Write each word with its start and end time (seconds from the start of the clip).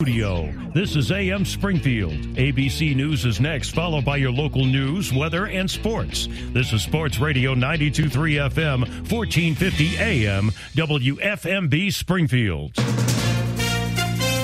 Studio. 0.00 0.54
This 0.72 0.94
is 0.94 1.10
AM 1.10 1.44
Springfield. 1.44 2.12
ABC 2.36 2.94
News 2.94 3.24
is 3.24 3.40
next, 3.40 3.70
followed 3.70 4.04
by 4.04 4.16
your 4.16 4.30
local 4.30 4.64
news, 4.64 5.12
weather, 5.12 5.48
and 5.48 5.68
sports. 5.68 6.28
This 6.52 6.72
is 6.72 6.82
Sports 6.84 7.18
Radio 7.18 7.52
923 7.52 8.34
FM, 8.34 8.78
1450 9.10 9.96
AM, 9.96 10.50
WFMB 10.76 11.92
Springfield. 11.92 12.76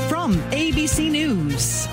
From 0.09 0.35
ABC 0.51 1.09
News. 1.13 1.87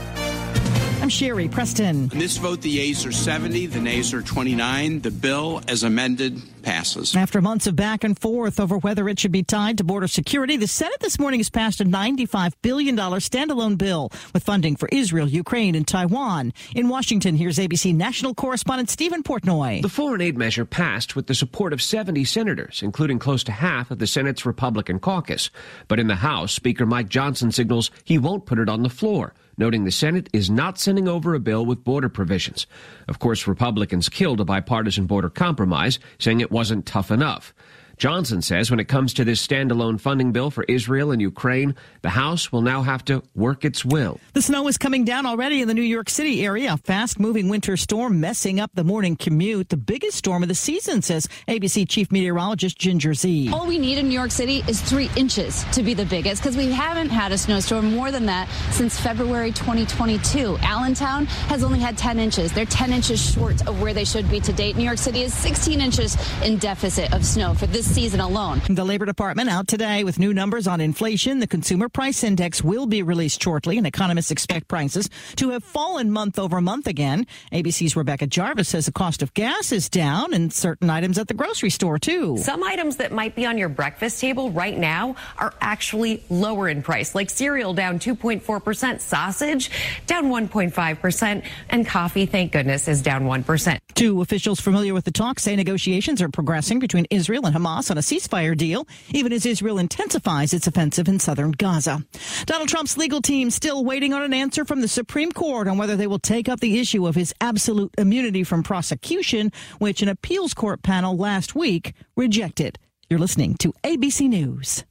I'm 1.11 1.17
Sherry 1.17 1.49
Preston. 1.49 2.09
In 2.13 2.20
this 2.20 2.38
vote, 2.38 2.61
the 2.61 2.70
yeas 2.70 3.05
are 3.05 3.11
70, 3.11 3.65
the 3.65 3.81
nays 3.81 4.13
are 4.13 4.21
29. 4.21 5.01
The 5.01 5.11
bill, 5.11 5.61
as 5.67 5.84
amended, 5.84 6.41
passes. 6.63 7.17
After 7.17 7.41
months 7.41 7.67
of 7.67 7.75
back 7.75 8.05
and 8.05 8.17
forth 8.17 8.61
over 8.61 8.77
whether 8.77 9.09
it 9.09 9.20
should 9.20 9.34
be 9.34 9.43
tied 9.43 9.79
to 9.79 9.84
border 9.84 10.07
security, 10.07 10.55
the 10.55 10.70
Senate 10.70 11.01
this 11.01 11.20
morning 11.20 11.41
has 11.41 11.49
passed 11.49 11.81
a 11.81 11.84
$95 11.84 12.53
billion 12.61 12.95
standalone 12.95 13.77
bill 13.77 14.09
with 14.34 14.45
funding 14.45 14.77
for 14.77 14.87
Israel, 14.89 15.27
Ukraine, 15.27 15.75
and 15.75 15.85
Taiwan. 15.85 16.53
In 16.75 16.87
Washington, 16.87 17.35
here's 17.35 17.57
ABC 17.57 17.93
national 17.93 18.34
correspondent 18.34 18.89
Steven 18.89 19.21
Portnoy. 19.21 19.81
The 19.81 19.89
foreign 19.89 20.21
aid 20.21 20.37
measure 20.37 20.63
passed 20.63 21.17
with 21.17 21.27
the 21.27 21.35
support 21.35 21.73
of 21.73 21.81
70 21.81 22.23
senators, 22.23 22.81
including 22.81 23.20
close 23.20 23.43
to 23.43 23.51
half 23.51 23.91
of 23.91 23.99
the 23.99 24.07
Senate's 24.07 24.45
Republican 24.45 24.98
caucus. 24.98 25.49
But 25.89 25.99
in 25.99 26.07
the 26.07 26.15
House, 26.15 26.53
Speaker 26.53 26.85
Mike 26.85 27.09
Johnson 27.09 27.51
signals 27.51 27.91
he 28.05 28.18
won't 28.18 28.46
put 28.46 28.59
it 28.59 28.70
on 28.70 28.84
the 28.84 28.90
floor 28.90 29.34
noting 29.57 29.84
the 29.84 29.91
Senate 29.91 30.30
is 30.34 30.49
not 30.49 30.80
sending 30.80 31.07
over 31.07 31.34
a 31.34 31.40
bill 31.40 31.66
with 31.66 31.84
border 31.84 32.10
provisions. 32.10 32.68
Of 33.07 33.20
course, 33.20 33.48
Republicans 33.48 34.10
killed 34.10 34.40
a 34.40 34.46
bipartisan 34.46 35.05
border 35.05 35.30
compromise, 35.30 35.99
saying 36.20 36.41
it 36.41 36.52
wasn't 36.52 36.85
tough 36.85 37.12
enough. 37.12 37.54
Johnson 38.02 38.41
says 38.41 38.71
when 38.71 38.80
it 38.80 38.88
comes 38.88 39.13
to 39.13 39.24
this 39.24 39.46
standalone 39.46 40.02
funding 40.02 40.32
bill 40.32 40.49
for 40.49 40.63
Israel 40.63 41.12
and 41.12 41.21
Ukraine, 41.21 41.76
the 42.02 42.10
House 42.10 42.52
will 42.52 42.63
now 42.63 42.82
have 42.82 43.05
to 43.05 43.21
work 43.35 43.63
its 43.63 43.85
will. 43.85 44.20
The 44.34 44.41
snow 44.41 44.68
is 44.68 44.80
coming 44.80 45.05
down 45.05 45.27
already 45.27 45.62
in 45.62 45.68
the 45.68 45.76
New 45.76 45.84
York 45.84 46.10
City 46.10 46.43
area. 46.43 46.74
A 46.74 46.77
fast 46.77 47.20
moving 47.20 47.48
winter 47.48 47.77
storm 47.77 48.20
messing 48.20 48.60
up 48.60 48.71
the 48.74 48.84
morning 48.84 49.16
commute. 49.16 49.70
The 49.70 49.77
biggest 49.77 50.18
storm 50.18 50.41
of 50.41 50.49
the 50.49 50.55
season, 50.55 51.04
says 51.04 51.27
ABC 51.48 51.88
Chief 51.88 52.12
Meteorologist 52.12 52.76
Ginger 52.76 53.13
Zee. 53.13 53.52
All 53.54 53.68
we 53.68 53.77
need 53.77 53.99
in 53.99 54.08
New 54.08 54.15
York 54.15 54.32
City 54.32 54.63
is 54.68 54.82
three 54.82 55.12
inches 55.15 55.63
to 55.65 55.84
be 55.84 55.93
the 55.93 56.05
biggest 56.05 56.41
because 56.41 56.58
we 56.58 56.71
haven't 56.71 57.10
had 57.10 57.32
a 57.32 57.38
snowstorm 57.38 57.93
more 57.93 58.10
than 58.10 58.26
that 58.26 58.49
since 58.71 58.99
February 58.99 59.52
2022. 59.52 60.58
Allentown 60.63 61.27
has 61.27 61.63
only 61.63 61.77
had 61.77 61.99
10 61.99 62.18
inches. 62.18 62.52
They're 62.52 62.65
10 62.65 62.93
inches 62.93 63.21
short 63.21 63.68
of 63.68 63.80
where 63.80 63.93
they 63.93 64.06
should 64.06 64.28
be 64.31 64.40
to 64.40 64.52
date. 64.52 64.75
New 64.75 64.86
York 64.86 64.97
City 64.97 65.22
is 65.22 65.36
16 65.36 65.80
inches 65.80 66.18
in 66.41 66.58
deficit 66.58 67.13
of 67.13 67.24
snow 67.24 67.53
for 67.53 67.68
this 67.68 67.91
season 67.91 68.22
alone. 68.22 68.61
The 68.69 68.85
Labor 68.85 69.06
Department 69.06 69.50
out 69.50 69.67
today 69.67 70.06
with 70.06 70.17
new 70.17 70.34
numbers 70.34 70.66
on 70.66 70.79
inflation. 70.79 71.39
The 71.39 71.47
Consumer 71.47 71.89
Price 71.89 72.23
Index 72.23 72.63
will 72.63 72.85
be 72.85 73.03
released 73.03 73.44
shortly, 73.44 73.78
and 73.78 73.85
economists 73.85 74.31
expect 74.31 74.69
prices 74.69 75.09
to 75.35 75.50
have 75.50 75.61
fallen 75.61 76.09
month 76.09 76.39
over 76.39 76.62
month 76.62 76.88
again. 76.88 77.28
ABC's 77.51 77.97
Rebecca 77.97 78.28
Jarvis 78.28 78.69
says 78.69 78.85
the 78.85 78.94
cost 78.94 79.22
of 79.22 79.34
gas 79.34 79.73
is 79.73 79.89
down 79.89 80.34
and 80.34 80.53
certain 80.53 80.89
items 80.89 81.17
at 81.17 81.28
the 81.28 81.34
grocery 81.34 81.69
store, 81.69 82.00
too. 82.00 82.38
Some 82.38 82.63
items 82.63 82.95
that 82.97 83.12
might 83.12 83.35
be 83.35 83.45
on 83.45 83.57
your 83.57 83.69
breakfast 83.69 84.22
table 84.22 84.51
right 84.51 84.78
now 84.78 85.17
are 85.38 85.53
actually 85.59 86.23
lower 86.29 86.69
in 86.69 86.84
price, 86.84 87.13
like 87.13 87.29
cereal 87.29 87.73
down 87.73 88.00
2.4%, 88.00 89.01
sausage 89.01 89.69
down 90.07 90.28
1.5%, 90.28 91.44
and 91.69 91.85
coffee, 91.85 92.25
thank 92.25 92.53
goodness, 92.53 92.88
is 92.88 93.01
down 93.01 93.24
1%. 93.24 93.80
Two 93.96 94.22
officials 94.22 94.62
familiar 94.62 94.94
with 94.94 95.03
the 95.03 95.12
talks 95.12 95.44
say 95.44 95.57
negotiations 95.57 96.22
are 96.22 96.30
progressing 96.30 96.80
between 96.80 97.06
Israel 97.09 97.46
and 97.46 97.53
Hamas 97.53 97.71
on 97.72 97.98
a 97.98 98.02
ceasefire 98.02 98.56
deal, 98.56 98.88
even 99.14 99.32
as 99.32 99.46
Israel 99.46 99.78
intensifies 99.78 100.54
its 100.54 100.68
offensive 100.68 101.08
in 101.08 101.20
southern 101.20 101.52
Gaza. 101.52 102.04
Donald 102.46 102.70
Trump's 102.70 102.98
legal 102.98 103.22
team 103.22 103.50
still 103.50 103.84
waiting 103.86 104.14
on 104.14 104.22
an 104.22 104.34
answer 104.34 104.66
from 104.66 104.82
the 104.82 104.88
Supreme 104.88 105.32
Court 105.32 105.68
on 105.68 105.78
whether 105.78 105.96
they 105.96 106.08
will 106.08 106.20
take 106.20 106.50
up 106.50 106.60
the 106.60 106.80
issue 106.80 107.08
of 107.08 107.16
his 107.16 107.34
absolute 107.40 107.94
immunity 107.98 108.44
from 108.44 108.64
prosecution, 108.64 109.52
which 109.80 110.02
an 110.02 110.10
appeals 110.10 110.54
court 110.54 110.84
panel 110.84 111.16
last 111.16 111.56
week 111.56 111.94
rejected. 112.16 112.78
You're 113.10 113.20
listening 113.20 113.56
to 113.56 113.74
ABC 113.84 114.28
News. 114.28 114.84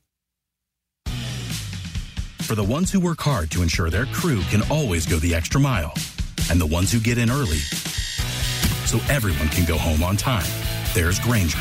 For 2.42 2.54
the 2.54 2.64
ones 2.64 2.90
who 2.90 2.98
work 2.98 3.20
hard 3.20 3.50
to 3.52 3.62
ensure 3.62 3.90
their 3.90 4.06
crew 4.06 4.42
can 4.50 4.62
always 4.70 5.06
go 5.06 5.16
the 5.18 5.34
extra 5.34 5.60
mile, 5.60 5.94
and 6.50 6.60
the 6.60 6.66
ones 6.66 6.90
who 6.90 6.98
get 6.98 7.16
in 7.16 7.30
early 7.30 7.58
so 8.86 8.98
everyone 9.08 9.48
can 9.50 9.64
go 9.64 9.78
home 9.78 10.02
on 10.02 10.16
time, 10.16 10.50
there's 10.94 11.20
Grainger 11.20 11.60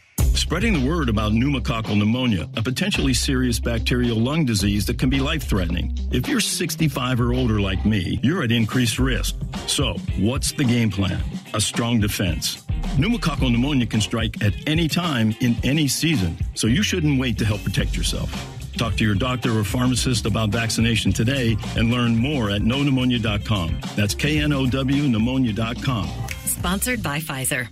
Spreading 0.21 0.73
the 0.73 0.85
word 0.85 1.07
about 1.07 1.31
pneumococcal 1.31 1.97
pneumonia, 1.97 2.49
a 2.57 2.61
potentially 2.61 3.13
serious 3.13 3.59
bacterial 3.59 4.17
lung 4.17 4.43
disease 4.45 4.85
that 4.85 4.99
can 4.99 5.09
be 5.09 5.19
life 5.19 5.43
threatening. 5.43 5.97
If 6.11 6.27
you're 6.27 6.41
65 6.41 7.21
or 7.21 7.33
older 7.33 7.61
like 7.61 7.85
me, 7.85 8.19
you're 8.21 8.43
at 8.43 8.51
increased 8.51 8.99
risk. 8.99 9.35
So, 9.67 9.93
what's 10.19 10.51
the 10.51 10.65
game 10.65 10.89
plan? 10.89 11.23
A 11.53 11.61
strong 11.61 11.99
defense. 12.01 12.63
Pneumococcal 12.97 13.49
pneumonia 13.51 13.85
can 13.85 14.01
strike 14.01 14.43
at 14.43 14.53
any 14.67 14.87
time 14.87 15.33
in 15.39 15.55
any 15.63 15.87
season, 15.87 16.37
so 16.53 16.67
you 16.67 16.83
shouldn't 16.83 17.19
wait 17.19 17.37
to 17.37 17.45
help 17.45 17.63
protect 17.63 17.95
yourself. 17.95 18.29
Talk 18.77 18.95
to 18.97 19.05
your 19.05 19.15
doctor 19.15 19.57
or 19.57 19.63
pharmacist 19.63 20.25
about 20.25 20.49
vaccination 20.49 21.13
today 21.13 21.55
and 21.77 21.91
learn 21.91 22.17
more 22.17 22.49
at 22.49 22.61
knowpneumonia.com. 22.61 23.79
That's 23.95 24.13
K 24.15 24.39
N 24.39 24.51
O 24.51 24.65
W 24.65 25.03
pneumonia.com. 25.07 26.09
Sponsored 26.45 27.01
by 27.01 27.19
Pfizer. 27.19 27.69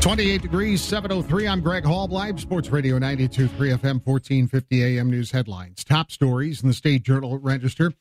28 0.00 0.42
degrees, 0.42 0.80
703. 0.80 1.48
I'm 1.48 1.60
Greg 1.60 1.84
Hall, 1.84 2.06
Live 2.06 2.40
Sports 2.40 2.70
Radio 2.70 3.00
92.3 3.00 3.48
FM, 3.48 4.06
1450 4.06 4.84
AM 4.84 5.10
News 5.10 5.32
headlines. 5.32 5.82
Top 5.82 6.12
stories 6.12 6.62
in 6.62 6.68
the 6.68 6.74
State 6.74 7.02
Journal 7.02 7.36
Register. 7.38 7.92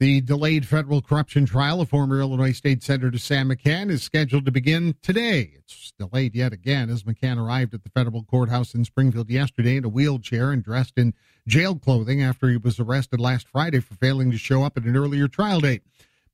The 0.00 0.22
delayed 0.22 0.66
federal 0.66 1.02
corruption 1.02 1.44
trial 1.44 1.82
of 1.82 1.90
former 1.90 2.18
Illinois 2.18 2.52
State 2.52 2.82
Senator 2.82 3.18
Sam 3.18 3.50
McCann 3.50 3.90
is 3.90 4.02
scheduled 4.02 4.46
to 4.46 4.50
begin 4.50 4.94
today. 5.02 5.52
It's 5.56 5.92
delayed 5.98 6.34
yet 6.34 6.54
again 6.54 6.88
as 6.88 7.02
McCann 7.02 7.36
arrived 7.36 7.74
at 7.74 7.84
the 7.84 7.90
federal 7.90 8.24
courthouse 8.24 8.74
in 8.74 8.86
Springfield 8.86 9.28
yesterday 9.28 9.76
in 9.76 9.84
a 9.84 9.88
wheelchair 9.88 10.50
and 10.50 10.64
dressed 10.64 10.94
in 10.96 11.12
jail 11.46 11.76
clothing 11.76 12.22
after 12.22 12.48
he 12.48 12.56
was 12.56 12.80
arrested 12.80 13.20
last 13.20 13.48
Friday 13.48 13.80
for 13.80 13.94
failing 13.96 14.30
to 14.30 14.38
show 14.38 14.64
up 14.64 14.78
at 14.78 14.84
an 14.84 14.96
earlier 14.96 15.28
trial 15.28 15.60
date. 15.60 15.82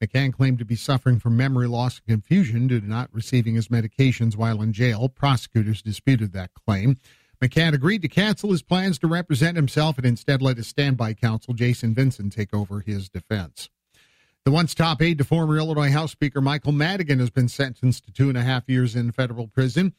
McCann 0.02 0.32
claimed 0.32 0.58
to 0.58 0.64
be 0.64 0.76
suffering 0.76 1.18
from 1.18 1.36
memory 1.36 1.68
loss 1.68 1.98
and 1.98 2.06
confusion 2.06 2.66
due 2.66 2.80
to 2.80 2.88
not 2.88 3.10
receiving 3.12 3.54
his 3.54 3.68
medications 3.68 4.36
while 4.36 4.62
in 4.62 4.72
jail. 4.72 5.08
Prosecutors 5.08 5.82
disputed 5.82 6.32
that 6.32 6.54
claim. 6.54 6.98
McCann 7.42 7.74
agreed 7.74 8.02
to 8.02 8.08
cancel 8.08 8.50
his 8.50 8.62
plans 8.62 8.98
to 8.98 9.06
represent 9.06 9.56
himself 9.56 9.96
and 9.96 10.06
instead 10.06 10.42
let 10.42 10.58
his 10.58 10.66
standby 10.66 11.14
counsel, 11.14 11.54
Jason 11.54 11.94
Vincent, 11.94 12.32
take 12.32 12.54
over 12.54 12.80
his 12.80 13.08
defense. 13.08 13.70
The 14.44 14.50
once 14.50 14.74
top 14.74 15.02
aide 15.02 15.18
to 15.18 15.24
former 15.24 15.56
Illinois 15.58 15.90
House 15.90 16.12
Speaker 16.12 16.40
Michael 16.40 16.72
Madigan 16.72 17.18
has 17.18 17.30
been 17.30 17.48
sentenced 17.48 18.04
to 18.04 18.12
two 18.12 18.28
and 18.28 18.38
a 18.38 18.42
half 18.42 18.68
years 18.68 18.96
in 18.96 19.12
federal 19.12 19.48
prison. 19.48 19.94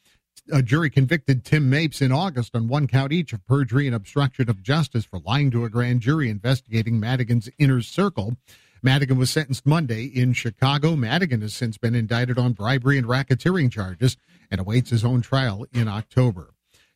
A 0.52 0.64
jury 0.64 0.90
convicted 0.90 1.46
Tim 1.46 1.70
Mapes 1.70 2.02
in 2.02 2.12
August 2.12 2.56
on 2.56 2.68
one 2.68 2.88
count 2.88 3.14
each 3.14 3.34
of 3.34 3.46
perjury 3.46 3.86
and 3.86 3.96
obstruction 3.96 4.50
of 4.50 4.64
justice 4.64 5.06
for 5.06 5.20
lying 5.20 5.52
to 5.52 5.66
a 5.66 5.70
grand 5.70 6.02
jury 6.02 6.30
investigating 6.30 7.00
Madigan's 7.00 7.50
inner 7.60 7.82
circle. 7.82 8.36
Madigan 8.84 9.18
was 9.18 9.30
sentenced 9.30 9.66
Monday 9.66 10.06
in 10.06 10.34
Chicago. 10.34 10.96
Madigan 10.96 11.42
has 11.42 11.54
since 11.54 11.78
been 11.78 11.94
indicted 11.94 12.40
on 12.40 12.54
bribery 12.54 12.98
and 12.98 13.08
racketeering 13.08 13.72
charges 13.72 14.18
and 14.50 14.60
awaits 14.60 14.90
his 14.90 15.06
own 15.06 15.22
trial 15.22 15.66
in 15.72 15.88
October. 15.88 16.54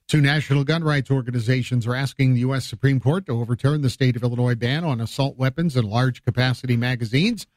Two 0.08 0.22
national 0.22 0.64
gun 0.64 0.84
rights 0.84 1.12
organizations 1.12 1.86
are 1.86 1.96
asking 1.96 2.34
the 2.34 2.42
U.S. 2.42 2.66
Supreme 2.66 3.00
Court 3.00 3.26
to 3.26 3.40
overturn 3.40 3.82
the 3.82 3.90
state 3.90 4.16
of 4.16 4.24
Illinois 4.24 4.56
ban 4.56 4.84
on 4.84 5.02
assault 5.02 5.38
weapons 5.38 5.76
and 5.76 5.88
large 5.88 6.24
capacity 6.24 6.76
magazines. 6.76 7.48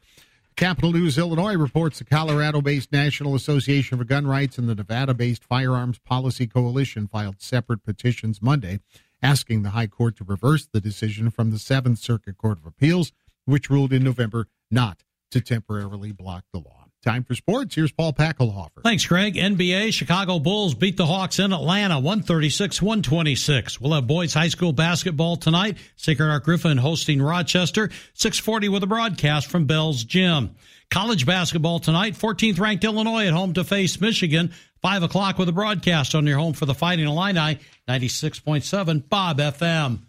Capitol 0.56 0.92
News 0.92 1.16
Illinois 1.16 1.56
reports 1.56 1.98
the 1.98 2.04
Colorado 2.04 2.60
based 2.60 2.90
National 2.90 3.34
Association 3.34 3.96
for 3.96 4.04
Gun 4.04 4.26
Rights 4.26 4.58
and 4.58 4.68
the 4.68 4.74
Nevada 4.74 5.14
based 5.14 5.44
Firearms 5.44 5.98
Policy 5.98 6.46
Coalition 6.46 7.06
filed 7.06 7.40
separate 7.40 7.84
petitions 7.84 8.42
Monday 8.42 8.80
asking 9.22 9.62
the 9.62 9.70
High 9.70 9.86
Court 9.86 10.16
to 10.16 10.24
reverse 10.24 10.66
the 10.66 10.80
decision 10.80 11.30
from 11.30 11.50
the 11.50 11.58
Seventh 11.58 11.98
Circuit 11.98 12.38
Court 12.38 12.58
of 12.58 12.66
Appeals, 12.66 13.12
which 13.48 13.70
ruled 13.70 13.92
in 13.92 14.04
November 14.04 14.46
not 14.70 15.02
to 15.30 15.40
temporarily 15.40 16.12
block 16.12 16.44
the 16.52 16.58
law. 16.58 16.84
Time 17.04 17.22
for 17.22 17.34
sports. 17.34 17.76
Here's 17.76 17.92
Paul 17.92 18.12
Packelhofer. 18.12 18.82
Thanks, 18.82 19.06
Greg. 19.06 19.34
NBA 19.34 19.94
Chicago 19.94 20.40
Bulls 20.40 20.74
beat 20.74 20.96
the 20.96 21.06
Hawks 21.06 21.38
in 21.38 21.52
Atlanta 21.52 21.94
136 21.94 22.82
126. 22.82 23.80
We'll 23.80 23.94
have 23.94 24.06
boys 24.06 24.34
high 24.34 24.48
school 24.48 24.72
basketball 24.72 25.36
tonight. 25.36 25.78
Sacred 25.96 26.26
Heart 26.26 26.44
Griffin 26.44 26.76
hosting 26.76 27.22
Rochester. 27.22 27.90
640 28.14 28.68
with 28.68 28.82
a 28.82 28.88
broadcast 28.88 29.46
from 29.46 29.66
Bell's 29.66 30.02
Gym. 30.02 30.56
College 30.90 31.24
basketball 31.24 31.78
tonight. 31.78 32.14
14th 32.14 32.58
ranked 32.58 32.84
Illinois 32.84 33.26
at 33.26 33.32
home 33.32 33.54
to 33.54 33.62
face 33.62 34.00
Michigan. 34.00 34.52
5 34.82 35.04
o'clock 35.04 35.38
with 35.38 35.48
a 35.48 35.52
broadcast 35.52 36.14
on 36.14 36.26
your 36.26 36.38
home 36.38 36.52
for 36.52 36.66
the 36.66 36.74
Fighting 36.74 37.06
Illini. 37.06 37.60
96.7 37.88 39.08
Bob 39.08 39.38
FM. 39.38 40.00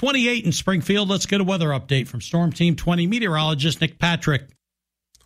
28 0.00 0.46
in 0.46 0.52
Springfield. 0.52 1.10
Let's 1.10 1.26
get 1.26 1.42
a 1.42 1.44
weather 1.44 1.68
update 1.68 2.08
from 2.08 2.22
Storm 2.22 2.52
Team 2.52 2.74
20 2.74 3.06
meteorologist 3.06 3.82
Nick 3.82 3.98
Patrick. 3.98 4.44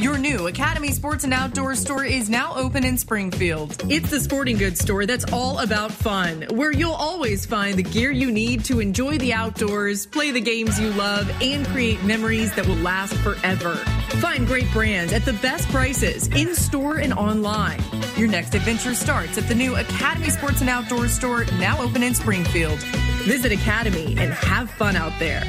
Your 0.02 0.18
new 0.18 0.48
Academy 0.48 0.90
Sports 0.90 1.22
and 1.22 1.32
Outdoors 1.32 1.78
store 1.78 2.04
is 2.04 2.28
now 2.28 2.56
open 2.56 2.84
in 2.84 2.98
Springfield. 2.98 3.84
It's 3.88 4.10
the 4.10 4.18
sporting 4.18 4.56
goods 4.56 4.80
store 4.80 5.06
that's 5.06 5.24
all 5.32 5.60
about 5.60 5.92
fun, 5.92 6.42
where 6.50 6.72
you'll 6.72 6.90
always 6.90 7.46
find 7.46 7.78
the 7.78 7.84
gear 7.84 8.10
you 8.10 8.32
need 8.32 8.64
to 8.64 8.80
enjoy 8.80 9.18
the 9.18 9.32
outdoors, 9.32 10.04
play 10.04 10.32
the 10.32 10.40
games 10.40 10.80
you 10.80 10.90
love, 10.94 11.30
and 11.40 11.64
create 11.68 12.02
memories 12.02 12.52
that 12.56 12.66
will 12.66 12.74
last 12.78 13.14
forever. 13.18 13.76
Find 14.20 14.44
great 14.44 14.68
brands 14.72 15.12
at 15.12 15.24
the 15.24 15.34
best 15.34 15.68
prices 15.68 16.26
in 16.26 16.56
store 16.56 16.96
and 16.96 17.12
online. 17.12 17.80
Your 18.16 18.26
next 18.26 18.56
adventure 18.56 18.96
starts 18.96 19.38
at 19.38 19.46
the 19.46 19.54
new 19.54 19.76
Academy 19.76 20.30
Sports 20.30 20.62
and 20.62 20.68
Outdoors 20.68 21.12
store 21.12 21.44
now 21.60 21.80
open 21.80 22.02
in 22.02 22.16
Springfield. 22.16 22.80
Visit 23.22 23.52
Academy 23.52 24.16
and 24.18 24.32
have 24.32 24.68
fun 24.68 24.96
out 24.96 25.16
there. 25.20 25.44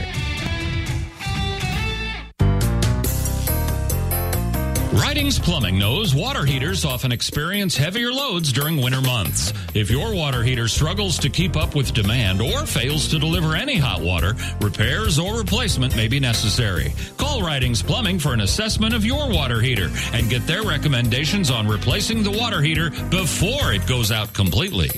Ridings 4.93 5.39
Plumbing 5.39 5.79
knows 5.79 6.13
water 6.13 6.45
heaters 6.45 6.85
often 6.85 7.11
experience 7.11 7.75
heavier 7.75 8.11
loads 8.11 8.51
during 8.51 8.77
winter 8.77 9.01
months. 9.01 9.51
If 9.73 9.89
your 9.89 10.13
water 10.13 10.43
heater 10.43 10.67
struggles 10.67 11.17
to 11.19 11.31
keep 11.31 11.57
up 11.57 11.73
with 11.73 11.95
demand 11.95 12.41
or 12.41 12.67
fails 12.67 13.07
to 13.07 13.17
deliver 13.17 13.55
any 13.55 13.75
hot 13.75 14.01
water, 14.01 14.35
repairs 14.61 15.17
or 15.17 15.35
replacement 15.35 15.95
may 15.95 16.07
be 16.07 16.19
necessary. 16.19 16.93
Call 17.17 17.41
Ridings 17.41 17.81
Plumbing 17.81 18.19
for 18.19 18.35
an 18.35 18.41
assessment 18.41 18.93
of 18.93 19.03
your 19.03 19.31
water 19.31 19.59
heater 19.59 19.89
and 20.13 20.29
get 20.29 20.45
their 20.45 20.61
recommendations 20.61 21.49
on 21.49 21.67
replacing 21.67 22.21
the 22.21 22.31
water 22.31 22.61
heater 22.61 22.91
before 23.09 23.73
it 23.73 23.87
goes 23.87 24.11
out 24.11 24.31
completely. 24.31 24.91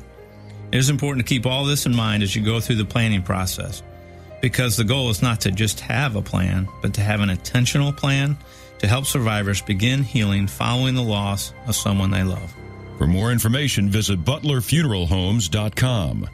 It 0.72 0.78
is 0.78 0.90
important 0.90 1.26
to 1.26 1.30
keep 1.30 1.46
all 1.46 1.66
this 1.66 1.86
in 1.86 1.96
mind 1.96 2.24
as 2.24 2.36
you 2.36 2.44
go 2.44 2.60
through 2.60 2.78
the 2.78 2.86
planning 2.86 3.24
process, 3.24 3.84
because 4.42 4.78
the 4.78 4.84
goal 4.84 5.10
is 5.10 5.22
not 5.22 5.42
to 5.42 5.52
just 5.52 5.80
have 5.82 6.16
a 6.16 6.22
plan, 6.22 6.68
but 6.82 6.94
to 6.94 7.02
have 7.02 7.22
an 7.22 7.30
intentional 7.30 7.92
plan 7.92 8.38
to 8.80 8.88
help 8.88 9.06
survivors 9.06 9.62
begin 9.62 10.04
healing 10.04 10.48
following 10.48 10.96
the 10.96 11.02
loss 11.02 11.54
of 11.68 11.76
someone 11.76 12.12
they 12.12 12.24
love. 12.24 12.54
For 12.98 13.08
more 13.08 13.32
information, 13.32 13.90
visit 13.90 14.24
butlerfuneralhomes.com. 14.24 16.30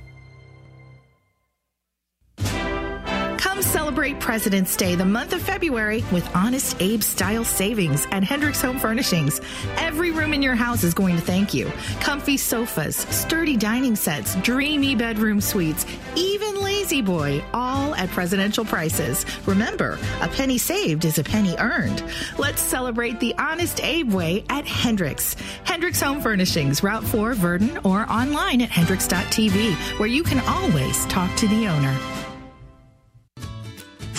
President's 4.22 4.76
Day 4.78 4.94
the 4.94 5.04
month 5.04 5.34
of 5.34 5.42
February 5.42 6.06
with 6.12 6.30
Honest 6.36 6.78
Abe 6.80 7.02
style 7.02 7.44
savings 7.44 8.06
at 8.12 8.24
Hendricks 8.24 8.62
Home 8.62 8.78
Furnishings. 8.78 9.42
Every 9.78 10.12
room 10.12 10.34
in 10.34 10.44
your 10.44 10.54
house 10.54 10.84
is 10.84 10.94
going 10.94 11.16
to 11.16 11.22
thank 11.22 11.54
you. 11.54 11.66
Comfy 12.00 12.38
sofas, 12.38 12.96
sturdy 12.96 13.58
dining 13.58 13.96
sets, 13.96 14.36
dreamy 14.38 14.96
bedroom 14.96 15.42
suites, 15.42 15.88
even 16.16 16.62
La-Z-Boy, 16.62 17.44
all 17.54 17.96
at 17.96 18.10
presidential 18.10 18.64
prices. 18.64 19.26
Remember, 19.48 19.98
a 20.22 20.28
penny 20.28 20.60
saved 20.60 21.04
is 21.04 21.18
a 21.18 21.24
penny 21.24 21.56
earned. 21.58 22.04
Let's 22.38 22.62
celebrate 22.62 23.20
the 23.20 23.36
Honest 23.40 23.84
Abe 23.84 24.14
way 24.14 24.46
at 24.50 24.68
Hendricks. 24.68 25.36
Hendricks 25.64 26.00
Home 26.02 26.22
Furnishings, 26.22 26.84
Route 26.84 27.04
4, 27.04 27.34
Virden, 27.34 27.84
or 27.84 28.10
online 28.10 28.62
at 28.62 28.70
hendricks.tv, 28.70 30.00
where 30.00 30.08
you 30.08 30.24
can 30.24 30.40
always 30.48 31.06
talk 31.08 31.36
to 31.38 31.48
the 31.48 31.68
owner. 31.68 31.98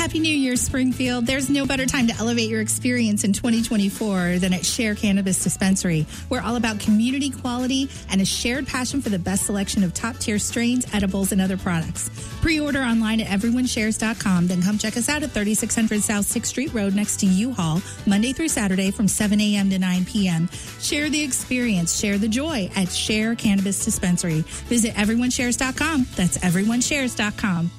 Happy 0.03 0.19
New 0.19 0.35
Year, 0.35 0.57
Springfield. 0.57 1.27
There's 1.27 1.49
no 1.49 1.65
better 1.65 1.87
time 1.87 2.09
to 2.09 2.17
elevate 2.17 2.51
your 2.51 2.61
experience 2.61 3.23
in 3.23 3.33
2024 3.33 4.41
than 4.41 4.53
at 4.53 4.67
Share 4.67 4.97
Cannabis 4.97 5.45
Dispensary. 5.45 6.07
We're 6.29 6.41
all 6.41 6.57
about 6.57 6.81
community 6.81 7.31
quality 7.31 7.89
and 8.11 8.21
a 8.21 8.25
shared 8.25 8.67
passion 8.67 9.01
for 9.01 9.11
the 9.11 9.19
best 9.21 9.47
selection 9.47 9.85
of 9.85 9.95
top 9.95 10.17
tier 10.17 10.41
strains, 10.41 10.93
edibles, 10.93 11.31
and 11.31 11.41
other 11.41 11.57
products. 11.57 12.11
Pre 12.41 12.59
order 12.59 12.81
online 12.81 13.21
at 13.21 13.29
everyoneshares.com, 13.29 14.49
then 14.49 14.61
come 14.61 14.77
check 14.77 14.97
us 14.97 15.09
out 15.09 15.23
at 15.23 15.31
3600 15.31 16.03
South 16.03 16.27
6th 16.27 16.47
Street 16.47 16.75
Road 16.75 16.97
next 16.97 17.21
to 17.21 17.27
U-Haul, 17.27 17.81
Monday 18.05 18.33
through 18.33 18.49
Saturday 18.49 18.91
from 18.91 19.07
7 19.07 19.41
a.m. 19.41 19.71
to 19.71 19.79
9 19.79 20.05
p.m. 20.07 20.49
Share 20.81 21.11
the 21.11 21.23
experience, 21.23 21.97
share 21.97 22.19
the 22.19 22.27
joy 22.27 22.69
at 22.75 22.89
Share 22.89 23.37
Cannabis 23.37 23.85
Dispensary. 23.85 24.41
Visit 24.67 24.95
everyoneshares.com. 24.95 26.09
That's 26.17 26.39
everyoneshares.com. 26.39 27.71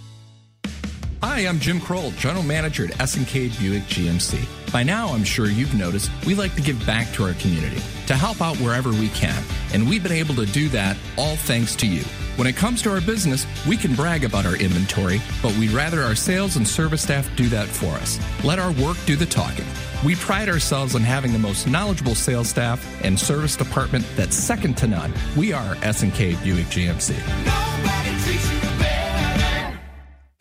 Hi, 1.24 1.48
I'm 1.48 1.58
Jim 1.58 1.80
Kroll, 1.80 2.12
General 2.12 2.44
Manager 2.44 2.84
at 2.84 3.00
S&K 3.00 3.48
Buick 3.58 3.84
GMC. 3.84 4.46
By 4.74 4.84
now, 4.84 5.08
I'm 5.08 5.24
sure 5.24 5.46
you've 5.46 5.74
noticed 5.74 6.12
we 6.26 6.36
like 6.36 6.54
to 6.56 6.62
give 6.62 6.86
back 6.86 7.10
to 7.14 7.24
our 7.24 7.34
community, 7.36 7.82
to 8.08 8.16
help 8.18 8.42
out 8.42 8.58
wherever 8.58 8.90
we 8.90 9.08
can, 9.08 9.42
and 9.74 9.88
we've 9.88 10.04
been 10.04 10.12
able 10.12 10.36
to 10.36 10.46
do 10.46 10.68
that 10.70 10.98
all 11.18 11.38
thanks 11.38 11.78
to 11.78 11.88
you. 11.88 12.04
When 12.36 12.46
it 12.46 12.58
comes 12.58 12.82
to 12.82 12.92
our 12.92 13.00
business, 13.00 13.48
we 13.66 13.78
can 13.78 13.96
brag 13.96 14.26
about 14.26 14.46
our 14.46 14.58
inventory, 14.58 15.22
but 15.42 15.56
we'd 15.56 15.72
rather 15.72 16.02
our 16.02 16.14
sales 16.14 16.58
and 16.58 16.68
service 16.68 17.04
staff 17.04 17.34
do 17.38 17.48
that 17.48 17.70
for 17.70 17.94
us. 18.02 18.20
Let 18.44 18.60
our 18.60 18.74
work 18.74 18.98
do 19.06 19.16
the 19.16 19.26
talking. 19.26 19.66
We 20.04 20.16
pride 20.16 20.50
ourselves 20.50 20.94
on 20.94 21.04
having 21.04 21.32
the 21.32 21.40
most 21.40 21.68
knowledgeable 21.68 22.16
sales 22.16 22.50
staff 22.50 22.86
and 23.02 23.18
service 23.18 23.56
department 23.56 24.06
that's 24.18 24.36
second 24.36 24.76
to 24.80 24.88
none. 24.88 25.14
We 25.38 25.54
are 25.54 25.78
S&K 25.84 26.36
Buick 26.44 26.66
GMC. 26.66 28.63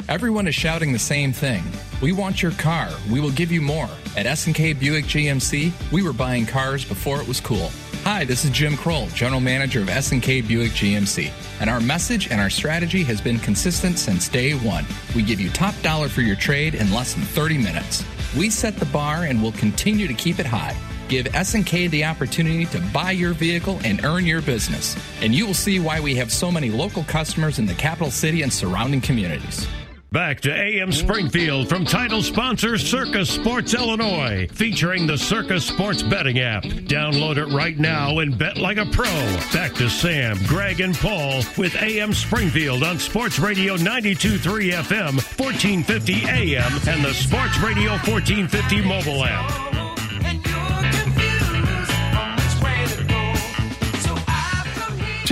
Everyone 0.08 0.48
is 0.48 0.54
shouting 0.54 0.92
the 0.92 0.98
same 0.98 1.32
thing. 1.32 1.62
We 2.00 2.12
want 2.12 2.42
your 2.42 2.50
car. 2.52 2.88
We 3.08 3.20
will 3.20 3.30
give 3.30 3.52
you 3.52 3.62
more. 3.62 3.88
At 4.16 4.26
S&K 4.26 4.72
Buick 4.72 5.04
GMC, 5.04 5.72
we 5.92 6.02
were 6.02 6.12
buying 6.12 6.44
cars 6.44 6.84
before 6.84 7.20
it 7.20 7.28
was 7.28 7.40
cool. 7.40 7.70
Hi, 8.02 8.24
this 8.24 8.44
is 8.44 8.50
Jim 8.50 8.76
Kroll, 8.76 9.06
General 9.08 9.40
Manager 9.40 9.80
of 9.80 9.88
S&K 9.88 10.40
Buick 10.40 10.72
GMC. 10.72 11.30
And 11.60 11.70
our 11.70 11.80
message 11.80 12.28
and 12.32 12.40
our 12.40 12.50
strategy 12.50 13.04
has 13.04 13.20
been 13.20 13.38
consistent 13.38 13.96
since 13.96 14.28
day 14.28 14.54
one. 14.54 14.84
We 15.14 15.22
give 15.22 15.40
you 15.40 15.50
top 15.50 15.74
dollar 15.82 16.08
for 16.08 16.22
your 16.22 16.36
trade 16.36 16.74
in 16.74 16.92
less 16.92 17.14
than 17.14 17.22
30 17.22 17.58
minutes. 17.58 18.04
We 18.36 18.50
set 18.50 18.76
the 18.76 18.86
bar 18.86 19.24
and 19.24 19.40
will 19.40 19.52
continue 19.52 20.08
to 20.08 20.14
keep 20.14 20.40
it 20.40 20.46
high. 20.46 20.76
Give 21.08 21.32
S&K 21.32 21.86
the 21.86 22.04
opportunity 22.04 22.64
to 22.66 22.80
buy 22.92 23.12
your 23.12 23.34
vehicle 23.34 23.78
and 23.84 24.04
earn 24.04 24.26
your 24.26 24.42
business. 24.42 24.96
And 25.20 25.32
you 25.32 25.46
will 25.46 25.54
see 25.54 25.78
why 25.78 26.00
we 26.00 26.16
have 26.16 26.32
so 26.32 26.50
many 26.50 26.70
local 26.70 27.04
customers 27.04 27.60
in 27.60 27.66
the 27.66 27.74
capital 27.74 28.10
city 28.10 28.42
and 28.42 28.52
surrounding 28.52 29.00
communities. 29.00 29.68
Back 30.12 30.42
to 30.42 30.54
AM 30.54 30.92
Springfield 30.92 31.70
from 31.70 31.86
title 31.86 32.22
sponsor 32.22 32.76
Circus 32.76 33.30
Sports 33.30 33.72
Illinois, 33.72 34.46
featuring 34.52 35.06
the 35.06 35.16
Circus 35.16 35.64
Sports 35.64 36.02
betting 36.02 36.38
app. 36.38 36.64
Download 36.64 37.38
it 37.38 37.46
right 37.46 37.78
now 37.78 38.18
and 38.18 38.36
bet 38.36 38.58
like 38.58 38.76
a 38.76 38.84
pro. 38.84 39.06
Back 39.54 39.72
to 39.76 39.88
Sam, 39.88 40.36
Greg, 40.46 40.82
and 40.82 40.94
Paul 40.94 41.42
with 41.56 41.74
AM 41.76 42.12
Springfield 42.12 42.82
on 42.82 42.98
Sports 42.98 43.38
Radio 43.38 43.78
92.3 43.78 44.72
FM, 44.72 45.14
1450 45.38 46.24
AM, 46.26 46.72
and 46.86 47.02
the 47.02 47.14
Sports 47.14 47.58
Radio 47.60 47.92
1450 47.92 48.82
mobile 48.82 49.24
app. 49.24 49.71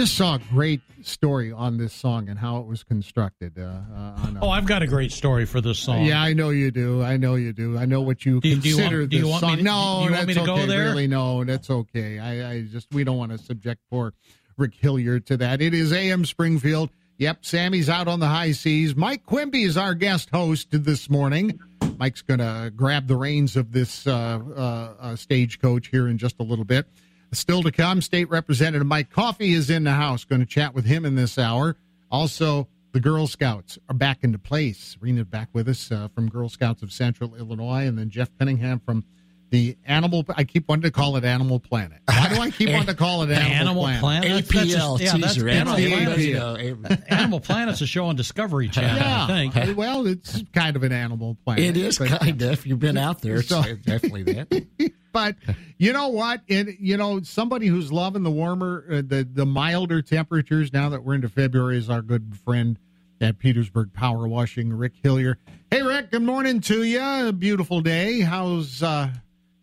Just 0.00 0.16
saw 0.16 0.36
a 0.36 0.38
great 0.38 0.80
story 1.02 1.52
on 1.52 1.76
this 1.76 1.92
song 1.92 2.30
and 2.30 2.38
how 2.38 2.56
it 2.60 2.66
was 2.66 2.82
constructed. 2.82 3.58
Uh, 3.58 3.64
uh, 3.64 3.94
on 4.22 4.38
Oh, 4.40 4.48
I've 4.48 4.64
got 4.64 4.80
a 4.82 4.86
great 4.86 5.12
story 5.12 5.44
for 5.44 5.60
this 5.60 5.78
song. 5.78 6.06
Yeah, 6.06 6.22
I 6.22 6.32
know 6.32 6.48
you 6.48 6.70
do. 6.70 7.02
I 7.02 7.18
know 7.18 7.34
you 7.34 7.52
do. 7.52 7.76
I 7.76 7.84
know 7.84 8.00
what 8.00 8.24
you 8.24 8.40
Do 8.40 8.48
you- 8.48 8.56
do 8.56 8.66
you 8.70 8.76
consider 8.76 8.98
want- 9.00 9.10
do 9.10 9.16
you 9.18 9.22
this 9.24 9.40
song. 9.40 9.56
to- 9.58 9.62
no, 9.62 9.98
do 9.98 10.04
you 10.06 10.12
want 10.16 10.26
me 10.26 10.32
that's 10.32 10.48
okay. 10.48 10.78
Really, 10.78 11.06
no, 11.06 11.44
that's 11.44 11.68
okay. 11.68 12.18
I, 12.18 12.50
I 12.50 12.62
just 12.62 12.86
we 12.94 13.04
don't 13.04 13.18
want 13.18 13.32
to 13.32 13.36
subject 13.38 13.82
poor 13.90 14.14
Rick 14.56 14.72
Hilliard 14.80 15.26
to 15.26 15.36
that. 15.36 15.60
It 15.60 15.74
is 15.74 15.92
AM 15.92 16.24
Springfield. 16.24 16.88
Yep, 17.18 17.44
Sammy's 17.44 17.90
out 17.90 18.08
on 18.08 18.20
the 18.20 18.28
high 18.28 18.52
seas. 18.52 18.96
Mike 18.96 19.26
Quimby 19.26 19.64
is 19.64 19.76
our 19.76 19.92
guest 19.92 20.30
host 20.30 20.68
this 20.70 21.10
morning. 21.10 21.60
Mike's 21.98 22.22
going 22.22 22.40
to 22.40 22.72
grab 22.74 23.06
the 23.06 23.16
reins 23.16 23.54
of 23.54 23.72
this 23.72 24.06
uh, 24.06 24.12
uh, 24.56 24.94
uh, 24.98 25.16
stagecoach 25.16 25.88
here 25.88 26.08
in 26.08 26.16
just 26.16 26.36
a 26.40 26.42
little 26.42 26.64
bit. 26.64 26.86
Still 27.32 27.62
to 27.62 27.70
come, 27.70 28.00
State 28.02 28.28
Representative 28.28 28.86
Mike 28.86 29.10
Coffey 29.10 29.52
is 29.52 29.70
in 29.70 29.84
the 29.84 29.92
house. 29.92 30.24
Going 30.24 30.40
to 30.40 30.46
chat 30.46 30.74
with 30.74 30.84
him 30.84 31.04
in 31.04 31.14
this 31.14 31.38
hour. 31.38 31.76
Also, 32.10 32.66
the 32.92 32.98
Girl 32.98 33.28
Scouts 33.28 33.78
are 33.88 33.94
back 33.94 34.24
into 34.24 34.38
place. 34.38 34.96
Rena 35.00 35.24
back 35.24 35.48
with 35.52 35.68
us 35.68 35.92
uh, 35.92 36.08
from 36.08 36.28
Girl 36.28 36.48
Scouts 36.48 36.82
of 36.82 36.92
Central 36.92 37.36
Illinois, 37.36 37.86
and 37.86 37.96
then 37.96 38.10
Jeff 38.10 38.30
Cunningham 38.36 38.80
from 38.80 39.04
the 39.50 39.76
Animal. 39.84 40.24
I 40.36 40.44
keep 40.44 40.68
wanting 40.68 40.82
to 40.82 40.90
call 40.90 41.16
it 41.16 41.24
Animal 41.24 41.58
Planet. 41.60 41.98
Why 42.06 42.28
do 42.34 42.40
I 42.40 42.50
keep 42.50 42.68
wanting 42.72 42.86
to 42.86 42.94
call 42.94 43.22
it 43.22 43.30
Animal, 43.30 43.52
Animal 43.52 43.82
Planet? 43.82 44.00
Planet? 44.00 44.28
That's- 44.48 44.48
that's 44.48 44.74
APL 44.74 44.98
just- 44.98 45.02
yeah, 45.14 45.20
that's 45.20 45.34
teaser. 45.34 45.48
Animal 45.48 45.74
It's 45.76 45.84
the 45.84 46.34
Planet. 46.34 46.58
APL. 46.82 47.02
Animal 47.12 47.40
Planet's 47.40 47.80
a 47.80 47.86
show 47.86 48.06
on 48.06 48.16
Discovery 48.16 48.68
Channel, 48.68 48.96
Yeah, 48.96 49.24
I 49.24 49.48
think. 49.50 49.76
well, 49.76 50.06
it's 50.06 50.42
kind 50.54 50.76
of 50.76 50.82
an 50.82 50.92
Animal 50.92 51.36
Planet. 51.44 51.64
It 51.64 51.76
is 51.76 51.98
but- 51.98 52.08
kind 52.08 52.40
of. 52.42 52.50
If 52.52 52.66
you've 52.66 52.78
been 52.80 52.96
out 52.98 53.20
there, 53.22 53.36
it's 53.40 53.48
So- 53.48 53.62
definitely 53.84 54.22
that. 54.24 54.92
but 55.12 55.36
you 55.78 55.92
know 55.92 56.08
what? 56.08 56.42
And 56.48 56.76
you 56.78 56.96
know, 56.96 57.20
somebody 57.22 57.66
who's 57.66 57.92
loving 57.92 58.22
the 58.22 58.30
warmer, 58.30 58.84
uh, 58.88 58.94
the 59.04 59.28
the 59.30 59.46
milder 59.46 60.00
temperatures 60.02 60.72
now 60.72 60.90
that 60.90 61.02
we're 61.04 61.14
into 61.14 61.28
February 61.28 61.76
is 61.78 61.90
our 61.90 62.02
good 62.02 62.36
friend 62.44 62.78
at 63.20 63.38
Petersburg 63.38 63.92
Power 63.92 64.26
Washing, 64.28 64.72
Rick 64.72 64.94
Hillier. 65.02 65.36
Hey, 65.70 65.82
Rick. 65.82 66.10
Good 66.10 66.22
morning 66.22 66.60
to 66.62 66.82
you. 66.84 67.00
A 67.28 67.32
beautiful 67.32 67.80
day. 67.80 68.20
How's 68.20 68.82
uh? 68.82 69.10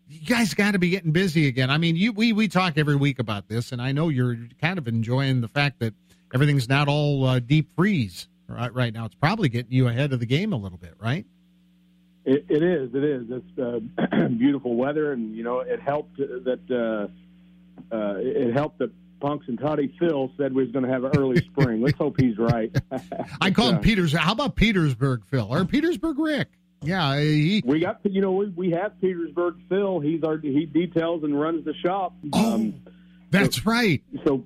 You 0.08 0.26
guys 0.26 0.54
got 0.54 0.72
to 0.72 0.78
be 0.78 0.90
getting 0.90 1.12
busy 1.12 1.48
again. 1.48 1.70
I 1.70 1.76
mean, 1.78 1.94
you 1.94 2.12
we 2.12 2.32
we 2.32 2.48
talk 2.48 2.78
every 2.78 2.96
week 2.96 3.18
about 3.18 3.48
this, 3.48 3.72
and 3.72 3.82
I 3.82 3.92
know 3.92 4.08
you're 4.08 4.38
kind 4.60 4.78
of 4.78 4.88
enjoying 4.88 5.42
the 5.42 5.48
fact 5.48 5.80
that 5.80 5.94
everything's 6.32 6.68
not 6.68 6.88
all 6.88 7.24
uh, 7.24 7.38
deep 7.40 7.68
freeze 7.76 8.26
right 8.48 8.72
right 8.72 8.92
now. 8.92 9.04
It's 9.04 9.14
probably 9.14 9.48
getting 9.50 9.72
you 9.72 9.86
ahead 9.88 10.12
of 10.12 10.20
the 10.20 10.26
game 10.26 10.52
a 10.52 10.56
little 10.56 10.78
bit, 10.78 10.94
right? 10.98 11.26
It, 12.24 12.46
it 12.48 12.62
is. 12.62 12.94
It 12.94 13.04
is. 13.04 13.26
It's 13.30 13.58
uh, 13.58 14.28
beautiful 14.38 14.76
weather, 14.76 15.12
and 15.12 15.36
you 15.36 15.44
know 15.44 15.60
it 15.60 15.80
helped 15.80 16.16
that 16.16 16.60
uh, 16.70 17.94
uh, 17.94 18.14
it 18.18 18.54
helped 18.54 18.78
that 18.78 18.90
Punxsutawney 19.20 19.98
Phil 19.98 20.30
said 20.36 20.54
we 20.54 20.62
was 20.62 20.72
going 20.72 20.84
to 20.84 20.90
have 20.90 21.04
an 21.04 21.12
early 21.16 21.36
spring. 21.52 21.82
Let's 21.82 21.98
hope 21.98 22.20
he's 22.20 22.38
right. 22.38 22.74
I 23.40 23.50
call 23.50 23.70
him 23.70 23.80
Peters. 23.82 24.12
How 24.12 24.32
about 24.32 24.56
Petersburg 24.56 25.24
Phil 25.26 25.46
or 25.50 25.64
Petersburg 25.64 26.18
Rick? 26.18 26.48
Yeah, 26.82 27.18
he. 27.20 27.62
We 27.64 27.80
got 27.80 28.00
you 28.04 28.20
know 28.20 28.32
we, 28.32 28.48
we 28.48 28.70
have 28.70 29.00
Petersburg 29.00 29.56
Phil. 29.68 30.00
He's 30.00 30.22
our 30.22 30.38
he 30.38 30.66
details 30.66 31.24
and 31.24 31.38
runs 31.38 31.64
the 31.64 31.74
shop. 31.74 32.14
Oh, 32.32 32.72
that's 33.30 33.66
right. 33.66 34.02
So 34.24 34.44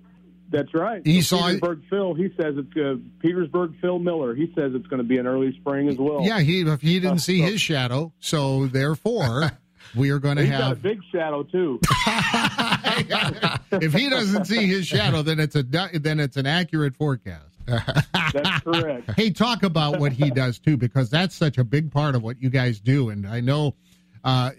that's 0.50 0.72
right. 0.74 1.02
He 1.04 1.22
so 1.22 1.36
saw 1.36 1.46
Petersburg 1.46 1.82
Phil. 1.90 2.14
He 2.14 2.28
says 2.40 2.54
it's 2.56 2.76
uh, 2.76 2.94
Petersburg 3.20 3.74
Phil 3.80 3.98
Miller. 3.98 4.34
He 4.34 4.52
says 4.54 4.72
it's 4.74 4.86
going 4.86 4.98
to 4.98 5.08
be 5.08 5.18
an 5.18 5.26
early 5.26 5.56
spring 5.60 5.88
as 5.88 5.96
well. 5.98 6.22
Yeah, 6.22 6.40
he 6.40 6.60
if 6.62 6.80
he 6.80 7.00
didn't 7.00 7.20
see 7.20 7.40
his 7.42 7.60
shadow, 7.60 8.12
so 8.20 8.66
therefore 8.66 9.52
we 9.96 10.10
are 10.10 10.18
going 10.18 10.36
to 10.36 10.42
He's 10.42 10.52
got 10.52 10.60
a 10.60 10.64
have. 10.66 10.82
big 10.82 11.00
shadow 11.12 11.42
too. 11.42 11.80
if 13.72 13.92
he 13.92 14.08
doesn't 14.08 14.46
see 14.46 14.66
his 14.66 14.86
shadow, 14.86 15.22
then 15.22 15.40
it's 15.40 15.56
a 15.56 15.62
then 15.62 16.20
it's 16.20 16.36
an 16.36 16.46
accurate 16.46 16.96
forecast. 16.96 17.51
That's 17.66 18.61
correct. 18.64 19.11
Hey, 19.12 19.31
talk 19.31 19.62
about 19.62 19.99
what 19.99 20.12
he 20.12 20.31
does 20.31 20.59
too, 20.59 20.76
because 20.76 21.11
that's 21.11 21.35
such 21.35 21.59
a 21.59 21.64
big 21.64 21.92
part 21.92 22.14
of 22.14 22.23
what 22.23 22.40
you 22.42 22.50
guys 22.50 22.81
do, 22.81 23.11
and 23.11 23.26
I 23.26 23.40
know. 23.40 23.75
Uh, 24.25 24.50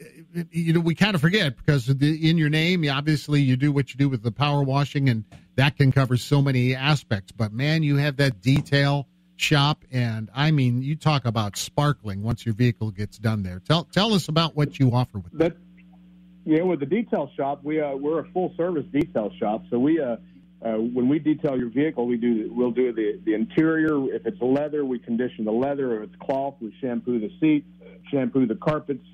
you 0.52 0.74
know, 0.74 0.82
we 0.82 0.94
kind 0.94 1.16
of 1.16 1.22
forget 1.22 1.56
because 1.56 1.86
the, 1.86 2.30
in 2.30 2.38
your 2.38 2.50
name, 2.50 2.86
obviously, 2.90 3.42
you 3.42 3.56
do 3.56 3.72
what 3.72 3.94
you 3.94 3.98
do 3.98 4.10
with 4.10 4.22
the 4.22 4.32
power 4.32 4.62
washing, 4.62 5.08
and 5.08 5.24
that 5.56 5.78
can 5.78 5.92
cover 5.92 6.18
so 6.18 6.42
many 6.42 6.76
aspects. 6.76 7.32
But 7.32 7.54
man, 7.54 7.82
you 7.82 7.96
have 7.96 8.18
that 8.18 8.42
detail 8.42 9.08
shop, 9.38 9.86
and 9.92 10.30
I 10.34 10.52
mean, 10.52 10.82
you 10.82 10.96
talk 10.96 11.26
about 11.26 11.56
sparkling 11.56 12.24
once 12.24 12.46
your 12.46 12.56
vehicle 12.56 12.92
gets 12.92 13.18
done 13.18 13.44
there. 13.44 13.60
Tell 13.60 13.86
tell 13.86 14.14
us 14.14 14.28
about 14.28 14.56
what 14.56 14.80
you 14.80 14.92
offer 14.92 15.20
with. 15.20 15.38
That 15.38 15.56
yeah, 16.46 16.64
with 16.64 16.80
the 16.80 16.86
detail 16.86 17.30
shop, 17.38 17.62
we 17.64 17.80
uh, 17.80 17.96
we're 17.96 18.20
a 18.20 18.28
full 18.32 18.54
service 18.58 18.86
detail 18.92 19.32
shop. 19.40 19.64
So 19.70 19.80
we 19.80 20.02
uh, 20.02 20.18
uh, 20.64 20.78
when 20.78 21.10
we 21.10 21.20
detail 21.20 21.58
your 21.58 21.70
vehicle, 21.70 22.08
we 22.08 22.16
do 22.16 22.50
we'll 22.54 22.72
do 22.72 22.94
the 22.94 23.20
the 23.26 23.34
interior. 23.34 24.14
If 24.14 24.26
it's 24.26 24.42
leather, 24.42 24.86
we 24.86 24.98
condition 24.98 25.44
the 25.44 25.52
leather. 25.52 26.02
If 26.02 26.10
it's 26.10 26.22
cloth, 26.22 26.56
we 26.62 26.74
shampoo 26.80 27.20
the 27.20 27.32
seats, 27.42 27.68
shampoo 28.10 28.46
the 28.46 28.56
carpets. 28.56 29.06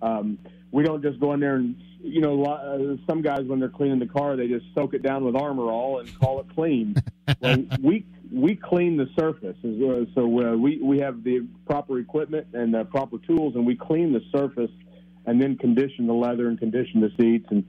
Um, 0.00 0.38
we 0.70 0.84
don't 0.84 1.02
just 1.02 1.20
go 1.20 1.32
in 1.34 1.40
there 1.40 1.56
and 1.56 1.76
you 2.00 2.20
know 2.22 2.42
uh, 2.44 2.96
some 3.06 3.20
guys 3.20 3.42
when 3.44 3.60
they're 3.60 3.68
cleaning 3.68 3.98
the 3.98 4.06
car, 4.06 4.36
they 4.36 4.48
just 4.48 4.64
soak 4.74 4.94
it 4.94 5.02
down 5.02 5.24
with 5.24 5.36
Armor 5.36 5.70
All 5.70 5.98
and 5.98 6.18
call 6.18 6.40
it 6.40 6.46
clean. 6.54 6.94
well, 7.40 7.62
we 7.82 8.06
we 8.32 8.56
clean 8.56 8.96
the 8.96 9.08
surface. 9.18 9.56
as 9.64 9.74
well. 9.76 10.06
So 10.14 10.22
uh, 10.22 10.56
we 10.56 10.78
we 10.82 10.98
have 11.00 11.22
the 11.22 11.46
proper 11.66 11.98
equipment 11.98 12.48
and 12.54 12.72
the 12.72 12.84
proper 12.84 13.18
tools, 13.18 13.54
and 13.54 13.66
we 13.66 13.76
clean 13.76 14.14
the 14.14 14.22
surface 14.34 14.70
and 15.26 15.40
then 15.40 15.56
condition 15.56 16.06
the 16.06 16.14
leather 16.14 16.48
and 16.48 16.58
condition 16.58 17.00
the 17.00 17.10
seats. 17.18 17.46
And 17.50 17.64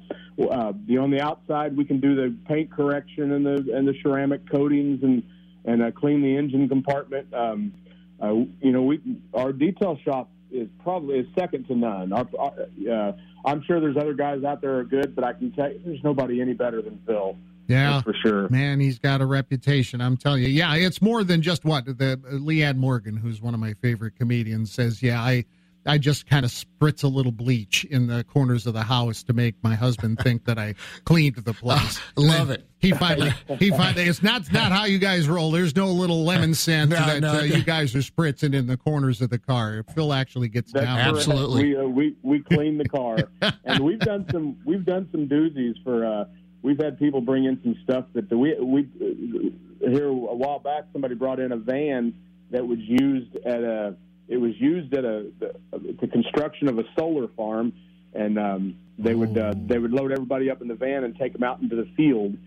uh, 0.49 0.73
the 0.85 0.97
on 0.97 1.11
the 1.11 1.21
outside, 1.21 1.75
we 1.75 1.85
can 1.85 1.99
do 1.99 2.15
the 2.15 2.35
paint 2.47 2.71
correction 2.71 3.31
and 3.33 3.45
the 3.45 3.75
and 3.75 3.87
the 3.87 3.95
ceramic 4.01 4.49
coatings 4.49 5.03
and 5.03 5.23
and 5.65 5.83
uh, 5.83 5.91
clean 5.91 6.21
the 6.21 6.37
engine 6.37 6.69
compartment. 6.69 7.33
Um, 7.33 7.73
uh, 8.21 8.33
you 8.61 8.71
know, 8.71 8.83
we 8.83 9.01
our 9.33 9.51
detail 9.51 9.97
shop 10.05 10.29
is 10.51 10.69
probably 10.83 11.19
is 11.19 11.27
second 11.37 11.67
to 11.67 11.75
none. 11.75 12.13
Our, 12.13 12.27
our, 12.39 12.53
uh, 12.91 13.11
I'm 13.45 13.63
sure 13.63 13.79
there's 13.79 13.97
other 13.97 14.13
guys 14.13 14.43
out 14.43 14.61
there 14.61 14.77
are 14.77 14.83
good, 14.83 15.15
but 15.15 15.23
I 15.23 15.33
can 15.33 15.51
tell 15.51 15.71
you, 15.71 15.81
there's 15.85 16.03
nobody 16.03 16.41
any 16.41 16.53
better 16.53 16.81
than 16.81 16.99
Phil. 17.05 17.37
Yeah, 17.67 18.01
for 18.01 18.13
sure. 18.13 18.47
Man, 18.49 18.79
he's 18.79 18.97
got 18.97 19.19
a 19.19 19.25
reputation. 19.25 19.99
I'm 19.99 20.15
telling 20.15 20.41
you. 20.41 20.47
Yeah, 20.47 20.75
it's 20.75 21.01
more 21.01 21.23
than 21.23 21.41
just 21.41 21.65
what 21.65 21.85
the 21.85 22.13
uh, 22.13 22.31
Leanne 22.35 22.77
Morgan, 22.77 23.17
who's 23.17 23.41
one 23.41 23.53
of 23.53 23.59
my 23.59 23.73
favorite 23.73 24.15
comedians, 24.17 24.71
says. 24.71 25.03
Yeah, 25.03 25.21
I. 25.21 25.45
I 25.87 25.97
just 25.97 26.27
kind 26.27 26.45
of 26.45 26.51
spritz 26.51 27.03
a 27.03 27.07
little 27.07 27.31
bleach 27.31 27.85
in 27.85 28.07
the 28.07 28.23
corners 28.25 28.67
of 28.67 28.73
the 28.73 28.83
house 28.83 29.23
to 29.23 29.33
make 29.33 29.55
my 29.63 29.75
husband 29.75 30.19
think 30.19 30.45
that 30.45 30.57
I 30.57 30.75
cleaned 31.05 31.37
the 31.37 31.53
place. 31.53 31.99
love 32.17 32.49
it. 32.49 32.65
He 32.79 32.91
finally, 32.91 33.33
he 33.57 33.71
finally. 33.71 34.03
It's 34.03 34.21
not 34.21 34.51
not 34.51 34.71
how 34.71 34.85
you 34.85 34.99
guys 34.99 35.27
roll. 35.27 35.49
There's 35.51 35.75
no 35.75 35.87
little 35.87 36.23
lemon 36.25 36.53
scent 36.53 36.91
No, 36.91 36.97
that 36.97 37.21
no, 37.21 37.29
uh, 37.29 37.33
no. 37.33 37.41
you 37.41 37.63
guys 37.63 37.95
are 37.95 37.99
spritzing 37.99 38.53
in 38.53 38.67
the 38.67 38.77
corners 38.77 39.21
of 39.21 39.29
the 39.31 39.39
car. 39.39 39.83
Phil 39.95 40.13
actually 40.13 40.49
gets 40.49 40.71
That's 40.73 40.85
down. 40.85 41.35
correct. 41.35 41.49
We, 41.53 41.75
uh, 41.75 41.83
we 41.85 42.15
we 42.21 42.39
clean 42.39 42.77
the 42.77 42.87
car, 42.87 43.17
and 43.63 43.83
we've 43.83 43.99
done 43.99 44.27
some 44.31 44.57
we've 44.65 44.85
done 44.85 45.07
some 45.11 45.27
doozies 45.27 45.81
for. 45.83 46.05
Uh, 46.05 46.25
we've 46.61 46.79
had 46.79 46.99
people 46.99 47.21
bring 47.21 47.45
in 47.45 47.59
some 47.63 47.75
stuff 47.83 48.05
that 48.13 48.29
the, 48.29 48.37
we 48.37 48.53
we 48.59 48.81
uh, 49.01 49.89
here 49.89 50.07
a 50.07 50.13
while 50.13 50.59
back. 50.59 50.83
Somebody 50.93 51.15
brought 51.15 51.39
in 51.39 51.51
a 51.51 51.57
van 51.57 52.13
that 52.51 52.65
was 52.65 52.79
used 52.79 53.35
at 53.37 53.63
a 53.63 53.95
it 54.27 54.37
was 54.37 54.51
used 54.59 54.93
at 54.93 55.05
a 55.05 55.31
the, 55.39 55.55
the 56.01 56.07
construction 56.07 56.67
of 56.67 56.79
a 56.79 56.83
solar 56.97 57.27
farm, 57.29 57.73
and 58.13 58.37
um, 58.37 58.75
they 58.99 59.13
would 59.13 59.37
uh, 59.37 59.53
they 59.55 59.77
would 59.77 59.91
load 59.91 60.11
everybody 60.11 60.49
up 60.49 60.61
in 60.61 60.67
the 60.67 60.75
van 60.75 61.03
and 61.03 61.17
take 61.17 61.33
them 61.33 61.43
out 61.43 61.61
into 61.61 61.75
the 61.75 61.87
field. 61.95 62.37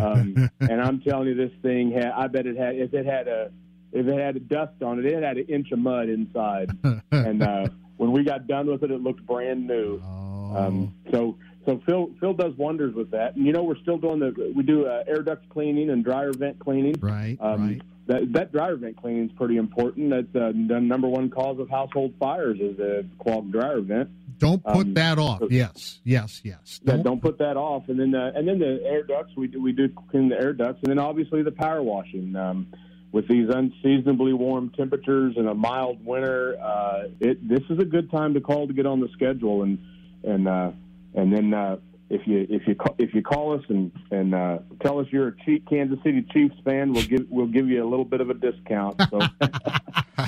Um, 0.00 0.50
and 0.60 0.80
I'm 0.80 1.00
telling 1.00 1.28
you, 1.28 1.34
this 1.34 1.52
thing 1.62 1.92
had 1.92 2.10
I 2.10 2.26
bet 2.26 2.46
it 2.46 2.56
had 2.56 2.76
if 2.76 2.92
it 2.92 3.06
had 3.06 3.28
a 3.28 3.50
if 3.92 4.06
it 4.06 4.18
had 4.18 4.36
a 4.36 4.40
dust 4.40 4.82
on 4.82 4.98
it, 4.98 5.06
it 5.06 5.22
had 5.22 5.36
an 5.36 5.46
inch 5.46 5.70
of 5.70 5.78
mud 5.78 6.08
inside. 6.08 6.70
and 7.10 7.42
uh, 7.42 7.68
when 7.96 8.12
we 8.12 8.24
got 8.24 8.46
done 8.46 8.66
with 8.66 8.82
it, 8.82 8.90
it 8.90 9.00
looked 9.00 9.24
brand 9.26 9.66
new. 9.66 10.00
Um, 10.02 10.94
so 11.10 11.36
so 11.64 11.80
Phil 11.86 12.10
Phil 12.20 12.34
does 12.34 12.54
wonders 12.56 12.94
with 12.94 13.10
that. 13.12 13.36
And 13.36 13.46
you 13.46 13.52
know, 13.52 13.62
we're 13.62 13.78
still 13.78 13.98
doing 13.98 14.18
the 14.18 14.52
we 14.54 14.62
do 14.62 14.86
uh, 14.86 15.04
air 15.06 15.22
duct 15.22 15.48
cleaning 15.48 15.90
and 15.90 16.04
dryer 16.04 16.32
vent 16.32 16.58
cleaning. 16.58 16.96
Right. 17.00 17.38
Um, 17.40 17.68
right. 17.68 17.82
That, 18.06 18.32
that 18.32 18.52
dryer 18.52 18.74
vent 18.76 18.96
cleaning 18.96 19.26
is 19.26 19.32
pretty 19.36 19.56
important. 19.56 20.10
That's 20.10 20.34
uh, 20.34 20.52
the 20.52 20.80
number 20.80 21.06
one 21.08 21.30
cause 21.30 21.58
of 21.60 21.70
household 21.70 22.14
fires 22.18 22.58
is 22.60 22.78
a 22.80 23.04
clogged 23.22 23.52
dryer 23.52 23.80
vent. 23.80 24.10
Don't 24.38 24.62
put 24.64 24.86
Um, 24.88 24.94
that 24.94 25.18
off. 25.20 25.40
Yes, 25.50 26.00
yes, 26.02 26.40
yes. 26.42 26.80
That 26.84 27.04
don't 27.04 27.22
put 27.22 27.38
that 27.38 27.56
off, 27.56 27.88
and 27.88 28.00
then 28.00 28.12
uh, 28.14 28.32
and 28.34 28.48
then 28.48 28.58
the 28.58 28.80
air 28.84 29.04
ducts 29.04 29.32
we 29.36 29.46
do 29.46 29.62
we 29.62 29.70
do 29.72 29.88
clean 30.10 30.28
the 30.30 30.36
air 30.36 30.52
ducts, 30.52 30.80
and 30.82 30.90
then 30.90 30.98
obviously 30.98 31.42
the 31.42 31.52
power 31.52 31.80
washing. 31.82 32.34
Um, 32.34 32.66
with 33.12 33.28
these 33.28 33.46
unseasonably 33.50 34.32
warm 34.32 34.70
temperatures 34.70 35.34
and 35.36 35.46
a 35.46 35.54
mild 35.54 36.04
winter, 36.04 36.56
uh, 36.60 37.04
it 37.20 37.46
this 37.46 37.60
is 37.70 37.78
a 37.78 37.84
good 37.84 38.10
time 38.10 38.34
to 38.34 38.40
call 38.40 38.66
to 38.66 38.72
get 38.72 38.86
on 38.86 38.98
the 39.00 39.08
schedule, 39.12 39.62
and 39.62 39.78
and 40.24 40.48
uh, 40.48 40.72
and 41.14 41.32
then 41.32 41.54
uh, 41.54 41.76
if 42.12 42.26
you 42.26 42.46
if 42.50 42.68
you 42.68 42.74
call, 42.74 42.94
if 42.98 43.14
you 43.14 43.22
call 43.22 43.54
us 43.54 43.64
and 43.68 43.90
and 44.10 44.34
uh, 44.34 44.58
tell 44.82 45.00
us 45.00 45.06
you're 45.10 45.28
a 45.28 45.36
Chief, 45.44 45.62
Kansas 45.68 45.98
City 46.04 46.24
Chiefs 46.32 46.54
fan, 46.64 46.92
we'll 46.92 47.06
give 47.06 47.26
we'll 47.30 47.46
give 47.46 47.68
you 47.68 47.82
a 47.82 47.88
little 47.88 48.04
bit 48.04 48.20
of 48.20 48.30
a 48.30 48.34
discount. 48.34 49.00
So. 49.10 49.20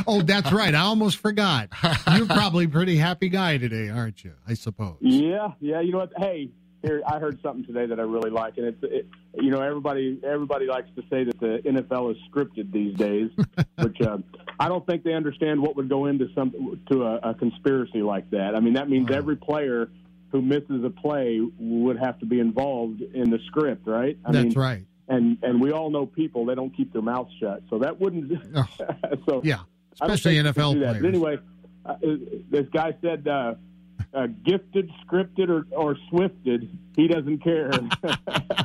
Oh, 0.06 0.22
that's 0.22 0.50
right. 0.50 0.74
I 0.74 0.80
almost 0.80 1.18
forgot. 1.18 1.68
You're 2.14 2.26
probably 2.26 2.64
a 2.64 2.68
pretty 2.68 2.96
happy 2.96 3.28
guy 3.28 3.58
today, 3.58 3.88
aren't 3.88 4.24
you? 4.24 4.32
I 4.46 4.54
suppose. 4.54 4.96
Yeah, 5.00 5.52
yeah. 5.60 5.80
You 5.80 5.92
know 5.92 5.98
what? 5.98 6.12
Hey, 6.16 6.50
here 6.82 7.02
I 7.06 7.18
heard 7.18 7.40
something 7.42 7.64
today 7.64 7.86
that 7.86 7.98
I 7.98 8.02
really 8.02 8.30
like, 8.30 8.58
and 8.58 8.66
it's 8.66 8.82
it, 8.82 9.06
you 9.34 9.50
know 9.50 9.60
everybody 9.60 10.20
everybody 10.26 10.66
likes 10.66 10.88
to 10.96 11.02
say 11.10 11.24
that 11.24 11.38
the 11.38 11.62
NFL 11.64 12.10
is 12.12 12.16
scripted 12.30 12.72
these 12.72 12.94
days, 12.96 13.30
which 13.78 14.00
uh, 14.00 14.18
I 14.58 14.68
don't 14.68 14.84
think 14.84 15.04
they 15.04 15.14
understand 15.14 15.62
what 15.62 15.76
would 15.76 15.88
go 15.88 16.06
into 16.06 16.28
some 16.34 16.80
to 16.90 17.04
a, 17.04 17.30
a 17.30 17.34
conspiracy 17.34 18.02
like 18.02 18.30
that. 18.30 18.54
I 18.54 18.60
mean, 18.60 18.74
that 18.74 18.90
means 18.90 19.10
every 19.10 19.36
player 19.36 19.88
who 20.34 20.42
misses 20.42 20.82
a 20.84 20.90
play 20.90 21.40
would 21.60 21.96
have 21.96 22.18
to 22.18 22.26
be 22.26 22.40
involved 22.40 23.00
in 23.00 23.30
the 23.30 23.38
script, 23.46 23.86
right? 23.86 24.18
I 24.24 24.32
That's 24.32 24.46
mean, 24.46 24.52
right. 24.54 24.84
And 25.06 25.38
and 25.44 25.60
we 25.60 25.70
all 25.70 25.90
know 25.90 26.06
people 26.06 26.44
they 26.44 26.56
don't 26.56 26.76
keep 26.76 26.92
their 26.92 27.02
mouths 27.02 27.30
shut, 27.38 27.62
so 27.70 27.78
that 27.78 28.00
wouldn't. 28.00 28.32
so 29.28 29.42
Yeah, 29.44 29.60
especially 30.02 30.34
NFL 30.34 30.80
that. 30.80 30.94
But 30.94 30.98
players. 30.98 31.04
anyway, 31.04 31.38
uh, 31.86 31.94
this 32.50 32.66
guy 32.72 32.96
said, 33.00 33.28
uh, 33.28 33.54
uh, 34.12 34.26
"Gifted, 34.44 34.90
scripted, 35.06 35.50
or, 35.50 35.66
or 35.70 35.96
swifted, 36.10 36.68
he 36.96 37.06
doesn't 37.06 37.44
care." 37.44 37.70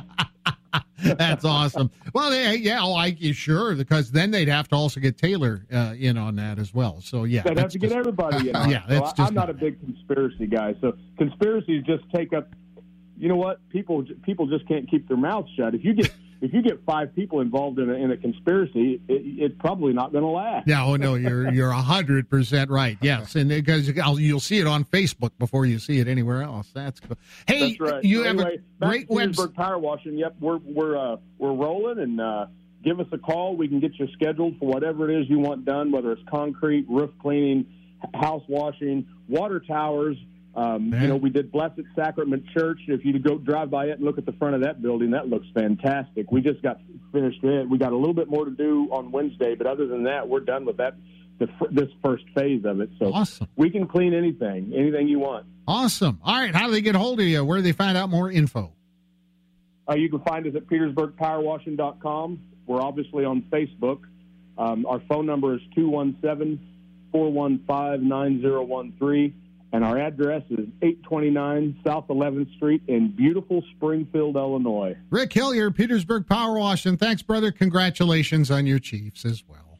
That's 1.20 1.44
awesome. 1.44 1.90
Well, 2.14 2.34
yeah, 2.34 2.52
yeah, 2.52 2.80
oh, 2.80 2.94
I 2.94 3.14
sure 3.32 3.74
because 3.74 4.10
then 4.10 4.30
they'd 4.30 4.48
have 4.48 4.68
to 4.68 4.76
also 4.76 5.00
get 5.00 5.18
Taylor 5.18 5.66
uh, 5.70 5.94
in 5.98 6.16
on 6.16 6.36
that 6.36 6.58
as 6.58 6.72
well. 6.72 7.00
So 7.02 7.24
yeah, 7.24 7.42
They'd 7.42 7.58
have 7.58 7.70
to 7.72 7.78
get 7.78 7.92
everybody 7.92 8.48
in. 8.48 8.56
on. 8.56 8.70
Yeah, 8.70 8.84
that's 8.88 9.12
I, 9.12 9.14
just 9.16 9.20
I'm 9.20 9.34
not 9.34 9.50
a 9.50 9.54
big 9.54 9.78
conspiracy 9.80 10.46
guy. 10.46 10.74
So 10.80 10.96
conspiracies 11.18 11.84
just 11.84 12.04
take 12.14 12.32
up. 12.32 12.48
You 13.18 13.28
know 13.28 13.36
what? 13.36 13.60
People 13.68 14.04
people 14.22 14.46
just 14.46 14.66
can't 14.66 14.90
keep 14.90 15.08
their 15.08 15.18
mouths 15.18 15.50
shut. 15.56 15.74
If 15.74 15.84
you 15.84 15.92
get 15.92 16.10
if 16.42 16.52
you 16.54 16.62
get 16.62 16.82
five 16.84 17.14
people 17.14 17.40
involved 17.40 17.78
in 17.78 17.90
a, 17.90 17.94
in 17.94 18.10
a 18.10 18.16
conspiracy, 18.16 19.00
it, 19.08 19.22
it's 19.42 19.54
probably 19.58 19.92
not 19.92 20.12
going 20.12 20.24
to 20.24 20.30
last. 20.30 20.66
Yeah, 20.66 20.84
oh 20.84 20.96
no, 20.96 21.14
you're 21.14 21.50
you're 21.52 21.70
a 21.70 21.74
hundred 21.82 22.28
percent 22.30 22.70
right. 22.70 22.96
Yes, 23.00 23.34
and 23.36 23.48
because 23.48 23.88
you'll 23.88 24.40
see 24.40 24.58
it 24.58 24.66
on 24.66 24.84
Facebook 24.84 25.30
before 25.38 25.66
you 25.66 25.78
see 25.78 25.98
it 25.98 26.08
anywhere 26.08 26.42
else. 26.42 26.68
That's 26.74 27.00
cool. 27.00 27.16
Hey, 27.46 27.76
That's 27.76 27.80
right. 27.80 28.04
you 28.04 28.18
So 28.18 28.24
have 28.24 28.38
anyway, 28.38 28.58
a 28.80 28.86
great 28.86 29.08
to 29.08 29.14
website. 29.14 29.54
Power 29.54 29.78
Washing. 29.78 30.16
Yep, 30.18 30.36
we're 30.40 30.58
we're 30.58 30.96
uh, 30.96 31.16
we're 31.38 31.52
rolling, 31.52 31.98
and 31.98 32.20
uh, 32.20 32.46
give 32.82 33.00
us 33.00 33.06
a 33.12 33.18
call. 33.18 33.56
We 33.56 33.68
can 33.68 33.80
get 33.80 33.98
you 33.98 34.08
scheduled 34.14 34.58
for 34.58 34.66
whatever 34.68 35.10
it 35.10 35.20
is 35.20 35.28
you 35.28 35.38
want 35.38 35.64
done, 35.64 35.92
whether 35.92 36.12
it's 36.12 36.22
concrete, 36.30 36.86
roof 36.88 37.10
cleaning, 37.20 37.66
house 38.14 38.42
washing, 38.48 39.06
water 39.28 39.60
towers. 39.60 40.16
Um, 40.60 40.92
You 40.92 41.08
know, 41.08 41.16
we 41.16 41.30
did 41.30 41.50
Blessed 41.50 41.80
Sacrament 41.96 42.44
Church. 42.52 42.80
If 42.86 43.04
you 43.04 43.18
go 43.18 43.38
drive 43.38 43.70
by 43.70 43.86
it 43.86 43.92
and 43.92 44.02
look 44.02 44.18
at 44.18 44.26
the 44.26 44.32
front 44.32 44.54
of 44.56 44.62
that 44.62 44.82
building, 44.82 45.12
that 45.12 45.28
looks 45.28 45.46
fantastic. 45.54 46.30
We 46.30 46.42
just 46.42 46.60
got 46.62 46.80
finished 47.12 47.42
it. 47.42 47.68
We 47.68 47.78
got 47.78 47.92
a 47.92 47.96
little 47.96 48.14
bit 48.14 48.28
more 48.28 48.44
to 48.44 48.50
do 48.50 48.88
on 48.92 49.10
Wednesday, 49.10 49.54
but 49.54 49.66
other 49.66 49.86
than 49.86 50.04
that, 50.04 50.28
we're 50.28 50.40
done 50.40 50.66
with 50.66 50.76
that. 50.76 50.96
The, 51.38 51.48
this 51.70 51.88
first 52.04 52.24
phase 52.34 52.66
of 52.66 52.82
it, 52.82 52.90
so 52.98 53.14
awesome. 53.14 53.48
we 53.56 53.70
can 53.70 53.88
clean 53.88 54.12
anything, 54.12 54.74
anything 54.76 55.08
you 55.08 55.20
want. 55.20 55.46
Awesome. 55.66 56.20
All 56.22 56.38
right, 56.38 56.54
how 56.54 56.66
do 56.66 56.72
they 56.72 56.82
get 56.82 56.94
a 56.94 56.98
hold 56.98 57.18
of 57.18 57.24
you? 57.24 57.42
Where 57.42 57.56
do 57.56 57.62
they 57.62 57.72
find 57.72 57.96
out 57.96 58.10
more 58.10 58.30
info? 58.30 58.74
Uh, 59.88 59.94
you 59.94 60.10
can 60.10 60.20
find 60.20 60.46
us 60.46 60.54
at 60.54 60.66
petersburgpowerwashing.com. 60.66 62.40
We're 62.66 62.82
obviously 62.82 63.24
on 63.24 63.40
Facebook. 63.50 64.00
Um, 64.58 64.84
our 64.84 65.00
phone 65.08 65.24
number 65.24 65.54
is 65.54 65.62
217 65.74 66.60
415 67.10 68.06
9013. 68.06 69.34
And 69.72 69.84
our 69.84 69.98
address 69.98 70.42
is 70.50 70.66
829 70.82 71.80
South 71.86 72.08
11th 72.08 72.52
Street 72.56 72.82
in 72.88 73.14
beautiful 73.14 73.62
Springfield, 73.76 74.34
Illinois. 74.36 74.96
Rick 75.10 75.32
Hillier, 75.32 75.70
Petersburg 75.70 76.26
Power 76.26 76.58
Wash, 76.58 76.86
and 76.86 76.98
thanks, 76.98 77.22
brother. 77.22 77.52
Congratulations 77.52 78.50
on 78.50 78.66
your 78.66 78.80
Chiefs 78.80 79.24
as 79.24 79.44
well. 79.46 79.78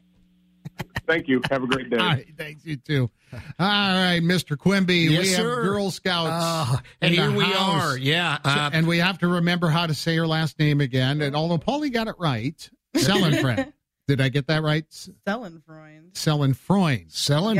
Thank 1.07 1.27
you. 1.27 1.41
Have 1.51 1.63
a 1.63 1.67
great 1.67 1.89
day. 1.89 1.97
All 1.99 2.05
right, 2.07 2.25
thanks 2.37 2.65
you 2.65 2.77
too. 2.77 3.09
All 3.33 3.39
right, 3.59 4.21
Mr. 4.21 4.57
Quimby, 4.57 5.09
Yes, 5.11 5.23
we 5.23 5.27
have 5.31 5.37
sir. 5.41 5.63
Girl 5.63 5.91
Scouts. 5.91 6.29
Uh, 6.31 6.77
and 7.01 7.13
here 7.13 7.31
we 7.31 7.43
house. 7.43 7.83
are. 7.93 7.97
Yeah, 7.97 8.37
So- 8.43 8.49
uh, 8.49 8.69
and 8.73 8.87
we 8.87 8.97
have 8.99 9.17
to 9.19 9.27
remember 9.27 9.69
how 9.69 9.87
to 9.87 9.93
say 9.93 10.15
her 10.15 10.27
last 10.27 10.57
name 10.59 10.79
again. 10.79 11.21
And 11.21 11.35
although 11.35 11.57
Paulie 11.57 11.91
got 11.91 12.07
it 12.07 12.15
right, 12.17 12.69
Selinfreund. 12.95 13.73
Did 14.11 14.19
I 14.19 14.27
get 14.27 14.47
that 14.47 14.61
right? 14.61 14.83
Selinfreund. 15.25 16.11
Selinfreund. 16.11 17.09
Selling. 17.13 17.59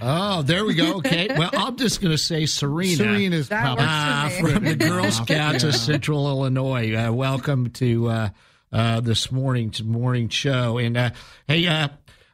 Oh, 0.00 0.42
there 0.42 0.64
we 0.64 0.74
go. 0.74 0.98
Okay. 0.98 1.26
Well, 1.36 1.50
I'm 1.52 1.74
just 1.76 2.00
going 2.00 2.12
to 2.12 2.18
say 2.18 2.46
Serena. 2.46 2.94
Serena's 2.94 3.48
That 3.48 3.62
probably 3.62 3.84
works 3.84 4.54
uh, 4.54 4.54
from 4.54 4.64
the 4.64 4.76
Girl 4.76 5.10
Scouts 5.10 5.62
Yeah. 5.64 5.68
of 5.70 5.74
Central 5.74 6.28
Illinois. 6.28 6.94
Uh, 6.94 7.12
welcome 7.12 7.70
to 7.70 8.06
uh, 8.08 8.28
uh, 8.72 9.00
this 9.00 9.32
morning's 9.32 9.82
morning 9.82 10.28
show. 10.28 10.78
And 10.78 10.96
uh, 10.96 11.10
hey, 11.48 11.66
uh, 11.66 11.88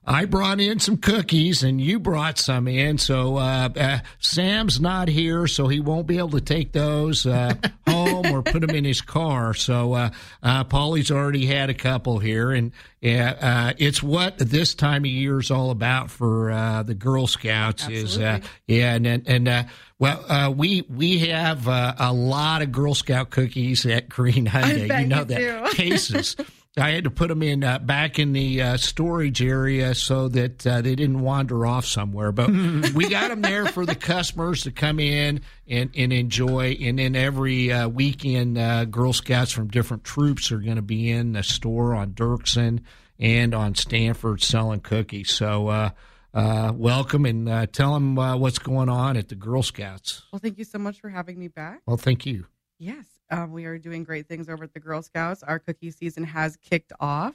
I 0.07 0.27
brought 0.27 0.61
in 0.61 0.81
some 0.81 0.99
cookies, 0.99 1.63
and 1.63 1.81
you 1.81 1.99
brought 1.99 2.39
some 2.39 2.69
in. 2.69 2.99
So 2.99 3.37
uh, 3.37 3.69
uh, 3.75 3.99
Sam's 4.19 4.81
not 4.81 5.09
here, 5.09 5.47
so 5.47 5.67
he 5.69 5.81
won't 5.81 6.07
be 6.07 6.19
able 6.19 6.31
to 6.31 6.41
take 6.41 6.73
those 6.73 7.25
uh, 7.27 7.55
home 7.89 8.27
or 8.27 8.43
put 8.43 8.61
them 8.61 8.71
in 8.71 8.85
his 8.85 9.01
car. 9.01 9.55
So 9.55 9.95
uh, 9.95 10.11
uh, 10.43 10.65
Paulie's 10.65 11.11
already 11.11 11.47
had 11.47 11.71
a 11.71 11.75
couple 11.75 12.19
here, 12.19 12.51
and 12.53 12.73
uh, 13.03 13.09
uh, 13.09 13.73
it's 13.79 14.03
what 14.03 14.39
this 14.39 14.75
time 14.75 15.05
of 15.05 15.11
year 15.11 15.41
is 15.41 15.51
all 15.51 15.71
about 15.71 16.11
for 16.11 16.51
uh, 16.51 16.83
the 16.83 16.95
Girl 16.95 17.27
Scouts. 17.27 17.89
Is 17.89 18.19
uh, 18.19 18.41
yeah, 18.67 18.95
and 18.95 19.07
and, 19.07 19.29
and 19.29 19.49
uh, 19.49 19.65
well, 19.99 20.25
uh, 20.29 20.51
we 20.51 20.83
we 20.83 21.19
have 21.29 21.67
uh, 21.69 21.95
a 21.99 22.13
lot 22.13 22.63
of 22.63 22.73
Girl 22.73 22.95
Scout 22.95 23.31
cookies 23.31 23.87
at 23.87 24.09
Green 24.09 24.47
Hyundai. 24.47 25.01
you 25.01 25.07
know 25.07 25.25
that 25.25 25.71
cases. 25.75 26.37
I 26.77 26.91
had 26.91 27.05
to 27.05 27.11
put 27.11 27.29
them 27.29 27.43
in 27.43 27.63
uh, 27.63 27.79
back 27.79 28.19
in 28.19 28.33
the 28.33 28.61
uh, 28.61 28.77
storage 28.77 29.41
area 29.41 29.95
so 29.95 30.27
that 30.29 30.67
uh, 30.67 30.81
they 30.81 30.97
didn't 30.97 31.21
wander 31.21 31.65
off 31.67 31.87
somewhere. 31.87 32.33
But 32.33 32.49
we 32.95 33.09
got 33.09 33.29
them 33.29 33.43
there 33.43 33.67
for 33.67 33.87
the 33.87 33.95
customers 33.95 34.65
to 34.65 34.73
come 34.73 34.99
in 34.99 35.43
and, 35.69 35.91
and 35.95 36.13
enjoy. 36.13 36.77
And 36.81 36.99
then 36.99 37.15
every 37.15 37.71
uh, 37.71 37.89
weekend, 37.89 38.59
uh, 38.59 38.87
Girl 38.87 39.13
Scouts 39.13 39.53
from 39.53 39.69
different 39.69 40.03
troops 40.03 40.51
are 40.51 40.59
going 40.59 40.77
to 40.77 40.83
be 40.83 41.11
in 41.11 41.33
the 41.33 41.45
store 41.45 41.95
on 41.95 42.13
Dirksen 42.13 42.81
and 43.21 43.55
on 43.55 43.77
Stanford 43.77 44.43
selling 44.43 44.81
cookies. 44.81 45.31
So 45.31 45.69
uh, 45.69 45.91
uh, 46.33 46.73
welcome 46.75 47.25
and 47.25 47.49
uh, 47.49 47.67
tell 47.67 47.95
them 47.95 48.19
uh, 48.19 48.37
what's 48.37 48.59
going 48.59 48.89
on 48.89 49.17
at 49.17 49.29
the 49.29 49.37
Girl 49.37 49.63
Scouts. 49.63 50.23
Well, 50.33 50.41
thank 50.41 50.59
you 50.59 50.65
so 50.65 50.79
much 50.79 51.01
for 51.01 51.09
having 51.09 51.39
me 51.39 51.49
back. 51.49 51.83
Well, 51.87 51.97
thank 51.97 52.27
you. 52.27 52.47
Yes, 52.79 53.07
um, 53.35 53.53
we 53.53 53.65
are 53.65 53.79
doing 53.79 54.05
great 54.05 54.29
things 54.29 54.49
over 54.49 54.65
at 54.65 54.73
the 54.73 54.81
Girl 54.81 55.03
Scouts. 55.03 55.43
Our 55.43 55.59
cookie 55.59 55.91
season 55.91 56.25
has 56.25 56.57
kicked 56.57 56.93
off. 57.01 57.35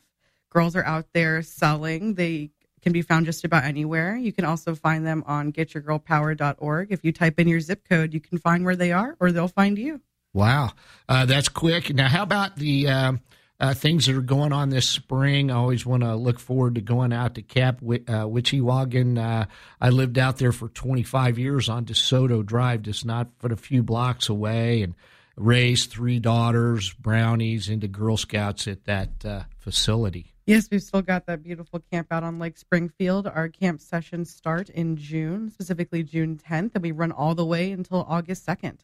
Girls 0.49 0.75
are 0.75 0.85
out 0.85 1.07
there 1.13 1.41
selling. 1.41 2.13
They 2.13 2.51
can 2.81 2.93
be 2.93 3.01
found 3.01 3.25
just 3.25 3.43
about 3.43 3.65
anywhere. 3.65 4.15
You 4.15 4.31
can 4.31 4.45
also 4.45 4.75
find 4.75 5.05
them 5.05 5.23
on 5.27 5.51
getyourgirlpower.org. 5.51 6.91
If 6.91 7.03
you 7.03 7.11
type 7.11 7.39
in 7.39 7.47
your 7.49 7.59
zip 7.59 7.87
code, 7.87 8.13
you 8.13 8.21
can 8.21 8.37
find 8.37 8.63
where 8.63 8.77
they 8.77 8.93
are 8.93 9.17
or 9.19 9.31
they'll 9.31 9.49
find 9.49 9.77
you. 9.77 9.99
Wow, 10.33 10.71
uh, 11.09 11.25
that's 11.25 11.49
quick. 11.49 11.93
Now, 11.93 12.07
how 12.07 12.23
about 12.23 12.55
the 12.55 12.87
um, 12.87 13.19
uh, 13.59 13.73
things 13.73 14.05
that 14.05 14.15
are 14.15 14.21
going 14.21 14.53
on 14.53 14.69
this 14.69 14.87
spring? 14.87 15.51
I 15.51 15.55
always 15.55 15.85
want 15.85 16.03
to 16.03 16.15
look 16.15 16.39
forward 16.39 16.75
to 16.75 16.81
going 16.81 17.11
out 17.11 17.35
to 17.35 17.41
Cap 17.41 17.79
uh, 17.81 17.83
Widjiwagan. 17.83 19.17
Uh, 19.17 19.45
I 19.81 19.89
lived 19.89 20.17
out 20.17 20.37
there 20.37 20.51
for 20.51 20.69
25 20.69 21.37
years 21.39 21.67
on 21.67 21.85
DeSoto 21.85 22.45
Drive, 22.45 22.83
just 22.83 23.05
not 23.05 23.31
but 23.39 23.51
a 23.51 23.57
few 23.57 23.83
blocks 23.83 24.29
away, 24.29 24.83
and 24.83 24.93
raised 25.39 25.89
three 25.89 26.19
daughters, 26.19 26.93
brownies, 26.93 27.69
into 27.69 27.87
Girl 27.87 28.17
Scouts 28.17 28.67
at 28.67 28.85
that 28.85 29.25
uh, 29.25 29.43
facility. 29.57 30.33
Yes, 30.45 30.67
we've 30.71 30.81
still 30.81 31.01
got 31.01 31.27
that 31.27 31.43
beautiful 31.43 31.79
camp 31.91 32.07
out 32.11 32.23
on 32.23 32.39
Lake 32.39 32.57
Springfield. 32.57 33.27
Our 33.27 33.49
camp 33.49 33.81
sessions 33.81 34.33
start 34.33 34.69
in 34.69 34.97
June, 34.97 35.51
specifically 35.51 36.03
June 36.03 36.37
10th, 36.37 36.71
and 36.73 36.83
we 36.83 36.91
run 36.91 37.11
all 37.11 37.35
the 37.35 37.45
way 37.45 37.71
until 37.71 38.05
August 38.07 38.45
2nd. 38.45 38.79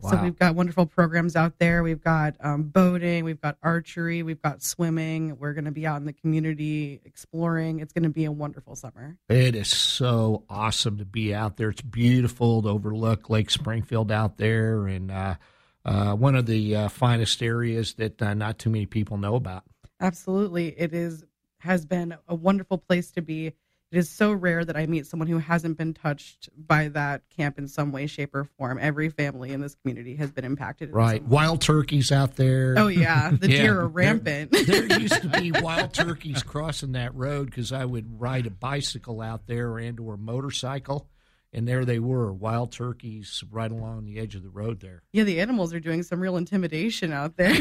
Wow. 0.00 0.10
So 0.10 0.22
we've 0.22 0.38
got 0.38 0.54
wonderful 0.54 0.86
programs 0.86 1.36
out 1.36 1.58
there. 1.58 1.82
We've 1.82 2.02
got 2.02 2.34
um, 2.40 2.64
boating, 2.64 3.24
we've 3.24 3.40
got 3.40 3.56
archery, 3.62 4.22
we've 4.22 4.42
got 4.42 4.62
swimming. 4.62 5.38
We're 5.38 5.54
going 5.54 5.64
to 5.64 5.70
be 5.70 5.86
out 5.86 5.98
in 5.98 6.04
the 6.04 6.12
community 6.12 7.00
exploring. 7.04 7.78
It's 7.78 7.92
going 7.92 8.02
to 8.02 8.10
be 8.10 8.24
a 8.24 8.32
wonderful 8.32 8.74
summer. 8.74 9.16
It 9.28 9.54
is 9.54 9.68
so 9.68 10.44
awesome 10.50 10.98
to 10.98 11.04
be 11.04 11.32
out 11.32 11.56
there. 11.56 11.70
It's 11.70 11.82
beautiful 11.82 12.62
to 12.62 12.70
overlook 12.70 13.30
Lake 13.30 13.50
Springfield 13.50 14.10
out 14.10 14.36
there, 14.36 14.88
and 14.88 15.10
uh, 15.10 15.36
uh, 15.84 16.14
one 16.14 16.34
of 16.34 16.46
the 16.46 16.76
uh, 16.76 16.88
finest 16.88 17.42
areas 17.42 17.94
that 17.94 18.20
uh, 18.22 18.34
not 18.34 18.58
too 18.58 18.70
many 18.70 18.86
people 18.86 19.16
know 19.16 19.34
about. 19.34 19.64
Absolutely, 20.00 20.68
it 20.78 20.92
is 20.92 21.24
has 21.58 21.86
been 21.86 22.14
a 22.28 22.34
wonderful 22.34 22.78
place 22.78 23.10
to 23.12 23.22
be. 23.22 23.46
It 23.46 23.98
is 23.98 24.10
so 24.10 24.32
rare 24.32 24.64
that 24.64 24.76
I 24.76 24.86
meet 24.86 25.06
someone 25.06 25.28
who 25.28 25.38
hasn't 25.38 25.78
been 25.78 25.94
touched 25.94 26.48
by 26.56 26.88
that 26.88 27.22
camp 27.30 27.58
in 27.58 27.68
some 27.68 27.92
way, 27.92 28.08
shape, 28.08 28.34
or 28.34 28.44
form. 28.58 28.76
Every 28.80 29.08
family 29.08 29.52
in 29.52 29.60
this 29.60 29.76
community 29.76 30.16
has 30.16 30.32
been 30.32 30.44
impacted. 30.44 30.92
Right, 30.92 31.22
wild 31.22 31.60
turkeys 31.60 32.10
out 32.10 32.34
there. 32.34 32.74
Oh 32.76 32.88
yeah, 32.88 33.30
the 33.40 33.48
Yeah, 33.48 33.62
deer 33.62 33.80
are 33.80 33.88
rampant. 33.88 34.50
There 34.50 34.98
used 35.00 35.22
to 35.22 35.28
be 35.28 35.52
wild 35.62 35.94
turkeys 35.94 36.42
crossing 36.42 36.92
that 36.92 37.14
road 37.14 37.46
because 37.46 37.72
I 37.72 37.84
would 37.84 38.20
ride 38.20 38.46
a 38.46 38.50
bicycle 38.50 39.20
out 39.20 39.46
there 39.46 39.78
and 39.78 40.00
or 40.00 40.14
a 40.14 40.18
motorcycle, 40.18 41.08
and 41.54 41.66
there 41.68 41.84
they 41.84 41.98
were, 41.98 42.32
wild 42.32 42.72
turkeys 42.72 43.42
right 43.50 43.70
along 43.70 44.04
the 44.04 44.18
edge 44.18 44.34
of 44.34 44.42
the 44.42 44.50
road 44.50 44.80
there. 44.80 45.02
yeah, 45.12 45.24
the 45.24 45.40
animals 45.40 45.72
are 45.72 45.80
doing 45.80 46.02
some 46.02 46.20
real 46.20 46.36
intimidation 46.36 47.12
out 47.12 47.36
there. 47.36 47.54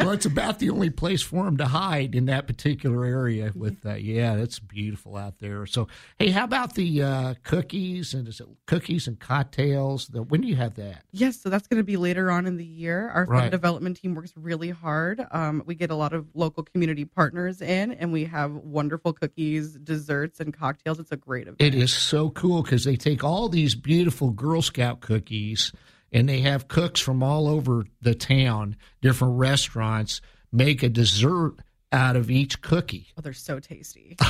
well, 0.00 0.10
it's 0.10 0.26
about 0.26 0.58
the 0.58 0.70
only 0.70 0.90
place 0.90 1.22
for 1.22 1.44
them 1.44 1.56
to 1.56 1.66
hide 1.66 2.14
in 2.14 2.26
that 2.26 2.46
particular 2.46 3.04
area. 3.04 3.52
With 3.54 3.84
uh, 3.84 3.94
yeah, 3.94 4.36
that's 4.36 4.58
beautiful 4.58 5.16
out 5.16 5.38
there. 5.38 5.66
So, 5.66 5.88
hey, 6.18 6.30
how 6.30 6.44
about 6.44 6.74
the 6.74 7.02
uh, 7.02 7.34
cookies 7.42 8.14
and 8.14 8.28
is 8.28 8.40
it 8.40 8.46
cookies 8.66 9.06
and 9.06 9.18
cocktails? 9.18 10.08
The, 10.08 10.22
when 10.22 10.40
do 10.40 10.48
you 10.48 10.56
have 10.56 10.74
that? 10.74 11.04
Yes, 11.12 11.40
so 11.40 11.48
that's 11.48 11.66
going 11.66 11.78
to 11.78 11.84
be 11.84 11.96
later 11.96 12.30
on 12.30 12.46
in 12.46 12.56
the 12.56 12.64
year. 12.64 13.08
Our 13.10 13.26
fund 13.26 13.30
Right. 13.40 13.50
development 13.50 13.96
team 13.96 14.14
works 14.14 14.32
really 14.36 14.70
hard. 14.70 15.24
Um, 15.30 15.62
we 15.66 15.74
get 15.74 15.90
a 15.90 15.94
lot 15.94 16.12
of 16.12 16.26
local 16.34 16.62
community 16.62 17.04
partners 17.04 17.62
in, 17.62 17.92
and 17.92 18.12
we 18.12 18.24
have 18.24 18.52
wonderful 18.52 19.12
cookies, 19.12 19.74
desserts, 19.78 20.40
and 20.40 20.52
cocktails. 20.52 20.98
It's 20.98 21.12
a 21.12 21.16
great 21.16 21.42
event. 21.42 21.56
It 21.60 21.69
is 21.74 21.92
so 21.92 22.30
cool 22.30 22.62
because 22.62 22.84
they 22.84 22.96
take 22.96 23.22
all 23.24 23.48
these 23.48 23.74
beautiful 23.74 24.30
Girl 24.30 24.62
Scout 24.62 25.00
cookies 25.00 25.72
and 26.12 26.28
they 26.28 26.40
have 26.40 26.68
cooks 26.68 27.00
from 27.00 27.22
all 27.22 27.48
over 27.48 27.84
the 28.02 28.14
town, 28.14 28.76
different 29.00 29.38
restaurants, 29.38 30.20
make 30.52 30.82
a 30.82 30.88
dessert 30.88 31.54
out 31.92 32.16
of 32.16 32.30
each 32.30 32.60
cookie. 32.62 33.08
Oh, 33.16 33.20
they're 33.20 33.32
so 33.32 33.58
tasty. 33.60 34.16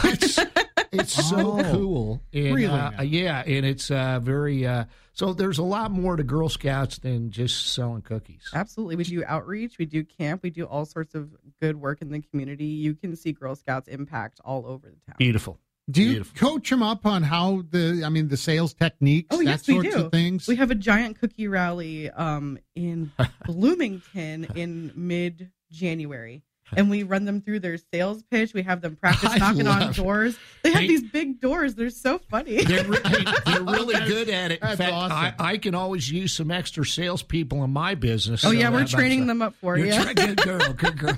It's 0.93 1.13
so 1.29 1.61
Oh. 1.61 1.73
cool. 1.73 2.23
And, 2.33 2.53
Really 2.57 2.67
uh, 2.67 3.03
yeah, 3.03 3.45
and 3.47 3.65
it's 3.65 3.93
uh, 3.93 4.19
very 4.21 4.67
uh, 4.67 4.87
so. 5.13 5.33
There's 5.33 5.59
a 5.59 5.63
lot 5.63 5.93
more 5.93 6.17
to 6.17 6.25
Girl 6.25 6.49
Scouts 6.49 6.99
than 6.99 7.31
just 7.31 7.75
selling 7.75 8.03
cookies. 8.03 8.51
Absolutely. 8.53 8.97
We 8.97 9.05
do 9.05 9.23
outreach, 9.25 9.79
we 9.79 9.87
do 9.87 10.03
camp, 10.03 10.43
we 10.43 10.51
do 10.51 10.65
all 10.65 10.85
sorts 10.85 11.15
of 11.15 11.31
good 11.61 11.77
work 11.77 12.03
in 12.03 12.11
the 12.11 12.21
community. 12.21 12.65
You 12.65 12.95
can 12.95 13.15
see 13.15 13.31
Girl 13.31 13.55
Scouts 13.55 13.87
impact 13.87 14.41
all 14.45 14.67
over 14.67 14.89
the 14.89 14.97
town. 15.07 15.15
Beautiful. 15.17 15.61
Do 15.91 16.03
you 16.03 16.25
coach 16.37 16.71
them 16.71 16.83
up 16.83 17.07
on 17.07 17.23
how 17.23 17.63
the, 17.71 18.03
I 18.05 18.09
mean, 18.09 18.29
the 18.29 18.37
sales 18.37 18.75
techniques, 18.75 19.29
Oh 19.31 19.39
that 19.39 19.45
yes, 19.45 19.67
sorts 19.67 19.85
we 19.85 19.91
do. 19.91 20.05
of 20.07 20.13
things? 20.13 20.47
We 20.47 20.57
have 20.57 20.71
a 20.71 20.75
giant 20.75 21.19
cookie 21.21 21.49
rally 21.49 22.11
um, 22.11 22.59
in 22.75 23.11
Bloomington 23.47 24.45
in 24.55 24.93
mid 24.95 25.51
January. 25.71 26.43
And 26.77 26.89
we 26.91 27.03
run 27.03 27.25
them 27.25 27.41
through 27.41 27.61
their 27.61 27.77
sales 27.93 28.23
pitch. 28.31 28.55
We 28.55 28.63
have 28.63 28.81
them 28.81 28.97
practice 28.97 29.37
knocking 29.39 29.67
on 29.67 29.81
love 29.81 29.91
it. 29.91 29.97
doors. 29.97 30.39
They 30.63 30.71
have 30.73 30.81
Hey. 30.83 30.89
these 30.89 31.03
big 31.03 31.41
doors. 31.41 31.75
They're 31.75 31.91
so 31.91 32.19
funny. 32.31 32.63
They're, 32.65 32.85
re- 32.85 32.99
hey, 33.05 33.25
they're 33.47 33.63
really 33.65 33.95
good 34.09 34.29
at 34.29 34.53
it. 34.53 34.61
In 34.61 34.67
That's 34.69 34.79
fact, 34.79 34.93
awesome. 34.93 35.17
I, 35.17 35.35
I 35.39 35.57
can 35.59 35.75
always 35.75 36.11
use 36.11 36.33
some 36.33 36.51
extra 36.51 36.85
salespeople 36.85 37.63
in 37.65 37.71
my 37.71 37.95
business. 37.95 38.45
Oh, 38.45 38.49
so 38.49 38.53
yeah, 38.53 38.71
we're 38.71 38.85
training 38.87 39.27
them 39.27 39.43
up 39.43 39.55
for 39.55 39.77
You're 39.77 39.93
tra- 40.01 40.15
Good 40.15 40.37
girl, 40.43 40.73
good 40.77 40.99
girl. 40.99 41.17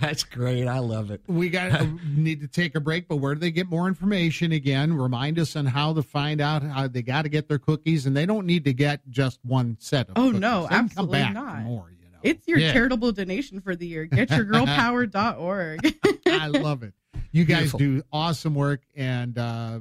That's 0.00 0.22
great. 0.24 0.66
I 0.66 0.78
love 0.78 1.10
it. 1.10 1.20
We 1.26 1.48
got 1.48 1.72
uh, 1.72 1.86
need 2.06 2.40
to 2.40 2.48
take 2.48 2.74
a 2.74 2.80
break, 2.80 3.08
but 3.08 3.16
where 3.16 3.34
do 3.34 3.40
they 3.40 3.50
get 3.50 3.68
more 3.68 3.88
information 3.88 4.52
again? 4.52 4.92
Remind 4.94 5.38
us 5.38 5.56
on 5.56 5.66
how 5.66 5.92
to 5.94 6.02
find 6.02 6.40
out 6.40 6.62
how 6.62 6.88
they 6.88 7.02
got 7.02 7.22
to 7.22 7.28
get 7.28 7.48
their 7.48 7.58
cookies, 7.58 8.06
and 8.06 8.16
they 8.16 8.26
don't 8.26 8.46
need 8.46 8.64
to 8.64 8.72
get 8.72 9.00
just 9.10 9.38
one 9.44 9.76
set 9.80 10.08
of. 10.10 10.14
Oh 10.16 10.26
cookies. 10.26 10.40
no, 10.40 10.62
They 10.62 10.68
can 10.68 10.76
come 10.76 10.84
absolutely 10.84 11.18
back 11.20 11.34
not. 11.34 11.62
more. 11.62 11.92
It's 12.22 12.46
your 12.48 12.58
Yeah. 12.58 12.72
charitable 12.72 13.12
donation 13.12 13.60
for 13.60 13.74
the 13.76 13.86
year. 13.86 14.06
GetYourGirlPower.org. 14.06 15.94
I 16.26 16.46
love 16.48 16.82
it. 16.82 16.94
You 17.32 17.44
guys 17.44 17.72
Beautiful. 17.72 17.78
do 17.78 18.02
awesome 18.12 18.54
work, 18.54 18.82
and 18.94 19.38
uh, 19.38 19.80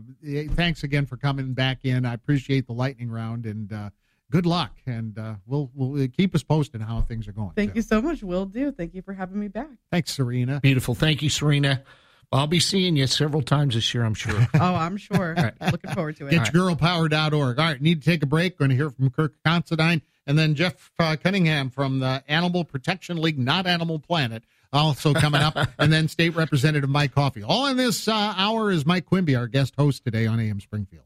thanks 0.52 0.84
again 0.84 1.06
for 1.06 1.18
coming 1.18 1.54
back 1.54 1.80
in. 1.84 2.06
I 2.06 2.14
appreciate 2.14 2.66
the 2.68 2.72
lightning 2.74 3.10
round, 3.12 3.46
and 3.46 3.72
uh, 3.74 3.90
good 4.30 4.46
luck. 4.46 4.72
And 4.86 5.18
uh, 5.20 5.36
we'll 5.46 5.70
we'll 5.74 6.08
keep 6.08 6.34
us 6.34 6.44
posted 6.44 6.82
how 6.82 7.02
things 7.02 7.28
are 7.28 7.34
going. 7.34 7.52
Thank 7.52 7.76
you 7.76 7.82
so 7.82 8.02
much. 8.02 8.24
Will 8.24 8.46
do. 8.46 8.72
Thank 8.72 8.94
you 8.96 9.02
for 9.02 9.12
having 9.14 9.38
me 9.40 9.50
back. 9.50 9.68
Thanks, 9.92 10.14
Serena. 10.14 10.62
Beautiful. 10.62 10.96
Thank 10.96 11.22
you, 11.22 11.30
Serena. 11.30 11.84
I'll 12.34 12.48
be 12.48 12.62
seeing 12.62 12.96
you 12.96 13.08
several 13.08 13.42
times 13.42 13.76
this 13.76 13.94
year, 13.94 14.06
I'm 14.06 14.14
sure. 14.14 14.48
Oh, 14.54 14.74
I'm 14.76 14.96
sure. 14.96 15.36
All 15.38 15.44
right. 15.44 15.54
Looking 15.74 15.92
forward 15.92 16.16
to 16.18 16.28
it. 16.28 16.34
GetYourGirlPower.org. 16.34 17.60
All 17.60 17.66
right, 17.66 17.82
need 17.82 18.02
to 18.02 18.10
take 18.10 18.24
a 18.24 18.26
break. 18.26 18.58
Going 18.58 18.70
to 18.70 18.76
hear 18.78 18.90
from 18.90 19.10
Kirk 19.10 19.34
Considine 19.44 20.02
and 20.28 20.38
then 20.38 20.56
Jeff 20.56 20.92
uh, 21.00 21.16
Cunningham 21.22 21.70
from 21.70 22.00
the 22.00 22.24
Animal 22.28 22.64
Protection 22.64 23.18
League, 23.18 23.40
not 23.40 23.68
Animal 23.68 24.00
Planet, 24.00 24.44
also 24.74 25.14
coming 25.14 25.42
up, 25.42 25.58
and 25.80 25.92
then 25.92 26.08
State 26.08 26.36
Representative 26.36 26.90
Mike 26.90 27.14
Coffey. 27.14 27.44
All 27.44 27.68
in 27.68 27.78
this 27.78 28.08
uh, 28.08 28.34
hour 28.38 28.72
is 28.72 28.86
Mike 28.86 29.06
Quimby, 29.06 29.36
our 29.36 29.48
guest 29.48 29.74
host 29.78 30.04
today 30.04 30.28
on 30.28 30.40
AM 30.40 30.60
Springfield. 30.60 31.06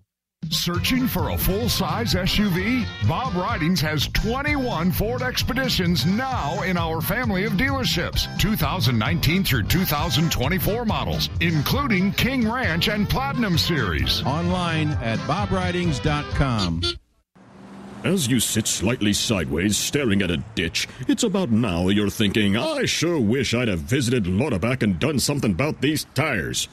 Searching 0.49 1.07
for 1.07 1.29
a 1.29 1.37
full 1.37 1.69
size 1.69 2.13
SUV? 2.13 2.85
Bob 3.07 3.33
Ridings 3.35 3.81
has 3.81 4.07
21 4.09 4.91
Ford 4.91 5.23
Expeditions 5.23 6.05
now 6.05 6.61
in 6.61 6.77
our 6.77 7.01
family 7.01 7.45
of 7.45 7.53
dealerships, 7.53 8.27
2019 8.37 9.43
through 9.43 9.63
2024 9.63 10.85
models, 10.85 11.29
including 11.41 12.11
King 12.11 12.49
Ranch 12.49 12.89
and 12.89 13.09
Platinum 13.09 13.57
Series. 13.57 14.21
Online 14.23 14.89
at 14.89 15.17
bobridings.com. 15.19 16.81
As 18.05 18.27
you 18.27 18.39
sit 18.39 18.67
slightly 18.67 19.13
sideways 19.13 19.75
staring 19.77 20.21
at 20.21 20.29
a 20.29 20.37
ditch, 20.53 20.87
it's 21.07 21.23
about 21.23 21.49
now 21.49 21.89
you're 21.89 22.11
thinking, 22.11 22.55
I 22.55 22.85
sure 22.85 23.19
wish 23.19 23.55
I'd 23.55 23.67
have 23.67 23.79
visited 23.79 24.27
Lauterbach 24.27 24.83
and 24.83 24.99
done 24.99 25.17
something 25.17 25.49
about 25.49 25.81
these 25.81 26.05
tires. 26.13 26.67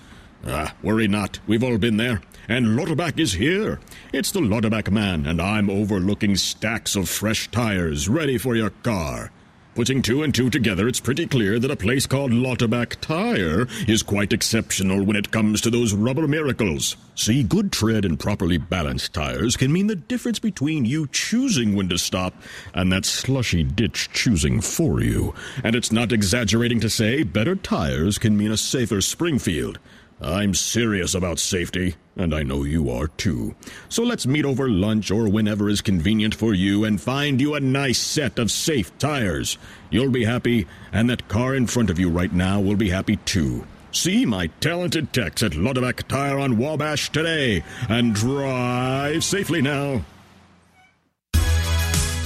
Ah, 0.47 0.75
worry 0.83 1.09
not, 1.09 1.39
we've 1.47 1.65
all 1.65 1.79
been 1.79 1.97
there. 1.97 2.21
And 2.51 2.77
Lauterbach 2.77 3.19
is 3.19 3.33
here. 3.33 3.81
It's 4.13 4.31
the 4.31 4.43
Lauterbach 4.43 4.91
man, 4.91 5.25
and 5.25 5.41
I'm 5.41 5.71
overlooking 5.71 6.37
stacks 6.37 6.97
of 6.97 7.09
fresh 7.09 7.51
tires 7.51 8.11
ready 8.11 8.37
for 8.37 8.55
your 8.55 8.69
car. 8.83 9.31
Putting 9.75 10.03
two 10.03 10.23
and 10.23 10.35
two 10.35 10.51
together, 10.51 10.87
it's 10.87 11.01
pretty 11.01 11.27
clear 11.27 11.59
that 11.59 11.71
a 11.71 11.77
place 11.77 12.07
called 12.07 12.31
Lauterbach 12.31 13.01
Tire 13.01 13.67
is 13.89 14.03
quite 14.03 14.35
exceptional 14.35 15.03
when 15.03 15.17
it 15.17 15.31
comes 15.31 15.63
to 15.63 15.71
those 15.71 15.95
rubber 15.95 16.29
miracles. 16.29 16.95
See, 17.15 17.43
good 17.43 17.73
tread 17.73 18.05
and 18.05 18.21
properly 18.21 18.59
balanced 18.59 19.15
tires 19.15 19.57
can 19.57 19.73
mean 19.73 19.87
the 19.87 19.97
difference 19.97 20.39
between 20.39 20.85
you 20.85 21.07
choosing 21.07 21.75
when 21.75 21.89
to 21.89 21.97
stop 21.97 22.35
and 22.75 22.93
that 22.93 23.07
slushy 23.07 23.63
ditch 23.63 24.11
choosing 24.13 24.61
for 24.61 25.01
you. 25.01 25.35
And 25.65 25.75
it's 25.75 25.91
not 25.91 26.13
exaggerating 26.13 26.81
to 26.81 26.91
say 26.91 27.23
better 27.23 27.57
tires 27.57 28.19
can 28.19 28.37
mean 28.37 28.53
a 28.53 28.59
safer 28.59 29.01
Springfield. 29.01 29.79
I'm 30.23 30.55
serious 30.55 31.15
about 31.15 31.41
safety, 31.41 31.97
and 32.17 32.33
I 32.33 32.45
know 32.45 32.63
you 32.63 32.91
are 32.91 33.09
too. 33.09 33.57
So 33.89 34.05
let's 34.05 34.25
meet 34.25 34.45
over 34.45 34.69
lunch 34.69 35.11
or 35.11 35.29
whenever 35.29 35.69
is 35.69 35.81
convenient 35.81 36.33
for 36.35 36.55
you 36.55 36.85
and 36.85 37.01
find 37.01 37.41
you 37.41 37.55
a 37.55 37.61
nice 37.61 37.99
set 37.99 38.39
of 38.39 38.53
safe 38.53 38.97
tires. 38.99 39.59
You'll 39.91 40.13
be 40.13 40.25
happy, 40.25 40.69
and 40.93 41.11
that 41.11 41.27
car 41.29 41.57
in 41.57 41.67
front 41.67 41.91
of 41.91 41.99
you 41.99 42.09
right 42.09 42.33
now 42.33 42.61
will 42.61 42.77
be 42.77 42.91
happy 42.91 43.17
too. 43.17 43.67
See 43.91 44.25
my 44.25 44.47
talented 44.61 45.13
techs 45.13 45.43
at 45.43 45.53
Lauterbach 45.53 46.07
Tire 46.07 46.39
on 46.39 46.57
Wabash 46.57 47.11
today, 47.11 47.65
and 47.89 48.15
drive 48.15 49.25
safely 49.25 49.61
now. 49.61 50.05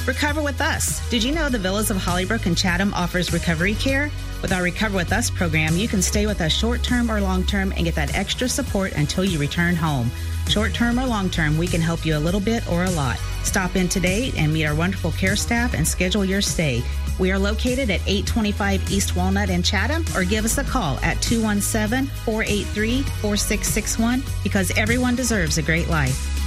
Recover 0.07 0.41
with 0.41 0.61
us. 0.61 1.01
Did 1.11 1.25
you 1.25 1.35
know 1.35 1.49
the 1.49 1.59
Villas 1.59 1.91
of 1.91 1.97
Hollybrook 1.97 2.47
and 2.47 2.57
Chatham 2.57 2.95
offers 2.95 3.33
recovery 3.33 3.75
care? 3.75 4.09
With 4.41 4.53
our 4.53 4.63
Recover 4.63 4.97
with 4.99 5.13
Us 5.13 5.31
program, 5.31 5.77
you 5.77 5.89
can 5.89 6.01
stay 6.01 6.27
with 6.27 6.41
us 6.41 6.53
short 6.53 6.85
term 6.85 7.11
or 7.11 7.21
long 7.21 7.43
term 7.43 7.73
and 7.73 7.87
get 7.87 7.97
that 7.97 8.15
extra 8.15 8.49
support 8.49 8.93
until 8.93 9.25
you 9.25 9.37
return 9.37 9.75
home. 9.75 10.09
Short 10.49 10.73
term 10.73 11.01
or 11.01 11.07
long 11.07 11.29
term, 11.29 11.59
we 11.59 11.67
can 11.67 11.81
help 11.81 12.07
you 12.07 12.17
a 12.17 12.21
little 12.21 12.39
bit 12.41 12.71
or 12.71 12.85
a 12.85 12.91
lot. 12.91 13.19
Stop 13.43 13.75
in 13.75 13.89
today 13.89 14.33
and 14.37 14.53
meet 14.53 14.65
our 14.67 14.77
wonderful 14.77 15.11
care 15.11 15.35
staff 15.35 15.75
and 15.75 15.87
schedule 15.87 16.25
your 16.25 16.41
stay. 16.41 16.85
We 17.19 17.33
are 17.33 17.39
located 17.39 17.91
at 17.91 18.01
825 18.07 18.93
East 18.93 19.17
Walnut 19.17 19.51
in 19.51 19.65
Chatham, 19.65 20.05
or 20.15 20.23
give 20.23 20.45
us 20.45 20.59
a 20.59 20.65
call 20.65 20.99
at 20.99 21.21
217 21.21 22.07
483 22.25 23.03
4661 23.03 24.23
because 24.45 24.71
everyone 24.79 25.17
deserves 25.17 25.59
a 25.59 25.63
great 25.63 25.89
life. 25.89 26.46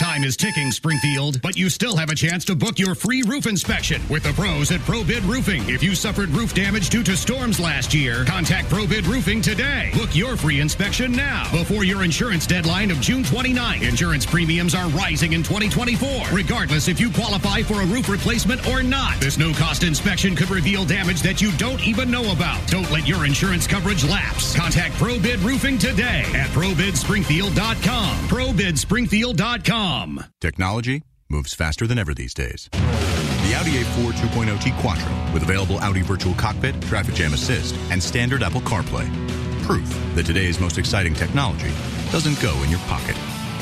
Time 0.00 0.24
is 0.24 0.34
ticking, 0.34 0.72
Springfield, 0.72 1.42
but 1.42 1.58
you 1.58 1.68
still 1.68 1.94
have 1.94 2.08
a 2.08 2.14
chance 2.14 2.46
to 2.46 2.54
book 2.54 2.78
your 2.78 2.94
free 2.94 3.22
roof 3.22 3.46
inspection 3.46 4.00
with 4.08 4.22
the 4.22 4.32
pros 4.32 4.72
at 4.72 4.80
ProBid 4.80 5.28
Roofing. 5.28 5.68
If 5.68 5.82
you 5.82 5.94
suffered 5.94 6.30
roof 6.30 6.54
damage 6.54 6.88
due 6.88 7.02
to 7.02 7.14
storms 7.14 7.60
last 7.60 7.92
year, 7.92 8.24
contact 8.24 8.70
ProBid 8.70 9.06
Roofing 9.06 9.42
today. 9.42 9.90
Book 9.92 10.16
your 10.16 10.38
free 10.38 10.60
inspection 10.60 11.12
now 11.12 11.50
before 11.52 11.84
your 11.84 12.02
insurance 12.02 12.46
deadline 12.46 12.90
of 12.90 12.98
June 13.02 13.22
29. 13.22 13.82
Insurance 13.82 14.24
premiums 14.24 14.74
are 14.74 14.88
rising 14.88 15.34
in 15.34 15.42
2024, 15.42 16.34
regardless 16.34 16.88
if 16.88 16.98
you 16.98 17.10
qualify 17.10 17.60
for 17.60 17.82
a 17.82 17.86
roof 17.86 18.08
replacement 18.08 18.66
or 18.68 18.82
not. 18.82 19.20
This 19.20 19.36
no 19.36 19.52
cost 19.52 19.82
inspection 19.82 20.34
could 20.34 20.48
reveal 20.48 20.86
damage 20.86 21.20
that 21.20 21.42
you 21.42 21.52
don't 21.58 21.86
even 21.86 22.10
know 22.10 22.32
about. 22.32 22.66
Don't 22.68 22.90
let 22.90 23.06
your 23.06 23.26
insurance 23.26 23.66
coverage 23.66 24.08
lapse. 24.08 24.56
Contact 24.56 24.94
ProBid 24.94 25.44
Roofing 25.44 25.76
today 25.76 26.24
at 26.32 26.48
ProBidSpringfield.com. 26.52 28.16
ProBidSpringfield.com. 28.28 29.89
Technology 30.40 31.02
moves 31.28 31.52
faster 31.52 31.84
than 31.84 31.98
ever 31.98 32.14
these 32.14 32.32
days. 32.32 32.68
The 32.70 33.54
Audi 33.58 33.72
A4 33.72 34.12
2.0T 34.12 34.80
Quattro 34.80 35.32
with 35.34 35.42
available 35.42 35.80
Audi 35.80 36.02
Virtual 36.02 36.32
Cockpit, 36.34 36.80
Traffic 36.82 37.16
Jam 37.16 37.34
Assist, 37.34 37.74
and 37.90 38.00
standard 38.00 38.44
Apple 38.44 38.60
CarPlay. 38.60 39.08
Proof 39.64 39.88
that 40.14 40.26
today's 40.26 40.60
most 40.60 40.78
exciting 40.78 41.12
technology 41.12 41.72
doesn't 42.12 42.40
go 42.40 42.54
in 42.62 42.70
your 42.70 42.78
pocket. 42.86 43.16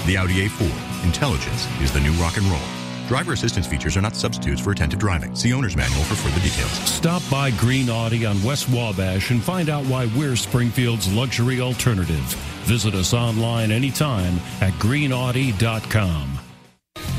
The 0.05 0.19
Audi 0.19 0.47
A4. 0.47 1.05
Intelligence 1.07 1.67
is 1.81 1.95
the 1.95 2.01
new 2.01 2.13
rock 2.21 2.37
and 2.37 2.45
roll. 2.45 2.61
Driver 3.09 3.33
assistance 3.33 3.67
features 3.67 3.97
are 3.97 4.03
not 4.03 4.15
substitutes 4.15 4.61
for 4.61 4.73
attentive 4.73 4.99
driving. 4.99 5.35
See 5.35 5.55
owner's 5.55 5.77
manual 5.77 6.05
for 6.05 6.15
further 6.15 6.43
details. 6.47 6.73
Stop 6.73 7.23
by 7.31 7.53
Green 7.53 7.89
Audi 7.89 8.27
on 8.27 8.43
West 8.43 8.69
Wabash 8.69 9.31
and 9.31 9.43
find 9.43 9.71
out 9.71 9.87
why 9.87 10.11
we're 10.15 10.37
Springfield's 10.37 11.11
luxury 11.11 11.63
alternative. 11.63 12.58
Visit 12.69 12.95
us 12.95 13.15
online 13.15 13.71
anytime 13.71 14.37
at 14.61 14.75
greenaudi.com. 14.75 16.39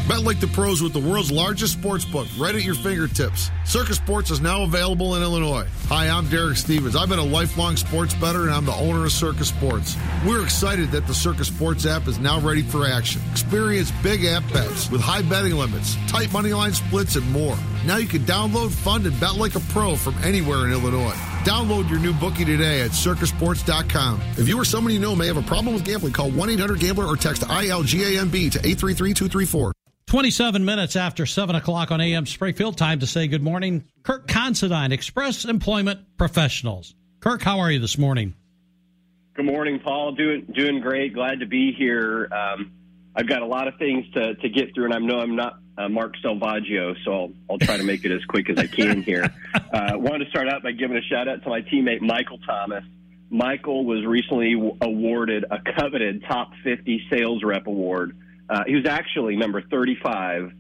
Bet 0.08 0.20
like 0.20 0.40
the 0.40 0.46
pros 0.46 0.80
with 0.80 0.94
the 0.94 1.00
world's 1.00 1.32
largest 1.32 1.74
sports 1.74 2.06
book 2.06 2.28
right 2.38 2.54
at 2.54 2.64
your 2.64 2.76
fingertips. 2.76 3.50
Circus 3.66 3.98
Sports 3.98 4.30
is 4.30 4.42
now 4.42 4.62
available 4.62 5.16
in 5.16 5.24
Illinois. 5.24 5.66
Hi, 5.88 6.08
I'm 6.08 6.30
Derek 6.30 6.58
Stevens. 6.58 6.96
I've 6.96 7.10
been 7.10 7.18
a 7.18 7.24
lifelong 7.24 7.78
sports 7.78 8.14
bettor 8.14 8.44
and 8.44 8.52
I'm 8.52 8.66
the 8.66 8.76
owner 8.76 9.06
of 9.06 9.12
Circus 9.12 9.50
Sports. 9.50 9.98
We're 10.24 10.44
excited 10.44 10.92
that 10.92 11.08
the 11.08 11.16
Circus 11.16 11.48
Sports 11.48 11.88
app 11.88 12.08
is 12.08 12.20
now 12.20 12.40
ready 12.40 12.62
for 12.62 12.86
action. 12.86 13.20
Experience 13.32 13.92
big 14.04 14.26
app 14.26 14.44
bets 14.54 14.92
with 14.92 15.02
high 15.02 15.24
betting 15.24 15.54
limits, 15.54 15.98
tight 16.08 16.32
money 16.32 16.54
line 16.54 16.74
splits, 16.74 17.16
and 17.16 17.32
more. 17.32 17.58
Now 17.88 17.98
you 17.98 18.08
can 18.08 18.22
download, 18.22 18.70
fund, 18.70 19.08
and 19.08 19.20
bet 19.20 19.34
like 19.38 19.56
a 19.56 19.62
pro 19.62 19.96
from 19.96 20.14
anywhere 20.24 20.68
in 20.68 20.74
Illinois. 20.74 21.18
Download 21.44 21.90
your 21.90 22.00
new 22.00 22.14
bookie 22.14 22.46
today 22.46 22.82
at 22.82 22.92
circusports.com. 22.92 24.22
If 24.38 24.48
you 24.48 24.60
or 24.60 24.66
someone 24.66 24.94
you 24.94 25.00
know 25.00 25.16
may 25.16 25.28
have 25.28 25.38
a 25.38 25.42
problem 25.42 25.74
with 25.74 25.86
gambling, 25.86 26.14
call 26.14 26.30
1 26.32 26.50
800 26.50 26.80
Gambler 26.80 27.06
or 27.06 27.16
text 27.16 27.44
ILGAMB 27.44 28.52
to 28.52 28.60
833 28.60 29.14
234. 29.14 29.74
27 30.08 30.66
minutes 30.66 30.96
after 30.96 31.28
7 31.28 31.56
o'clock 31.56 31.92
on 31.92 32.02
AM 32.02 32.26
Springfield. 32.26 32.78
Time 32.78 33.00
to 33.00 33.08
say 33.08 33.28
good 33.28 33.44
morning. 33.44 33.86
Kirk 34.04 34.28
Considine, 34.28 34.92
Express 34.92 35.46
Employment 35.46 36.18
Professionals. 36.18 36.96
Kirk, 37.20 37.44
how 37.44 37.60
are 37.60 37.72
you 37.72 37.80
this 37.80 37.98
morning? 37.98 38.34
Good 39.36 39.46
morning, 39.46 39.80
Paul. 39.80 40.14
Doing 40.14 40.48
doing 40.54 40.82
great. 40.82 41.14
Glad 41.14 41.40
to 41.42 41.46
be 41.46 41.72
here. 41.72 42.28
Um, 42.34 42.72
I've 43.20 43.28
got 43.28 43.42
a 43.42 43.46
lot 43.46 43.68
of 43.68 43.76
things 43.76 44.06
to, 44.14 44.36
to 44.36 44.48
get 44.48 44.74
through, 44.74 44.86
and 44.86 44.94
I 44.94 45.00
know 45.00 45.20
I'm 45.20 45.36
not 45.36 45.60
uh, 45.78 45.90
Mark 45.90 46.14
Salvaggio, 46.24 46.96
so 47.04 47.12
I'll, 47.12 47.32
I'll 47.50 47.58
try 47.58 47.76
to 47.76 47.84
make 47.84 48.06
it 48.06 48.14
as 48.14 48.24
quick 48.30 48.50
as 48.50 48.58
I 48.58 48.68
can 48.68 49.02
here. 49.04 49.30
Uh, 49.72 49.92
wanted 49.96 50.26
to 50.26 50.30
start 50.32 50.48
out 50.50 50.64
by 50.64 50.72
giving 50.72 50.98
a 50.98 51.02
shout 51.02 51.28
out 51.28 51.44
to 51.44 51.50
my 51.50 51.62
teammate 51.62 52.02
Michael 52.02 52.40
Thomas. 52.40 52.84
Michael 53.30 53.86
was 53.86 54.04
recently 54.04 54.54
awarded 54.82 55.46
a 55.52 55.60
coveted 55.78 56.24
top 56.28 56.52
50 56.64 57.06
sales 57.12 57.44
rep 57.44 57.68
award. 57.68 58.18
Uh, 58.50 58.64
he 58.66 58.76
was 58.76 58.88
actually 58.88 59.36
number 59.36 59.62
35 59.62 60.52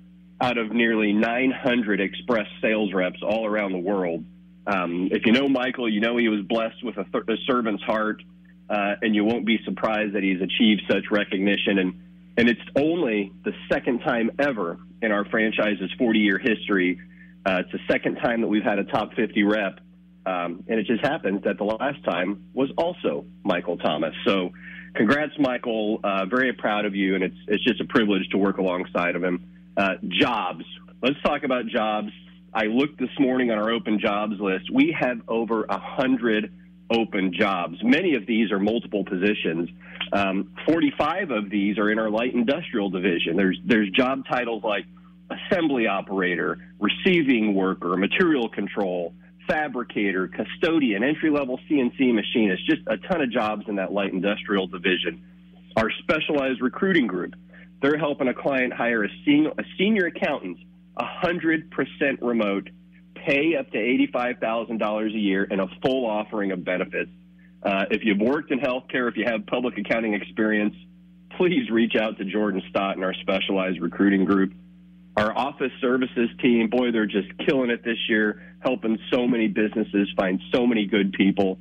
out 0.41 0.57
of 0.59 0.71
nearly 0.71 1.11
900 1.11 2.01
express 2.01 2.45
sales 2.61 2.93
reps 2.93 3.19
all 3.23 3.47
around 3.47 3.71
the 3.71 3.79
world. 3.79 4.23
Um, 4.67 5.09
if 5.11 5.25
you 5.25 5.31
know 5.31 5.49
Michael, 5.49 5.89
you 5.89 6.01
know 6.01 6.17
he 6.17 6.29
was 6.29 6.41
blessed 6.41 6.83
with 6.83 6.97
a, 6.97 7.05
th- 7.05 7.23
a 7.27 7.37
servant's 7.47 7.83
heart, 7.83 8.21
uh, 8.69 8.95
and 9.01 9.15
you 9.15 9.23
won't 9.23 9.45
be 9.45 9.59
surprised 9.65 10.13
that 10.13 10.21
he's 10.21 10.41
achieved 10.41 10.83
such 10.87 11.09
recognition. 11.09 11.79
And 11.79 11.99
and 12.39 12.47
it's 12.47 12.61
only 12.77 13.33
the 13.43 13.51
second 13.69 13.99
time 13.99 14.31
ever 14.39 14.79
in 15.01 15.11
our 15.11 15.25
franchise's 15.25 15.91
40 15.97 16.19
year 16.19 16.39
history. 16.39 16.97
Uh, 17.45 17.63
it's 17.65 17.71
the 17.73 17.79
second 17.91 18.15
time 18.15 18.39
that 18.39 18.47
we've 18.47 18.63
had 18.63 18.79
a 18.79 18.85
top 18.85 19.13
50 19.13 19.43
rep. 19.43 19.81
Um, 20.25 20.63
and 20.69 20.79
it 20.79 20.85
just 20.87 21.05
happens 21.05 21.43
that 21.43 21.57
the 21.57 21.65
last 21.65 22.01
time 22.05 22.45
was 22.53 22.69
also 22.77 23.25
Michael 23.43 23.75
Thomas. 23.77 24.13
So, 24.25 24.51
congrats, 24.95 25.33
Michael. 25.37 25.99
Uh, 26.01 26.27
very 26.27 26.53
proud 26.53 26.85
of 26.85 26.95
you, 26.95 27.15
and 27.15 27.23
it's 27.25 27.35
it's 27.47 27.63
just 27.63 27.81
a 27.81 27.85
privilege 27.85 28.29
to 28.29 28.37
work 28.37 28.57
alongside 28.57 29.15
of 29.17 29.23
him. 29.23 29.45
Uh, 29.75 29.95
jobs. 30.07 30.63
Let's 31.01 31.21
talk 31.23 31.43
about 31.43 31.67
jobs. 31.67 32.11
I 32.53 32.65
looked 32.65 32.99
this 32.99 33.09
morning 33.19 33.51
on 33.51 33.57
our 33.57 33.71
open 33.71 33.99
jobs 33.99 34.39
list. 34.39 34.71
We 34.71 34.95
have 34.97 35.21
over 35.27 35.65
a 35.67 35.79
hundred 35.79 36.53
open 36.89 37.33
jobs. 37.33 37.77
Many 37.83 38.15
of 38.15 38.25
these 38.25 38.51
are 38.51 38.59
multiple 38.59 39.03
positions. 39.03 39.69
Um, 40.11 40.51
45 40.67 41.31
of 41.31 41.49
these 41.49 41.77
are 41.77 41.91
in 41.91 41.99
our 41.99 42.09
light 42.09 42.33
industrial 42.33 42.89
division. 42.89 43.35
There's 43.35 43.59
there's 43.65 43.89
job 43.91 44.23
titles 44.27 44.63
like 44.63 44.85
assembly 45.29 45.87
operator, 45.87 46.57
receiving 46.79 47.53
worker, 47.53 47.95
material 47.95 48.49
control, 48.49 49.13
fabricator, 49.47 50.27
custodian, 50.27 51.03
entry 51.03 51.29
level 51.29 51.59
CNC 51.69 52.13
machinist. 52.13 52.65
Just 52.67 52.81
a 52.87 52.97
ton 52.97 53.21
of 53.21 53.31
jobs 53.31 53.65
in 53.67 53.75
that 53.75 53.91
light 53.91 54.13
industrial 54.13 54.67
division. 54.67 55.21
Our 55.77 55.91
specialized 55.99 56.61
recruiting 56.61 57.07
group, 57.07 57.35
they're 57.81 57.97
helping 57.97 58.27
a 58.27 58.33
client 58.33 58.73
hire 58.73 59.03
a 59.03 59.09
senior, 59.25 59.51
a 59.57 59.63
senior 59.77 60.07
accountant, 60.07 60.57
100% 60.99 62.17
remote, 62.21 62.69
pay 63.25 63.55
up 63.55 63.71
to 63.71 63.77
$85,000 63.77 65.07
a 65.07 65.17
year, 65.17 65.47
and 65.49 65.61
a 65.61 65.67
full 65.83 66.05
offering 66.05 66.51
of 66.51 66.63
benefits. 66.63 67.11
Uh, 67.61 67.85
if 67.91 68.03
you've 68.03 68.19
worked 68.19 68.51
in 68.51 68.59
healthcare, 68.59 69.09
if 69.09 69.17
you 69.17 69.25
have 69.25 69.45
public 69.45 69.77
accounting 69.77 70.13
experience, 70.13 70.75
please 71.37 71.69
reach 71.69 71.95
out 71.95 72.17
to 72.17 72.25
Jordan 72.25 72.61
Stott 72.69 72.95
and 72.95 73.03
our 73.03 73.13
specialized 73.13 73.81
recruiting 73.81 74.25
group. 74.25 74.53
Our 75.17 75.37
office 75.37 75.71
services 75.81 76.29
team, 76.41 76.69
boy, 76.69 76.91
they're 76.91 77.05
just 77.05 77.27
killing 77.45 77.69
it 77.69 77.83
this 77.83 77.97
year, 78.07 78.41
helping 78.59 78.97
so 79.11 79.27
many 79.27 79.47
businesses 79.47 80.09
find 80.15 80.39
so 80.53 80.65
many 80.65 80.85
good 80.85 81.11
people, 81.11 81.59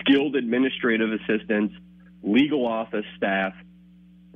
skilled 0.00 0.36
administrative 0.36 1.10
assistants, 1.12 1.74
legal 2.22 2.66
office 2.66 3.04
staff, 3.16 3.52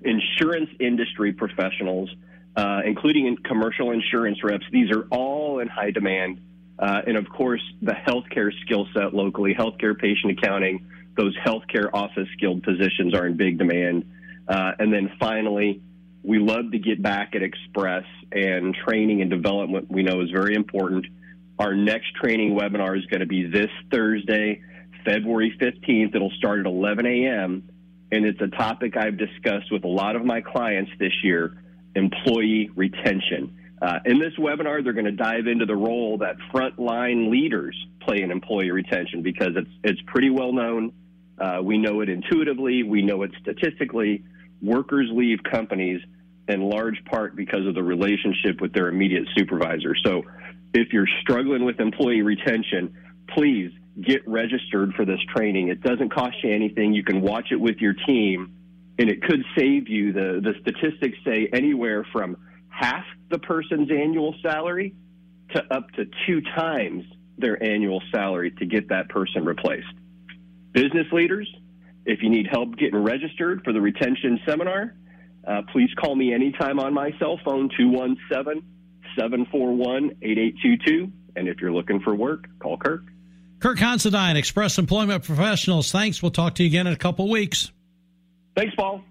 insurance 0.03 0.69
industry 0.79 1.33
professionals, 1.33 2.11
uh, 2.57 2.81
including 2.85 3.27
in 3.27 3.37
commercial 3.39 3.91
insurance 3.91 4.43
reps. 4.45 4.65
These 4.71 4.91
are 4.91 5.07
all 5.11 5.61
in 5.61 5.69
high 5.69 5.91
demand. 5.91 6.41
Uh, 6.79 7.03
and 7.07 7.17
of 7.17 7.29
course, 7.29 7.63
the 7.83 7.93
healthcare 7.93 8.51
skill 8.65 8.87
set 8.95 9.13
locally, 9.15 9.55
healthcare 9.55 9.99
patient 9.99 10.39
accounting, 10.39 10.87
those 11.17 11.37
healthcare 11.39 11.91
office 11.93 12.29
skilled 12.37 12.63
positions 12.63 13.15
are 13.15 13.27
in 13.27 13.37
big 13.37 13.59
demand. 13.59 14.05
Uh, 14.47 14.73
and 14.79 14.93
then 14.93 15.11
finally, 15.19 15.83
we 16.23 16.39
love 16.39 16.71
to 16.73 16.79
get 16.79 17.03
back 17.03 17.35
at 17.35 17.43
Express, 17.43 18.05
and 18.33 18.75
training 18.75 19.23
and 19.23 19.31
development 19.31 19.91
we 19.91 20.03
know 20.03 20.21
is 20.21 20.31
very 20.31 20.55
important. 20.55 21.07
Our 21.59 21.75
next 21.75 22.15
training 22.15 22.57
webinar 22.57 22.97
is 22.97 23.05
going 23.07 23.21
to 23.21 23.27
be 23.27 23.49
this 23.49 23.71
Thursday, 23.91 24.63
February 25.05 25.57
15th. 25.61 26.15
It'll 26.15 26.31
start 26.31 26.61
at 26.61 26.67
11 26.67 27.07
a.m., 27.07 27.69
and 28.13 28.25
it's 28.25 28.41
a 28.41 28.49
topic 28.49 28.97
I've 28.97 29.19
discussed 29.19 29.73
with 29.73 29.85
a 29.85 29.89
lot 29.89 30.17
of 30.17 30.25
my 30.25 30.41
clients 30.41 30.91
this 30.99 31.13
year 31.23 31.63
employee 31.95 32.71
retention. 32.75 33.58
Uh, 33.81 33.99
in 34.05 34.19
this 34.19 34.33
webinar, 34.39 34.83
they're 34.83 34.93
going 34.93 35.05
to 35.05 35.13
dive 35.13 35.47
into 35.47 35.65
the 35.65 35.77
role 35.77 36.19
that 36.19 36.37
frontline 36.53 37.31
leaders 37.31 37.77
play 38.01 38.23
in 38.23 38.31
employee 38.31 38.71
retention 38.71 39.23
because 39.23 39.53
it's 39.57 39.71
it's 39.85 40.01
pretty 40.07 40.31
well 40.31 40.53
known. 40.53 40.93
Uh, 41.39 41.61
we 41.63 41.79
know 41.79 42.01
it 42.01 42.09
intuitively. 42.09 42.83
We 42.83 43.03
know 43.03 43.23
it 43.23 43.31
statistically. 43.41 44.25
Workers 44.61 45.09
leave 45.13 45.39
companies 45.49 46.01
in 46.49 46.63
large 46.63 47.05
part 47.05 47.37
because 47.37 47.67
of 47.67 47.75
the 47.75 47.83
relationship 47.83 48.61
with 48.61 48.73
their 48.73 48.89
immediate 48.89 49.29
supervisor. 49.37 49.95
So, 50.05 50.23
if 50.75 50.93
you're 50.93 51.09
struggling 51.23 51.65
with 51.65 51.79
employee 51.79 52.23
retention, 52.23 52.97
please 53.29 53.71
get 54.01 54.27
registered 54.27 54.95
for 54.95 55.05
this 55.05 55.21
training. 55.35 55.69
It 55.69 55.83
doesn't 55.83 56.13
cost 56.13 56.37
you 56.43 56.53
anything. 56.53 56.95
You 56.95 57.05
can 57.05 57.21
watch 57.21 57.49
it 57.53 57.61
with 57.61 57.77
your 57.79 57.95
team, 57.95 58.55
and 58.99 59.09
it 59.09 59.23
could 59.23 59.45
save 59.57 59.89
you. 59.89 60.13
The 60.13 60.41
the 60.43 60.55
statistics 60.63 61.19
say 61.25 61.49
anywhere 61.53 62.05
from 62.13 62.37
half 62.79 63.05
the 63.31 63.39
person's 63.39 63.91
annual 63.91 64.35
salary 64.43 64.95
to 65.51 65.75
up 65.75 65.91
to 65.93 66.05
two 66.27 66.41
times 66.57 67.05
their 67.37 67.63
annual 67.63 68.03
salary 68.13 68.51
to 68.53 68.67
get 68.67 68.89
that 68.89 69.09
person 69.09 69.45
replaced. 69.45 69.87
Business 70.73 71.07
leaders, 71.13 71.49
if 72.05 72.23
you 72.23 72.31
need 72.31 72.47
help 72.51 72.77
getting 72.77 73.03
registered 73.03 73.63
for 73.65 73.73
the 73.73 73.81
retention 73.81 74.39
seminar, 74.47 74.95
uh, 75.47 75.63
please 75.73 75.89
call 75.99 76.15
me 76.15 76.33
anytime 76.33 76.79
on 76.79 76.93
my 76.93 77.11
cell 77.19 77.41
phone, 77.45 77.71
217 77.77 78.63
741 79.17 80.17
8822. 80.23 81.13
And 81.37 81.49
if 81.49 81.61
you're 81.61 81.73
looking 81.73 82.01
for 82.01 82.15
work, 82.15 82.47
call 82.61 82.77
Kirk. 82.77 83.03
Kirk 83.61 83.79
Considine, 83.79 84.37
Express 84.37 84.79
Employment 84.79 85.25
Professionals. 85.25 85.91
Thanks. 85.91 86.23
We'll 86.23 86.31
talk 86.31 86.57
to 86.57 86.63
you 86.63 86.69
again 86.69 86.87
in 86.87 86.93
a 86.93 86.97
couple 86.97 87.29
weeks. 87.29 87.73
Thanks, 88.57 88.75
Paul. 88.77 89.03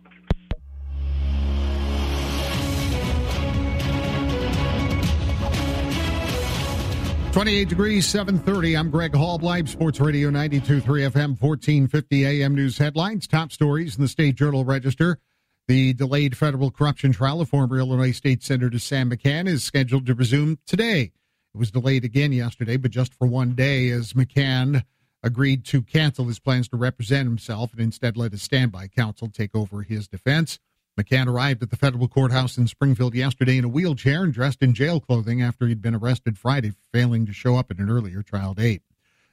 28 7.32 7.70
degrees, 7.70 8.06
730. 8.08 8.76
I'm 8.76 8.90
Greg 8.90 9.12
Hallbleib, 9.12 9.68
Sports 9.68 10.00
Radio 10.00 10.30
92.3 10.32 10.82
FM, 10.82 11.40
1450 11.40 12.26
AM 12.26 12.56
News 12.56 12.78
headlines. 12.78 13.28
Top 13.28 13.52
stories 13.52 13.96
in 13.96 14.02
the 14.02 14.08
State 14.08 14.36
Journal 14.36 14.66
Register. 14.66 15.20
The 15.68 15.94
delayed 15.94 16.36
federal 16.38 16.72
corruption 16.72 17.12
trial 17.12 17.42
of 17.42 17.50
former 17.50 17.78
Illinois 17.78 18.12
State 18.12 18.42
Senator 18.42 18.80
Sam 18.80 19.12
McCann 19.12 19.48
is 19.48 19.64
scheduled 19.64 20.06
to 20.08 20.16
resume 20.16 20.58
today. 20.66 21.12
It 21.54 21.58
was 21.58 21.72
delayed 21.72 22.06
again 22.06 22.32
yesterday, 22.32 22.78
but 22.78 22.92
just 22.92 23.14
for 23.14 23.28
one 23.28 23.54
day 23.54 23.90
as 23.90 24.14
McCann 24.14 24.84
agreed 25.22 25.66
to 25.66 25.82
cancel 25.82 26.26
his 26.26 26.40
plans 26.40 26.70
to 26.70 26.78
represent 26.78 27.28
himself 27.28 27.74
and 27.74 27.82
instead 27.82 28.16
let 28.16 28.32
his 28.32 28.42
standby 28.42 28.88
counsel 28.88 29.30
take 29.30 29.56
over 29.56 29.82
his 29.84 30.08
defense. 30.08 30.60
McCann 30.98 31.28
arrived 31.28 31.62
at 31.62 31.70
the 31.70 31.76
federal 31.76 32.08
courthouse 32.08 32.58
in 32.58 32.68
Springfield 32.68 33.14
yesterday 33.14 33.58
in 33.58 33.64
a 33.64 33.70
wheelchair 33.70 34.24
and 34.24 34.34
dressed 34.34 34.64
in 34.64 34.74
jail 34.74 35.00
clothing 35.00 35.42
after 35.42 35.68
he'd 35.68 35.82
been 35.82 35.94
arrested 35.94 36.38
Friday 36.38 36.72
for 36.72 36.82
failing 36.92 37.26
to 37.28 37.34
show 37.34 37.56
up 37.56 37.70
at 37.70 37.78
an 37.78 37.90
earlier 37.90 38.24
trial 38.24 38.56
date. 38.56 38.82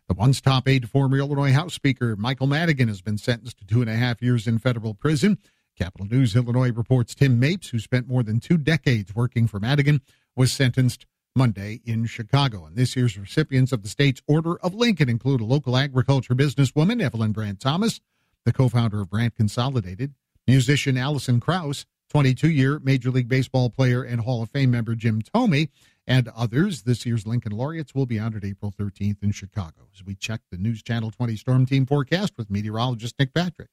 The 0.07 0.15
once 0.15 0.43
top 0.43 0.69
aide 0.69 0.83
to 0.83 0.89
former 0.89 1.17
Illinois 1.17 1.53
House 1.53 1.73
Speaker 1.73 2.17
Michael 2.17 2.47
Madigan 2.47 2.89
has 2.89 3.01
been 3.01 3.17
sentenced 3.17 3.59
to 3.59 3.67
two 3.67 3.81
and 3.81 3.89
a 3.89 3.95
half 3.95 4.21
years 4.21 4.47
in 4.47 4.59
federal 4.59 4.93
prison. 4.93 5.39
Capitol 5.75 6.07
News 6.07 6.37
Illinois 6.37 6.71
reports 6.71 7.15
Tim 7.15 7.41
Mapes, 7.41 7.71
who 7.71 7.79
spent 7.79 8.07
more 8.07 8.23
than 8.23 8.41
two 8.41 8.59
decades 8.59 9.15
working 9.15 9.47
for 9.47 9.59
Madigan, 9.59 10.03
was 10.37 10.53
sentenced 10.53 11.07
Monday 11.35 11.81
in 11.85 12.05
Chicago. 12.05 12.67
And 12.67 12.77
this 12.77 12.95
year's 12.95 13.19
recipients 13.19 13.73
of 13.73 13.83
the 13.83 13.89
state's 13.89 14.21
Order 14.29 14.57
of 14.59 14.75
Lincoln 14.75 15.09
include 15.09 15.41
a 15.41 15.47
local 15.47 15.77
agriculture 15.77 16.35
businesswoman, 16.35 17.03
Evelyn 17.03 17.33
Brandt 17.33 17.61
Thomas, 17.61 18.01
the 18.45 18.53
co 18.53 18.69
founder 18.69 19.01
of 19.01 19.09
Brandt 19.09 19.35
Consolidated, 19.35 20.15
musician 20.47 20.97
Alison 20.97 21.41
Krauss, 21.41 21.87
22 22.11 22.51
year 22.51 22.79
Major 22.83 23.11
League 23.11 23.29
Baseball 23.29 23.71
player 23.71 24.03
and 24.03 24.21
Hall 24.21 24.43
of 24.43 24.51
Fame 24.51 24.71
member 24.71 24.95
Jim 24.95 25.21
Thome, 25.21 25.69
and 26.07 26.29
others. 26.29 26.83
This 26.83 27.07
year's 27.07 27.27
Lincoln 27.27 27.53
laureates 27.53 27.95
will 27.95 28.07
be 28.07 28.19
honored 28.19 28.45
April 28.45 28.73
13th 28.73 29.23
in 29.23 29.33
Chicago. 29.33 29.89
As 29.95 30.05
we 30.05 30.15
check 30.15 30.41
the 30.51 30.59
News 30.59 30.83
Channel 30.83 31.11
20 31.11 31.37
Storm 31.37 31.67
Team 31.67 31.87
forecast 31.87 32.35
with 32.37 32.51
meteorologist 32.51 33.15
Nick 33.19 33.35
Patrick. 33.35 33.69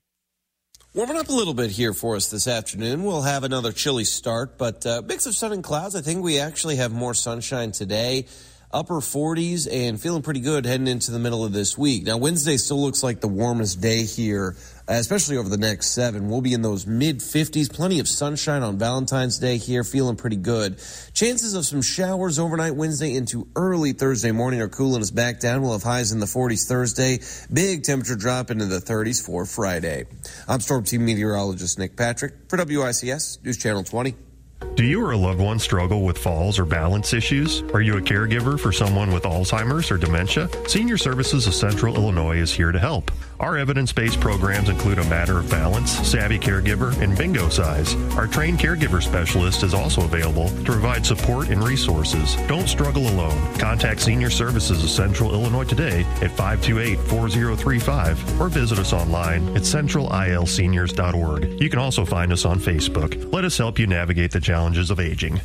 Warming 0.94 1.18
up 1.18 1.30
a 1.30 1.34
little 1.34 1.54
bit 1.54 1.72
here 1.72 1.94
for 1.94 2.18
us 2.18 2.30
this 2.30 2.48
afternoon. 2.50 3.04
We'll 3.06 3.22
have 3.22 3.46
another 3.46 3.72
chilly 3.72 4.04
start, 4.04 4.58
but 4.58 4.86
uh, 4.86 5.02
mix 5.06 5.26
of 5.26 5.36
sun 5.36 5.54
and 5.54 5.64
clouds. 5.64 5.96
I 5.96 6.02
think 6.02 6.22
we 6.22 6.38
actually 6.38 6.76
have 6.78 6.92
more 6.92 7.14
sunshine 7.14 7.72
today 7.72 8.26
upper 8.74 8.96
40s 8.96 9.68
and 9.72 10.00
feeling 10.00 10.22
pretty 10.22 10.40
good 10.40 10.66
heading 10.66 10.88
into 10.88 11.12
the 11.12 11.20
middle 11.20 11.44
of 11.44 11.54
this 11.54 11.78
week. 11.78 12.06
Now, 12.06 12.18
Wednesday 12.18 12.58
still 12.58 12.82
looks 12.82 13.04
like 13.04 13.22
the 13.22 13.28
warmest 13.28 13.82
day 13.82 14.04
here, 14.04 14.56
especially 14.88 15.38
over 15.38 15.50
the 15.50 15.58
next 15.58 15.92
seven. 15.92 16.30
We'll 16.30 16.42
be 16.42 16.54
in 16.54 16.62
those 16.62 16.88
mid 16.88 17.20
50s, 17.20 17.72
plenty 17.72 18.00
of 18.00 18.08
sunshine 18.08 18.64
on 18.64 18.78
Valentine's 18.78 19.40
Day 19.40 19.58
here, 19.58 19.84
feeling 19.84 20.16
pretty 20.16 20.36
good. 20.36 20.80
Chances 21.14 21.54
of 21.54 21.66
some 21.66 21.82
showers 21.82 22.40
overnight 22.40 22.76
Wednesday 22.76 23.16
into 23.16 23.48
early 23.56 23.94
Thursday 23.94 24.32
morning 24.32 24.62
are 24.62 24.70
cooling 24.70 25.02
us 25.02 25.12
back 25.12 25.40
down. 25.40 25.62
We'll 25.62 25.74
have 25.74 25.84
highs 25.84 26.12
in 26.12 26.20
the 26.20 26.26
40s 26.26 26.68
Thursday, 26.68 27.20
big 27.52 27.84
temperature 27.84 28.16
drop 28.16 28.52
into 28.52 28.66
the 28.66 28.80
30s 28.80 29.26
for 29.26 29.46
Friday. 29.46 30.06
I'm 30.48 30.60
Storm 30.60 30.84
Team 30.84 31.06
Meteorologist 31.06 31.78
Nick 31.78 31.96
Patrick 31.96 32.34
for 32.48 32.58
WICS 32.58 33.44
News 33.44 33.58
Channel 33.58 33.84
20. 33.84 34.31
Do 34.76 34.86
you 34.86 35.04
or 35.04 35.12
a 35.12 35.18
loved 35.18 35.40
one 35.40 35.60
struggle 35.60 36.04
with 36.04 36.18
falls 36.18 36.58
or 36.58 36.66
balance 36.66 37.14
issues? 37.14 37.62
Are 37.74 37.82
you 37.82 37.98
a 37.98 38.02
caregiver 38.02 38.60
for 38.60 38.72
someone 38.72 39.12
with 39.12 39.24
Alzheimer's 39.24 39.92
or 39.92 39.98
dementia? 39.98 40.50
Senior 40.68 40.98
Services 40.98 41.46
of 41.46 41.54
Central 41.54 41.96
Illinois 41.96 42.38
is 42.38 42.54
here 42.54 42.72
to 42.72 42.80
help. 42.80 43.12
Our 43.42 43.58
evidence 43.58 43.92
based 43.92 44.20
programs 44.20 44.70
include 44.70 45.00
a 45.00 45.10
matter 45.10 45.40
of 45.40 45.50
balance, 45.50 45.92
savvy 46.08 46.38
caregiver, 46.38 46.96
and 47.02 47.18
bingo 47.18 47.50
size. 47.50 47.96
Our 48.16 48.28
trained 48.28 48.60
caregiver 48.60 49.02
specialist 49.02 49.64
is 49.64 49.74
also 49.74 50.04
available 50.04 50.50
to 50.50 50.64
provide 50.64 51.06
support 51.08 51.50
and 51.50 51.64
resources. 51.64 52.36
Don't 52.48 52.70
struggle 52.70 53.08
alone. 53.08 53.56
Contact 53.56 54.00
Senior 54.00 54.30
Services 54.30 54.84
of 54.84 54.92
Central 54.92 55.34
Illinois 55.34 55.64
today 55.64 56.02
at 56.22 56.30
528 56.32 57.00
4035 57.00 58.40
or 58.40 58.48
visit 58.48 58.78
us 58.78 58.94
online 58.94 59.48
at 59.56 59.64
centralilseniors.org. 59.64 61.62
You 61.62 61.70
can 61.70 61.80
also 61.80 62.06
find 62.06 62.32
us 62.32 62.46
on 62.46 62.60
Facebook. 62.60 63.34
Let 63.34 63.44
us 63.44 63.58
help 63.58 63.80
you 63.80 63.88
navigate 63.88 64.30
the 64.30 64.40
challenges 64.52 64.92
of 64.92 65.00
aging. 65.00 65.40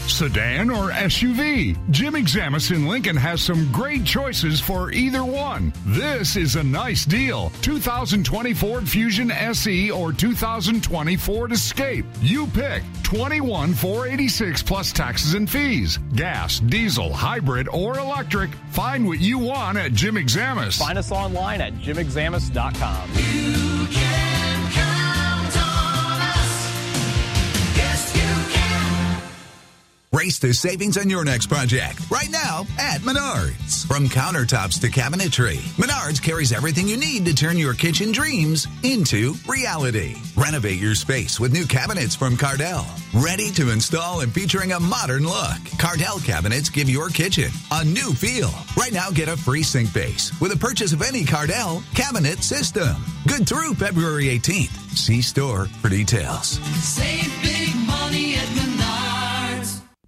Sedan 0.00 0.68
or 0.68 0.90
SUV? 0.90 1.74
Jim 1.90 2.12
Examus 2.12 2.70
in 2.70 2.86
Lincoln 2.86 3.16
has 3.16 3.40
some 3.40 3.72
great 3.72 4.04
choices 4.04 4.60
for 4.60 4.92
either 4.92 5.24
one. 5.24 5.72
This 5.86 6.36
is 6.36 6.56
a 6.56 6.62
nice 6.62 7.06
deal. 7.06 7.48
2020 7.62 8.52
Ford 8.52 8.86
Fusion 8.86 9.30
SE 9.30 9.90
or 9.90 10.12
2020 10.12 11.16
Ford 11.16 11.52
Escape. 11.52 12.04
You 12.20 12.46
pick 12.48 12.82
21 13.04 13.72
486 13.72 14.62
plus 14.62 14.92
taxes 14.92 15.32
and 15.32 15.48
fees. 15.48 15.98
Gas, 16.14 16.60
diesel, 16.60 17.10
hybrid, 17.10 17.68
or 17.70 17.98
electric. 17.98 18.50
Find 18.72 19.06
what 19.06 19.20
you 19.20 19.38
want 19.38 19.78
at 19.78 19.94
Jim 19.94 20.16
Examus. 20.16 20.78
Find 20.78 20.98
us 20.98 21.10
online 21.10 21.62
at 21.62 21.72
jimexamus.com. 21.76 23.73
Race 30.14 30.38
the 30.38 30.54
savings 30.54 30.96
on 30.96 31.10
your 31.10 31.24
next 31.24 31.46
project 31.46 32.08
right 32.08 32.30
now 32.30 32.60
at 32.78 33.00
Menards. 33.00 33.84
From 33.84 34.06
countertops 34.06 34.80
to 34.80 34.88
cabinetry, 34.88 35.56
Menards 35.76 36.22
carries 36.22 36.52
everything 36.52 36.86
you 36.86 36.96
need 36.96 37.24
to 37.24 37.34
turn 37.34 37.58
your 37.58 37.74
kitchen 37.74 38.12
dreams 38.12 38.68
into 38.84 39.34
reality. 39.48 40.14
Renovate 40.36 40.78
your 40.78 40.94
space 40.94 41.40
with 41.40 41.52
new 41.52 41.66
cabinets 41.66 42.14
from 42.14 42.36
Cardell. 42.36 42.86
Ready 43.12 43.50
to 43.52 43.72
install 43.72 44.20
and 44.20 44.32
featuring 44.32 44.70
a 44.70 44.78
modern 44.78 45.24
look. 45.24 45.58
Cardell 45.78 46.20
cabinets 46.20 46.70
give 46.70 46.88
your 46.88 47.08
kitchen 47.08 47.50
a 47.72 47.84
new 47.84 48.12
feel. 48.12 48.50
Right 48.76 48.92
now, 48.92 49.10
get 49.10 49.26
a 49.28 49.36
free 49.36 49.64
sink 49.64 49.92
base 49.92 50.30
with 50.40 50.52
a 50.52 50.56
purchase 50.56 50.92
of 50.92 51.02
any 51.02 51.24
Cardell 51.24 51.82
cabinet 51.96 52.44
system. 52.44 52.94
Good 53.26 53.48
through 53.48 53.74
February 53.74 54.26
18th. 54.26 54.96
See 54.96 55.22
store 55.22 55.64
for 55.82 55.88
details. 55.88 56.60
Save 56.84 57.32
big 57.42 57.74
money 57.88 58.36
at. 58.36 58.63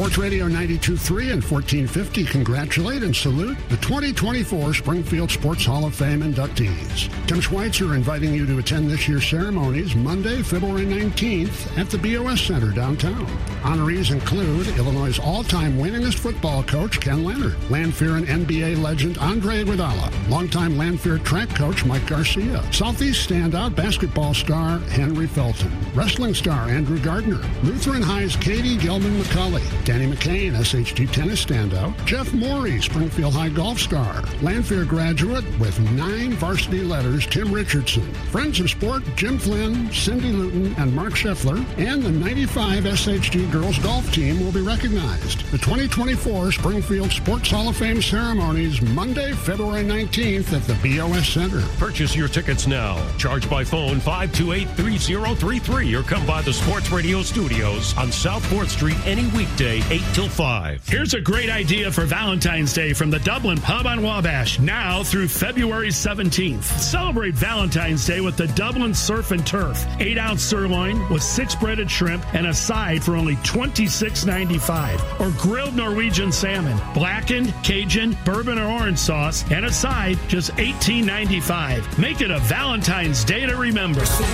Sports 0.00 0.16
Radio 0.16 0.48
92.3 0.48 1.30
and 1.30 1.44
1450 1.44 2.24
congratulate 2.24 3.02
and 3.02 3.14
salute 3.14 3.58
the 3.68 3.76
2024 3.76 4.72
Springfield 4.72 5.30
Sports 5.30 5.66
Hall 5.66 5.84
of 5.84 5.94
Fame 5.94 6.22
inductees. 6.22 7.14
Tim 7.26 7.38
Schweitzer 7.38 7.94
inviting 7.94 8.32
you 8.32 8.46
to 8.46 8.56
attend 8.56 8.90
this 8.90 9.06
year's 9.06 9.28
ceremonies 9.28 9.94
Monday, 9.94 10.40
February 10.40 10.86
19th 10.86 11.76
at 11.76 11.90
the 11.90 11.98
BOS 11.98 12.40
Center 12.40 12.70
downtown. 12.70 13.26
Honorees 13.60 14.10
include 14.10 14.68
Illinois' 14.78 15.18
all-time 15.18 15.76
winningest 15.76 16.18
football 16.18 16.62
coach 16.62 16.98
Ken 16.98 17.22
Leonard, 17.22 17.58
Lanphier 17.68 18.16
and 18.16 18.26
NBA 18.26 18.82
legend 18.82 19.18
Andre 19.18 19.64
Iguodala, 19.64 20.10
longtime 20.30 20.78
Lanphier 20.78 21.18
track 21.18 21.50
coach 21.50 21.84
Mike 21.84 22.06
Garcia, 22.06 22.64
Southeast 22.72 23.28
standout 23.28 23.76
basketball 23.76 24.32
star 24.32 24.78
Henry 24.78 25.26
Felton, 25.26 25.70
wrestling 25.94 26.32
star 26.32 26.70
Andrew 26.70 26.98
Gardner, 26.98 27.46
Lutheran 27.62 28.00
High's 28.00 28.34
Katie 28.34 28.78
Gilman 28.78 29.20
McCulley, 29.20 29.84
Danny 29.90 30.06
McCain, 30.06 30.52
SHG 30.52 31.10
tennis 31.10 31.44
standout, 31.44 31.92
Jeff 32.04 32.32
Morey, 32.32 32.80
Springfield 32.80 33.34
High 33.34 33.48
golf 33.48 33.80
star, 33.80 34.22
Lanphier 34.40 34.84
graduate 34.84 35.42
with 35.58 35.76
nine 35.94 36.30
varsity 36.34 36.84
letters, 36.84 37.26
Tim 37.26 37.52
Richardson, 37.52 38.04
Friends 38.30 38.60
of 38.60 38.70
Sport, 38.70 39.02
Jim 39.16 39.36
Flynn, 39.36 39.90
Cindy 39.90 40.30
Luton, 40.30 40.72
and 40.78 40.94
Mark 40.94 41.14
Scheffler, 41.14 41.58
and 41.76 42.04
the 42.04 42.12
95 42.12 42.84
SHG 42.84 43.50
girls 43.50 43.80
golf 43.80 44.12
team 44.12 44.38
will 44.38 44.52
be 44.52 44.60
recognized. 44.60 45.40
The 45.50 45.58
2024 45.58 46.52
Springfield 46.52 47.10
Sports 47.10 47.50
Hall 47.50 47.68
of 47.68 47.76
Fame 47.76 48.00
ceremonies 48.00 48.80
Monday, 48.80 49.32
February 49.32 49.82
19th 49.82 50.52
at 50.52 50.62
the 50.68 50.74
BOS 50.84 51.26
Center. 51.26 51.66
Purchase 51.78 52.14
your 52.14 52.28
tickets 52.28 52.68
now. 52.68 53.04
Charge 53.16 53.50
by 53.50 53.64
phone 53.64 53.96
528-3033 53.96 55.98
or 55.98 56.04
come 56.04 56.24
by 56.24 56.42
the 56.42 56.52
Sports 56.52 56.92
Radio 56.92 57.22
studios 57.22 57.98
on 57.98 58.12
South 58.12 58.44
4th 58.52 58.68
Street 58.68 58.96
any 59.04 59.26
weekday 59.36 59.79
8 59.88 60.02
till 60.12 60.28
5. 60.28 60.86
Here's 60.86 61.14
a 61.14 61.20
great 61.20 61.50
idea 61.50 61.90
for 61.90 62.04
Valentine's 62.04 62.72
Day 62.72 62.92
from 62.92 63.10
the 63.10 63.18
Dublin 63.20 63.58
Pub 63.58 63.86
on 63.86 64.02
Wabash, 64.02 64.58
now 64.58 65.02
through 65.02 65.28
February 65.28 65.88
17th. 65.88 66.62
Celebrate 66.62 67.34
Valentine's 67.34 68.06
Day 68.06 68.20
with 68.20 68.36
the 68.36 68.48
Dublin 68.48 68.94
Surf 68.94 69.30
and 69.30 69.46
Turf. 69.46 69.84
8 69.98 70.18
ounce 70.18 70.42
sirloin 70.42 71.08
with 71.08 71.22
6 71.22 71.54
breaded 71.56 71.90
shrimp 71.90 72.24
and 72.34 72.46
a 72.46 72.54
side 72.54 73.02
for 73.02 73.16
only 73.16 73.36
$26.95. 73.36 75.20
Or 75.20 75.30
grilled 75.40 75.74
Norwegian 75.74 76.32
salmon, 76.32 76.78
blackened, 76.94 77.54
Cajun, 77.62 78.16
bourbon, 78.24 78.58
or 78.58 78.70
orange 78.70 78.98
sauce, 78.98 79.44
and 79.50 79.64
a 79.64 79.72
side 79.72 80.18
just 80.28 80.50
$18.95. 80.52 81.98
Make 81.98 82.20
it 82.20 82.30
a 82.30 82.38
Valentine's 82.40 83.24
Day 83.24 83.46
to 83.46 83.56
remember. 83.56 84.04
So 84.04 84.24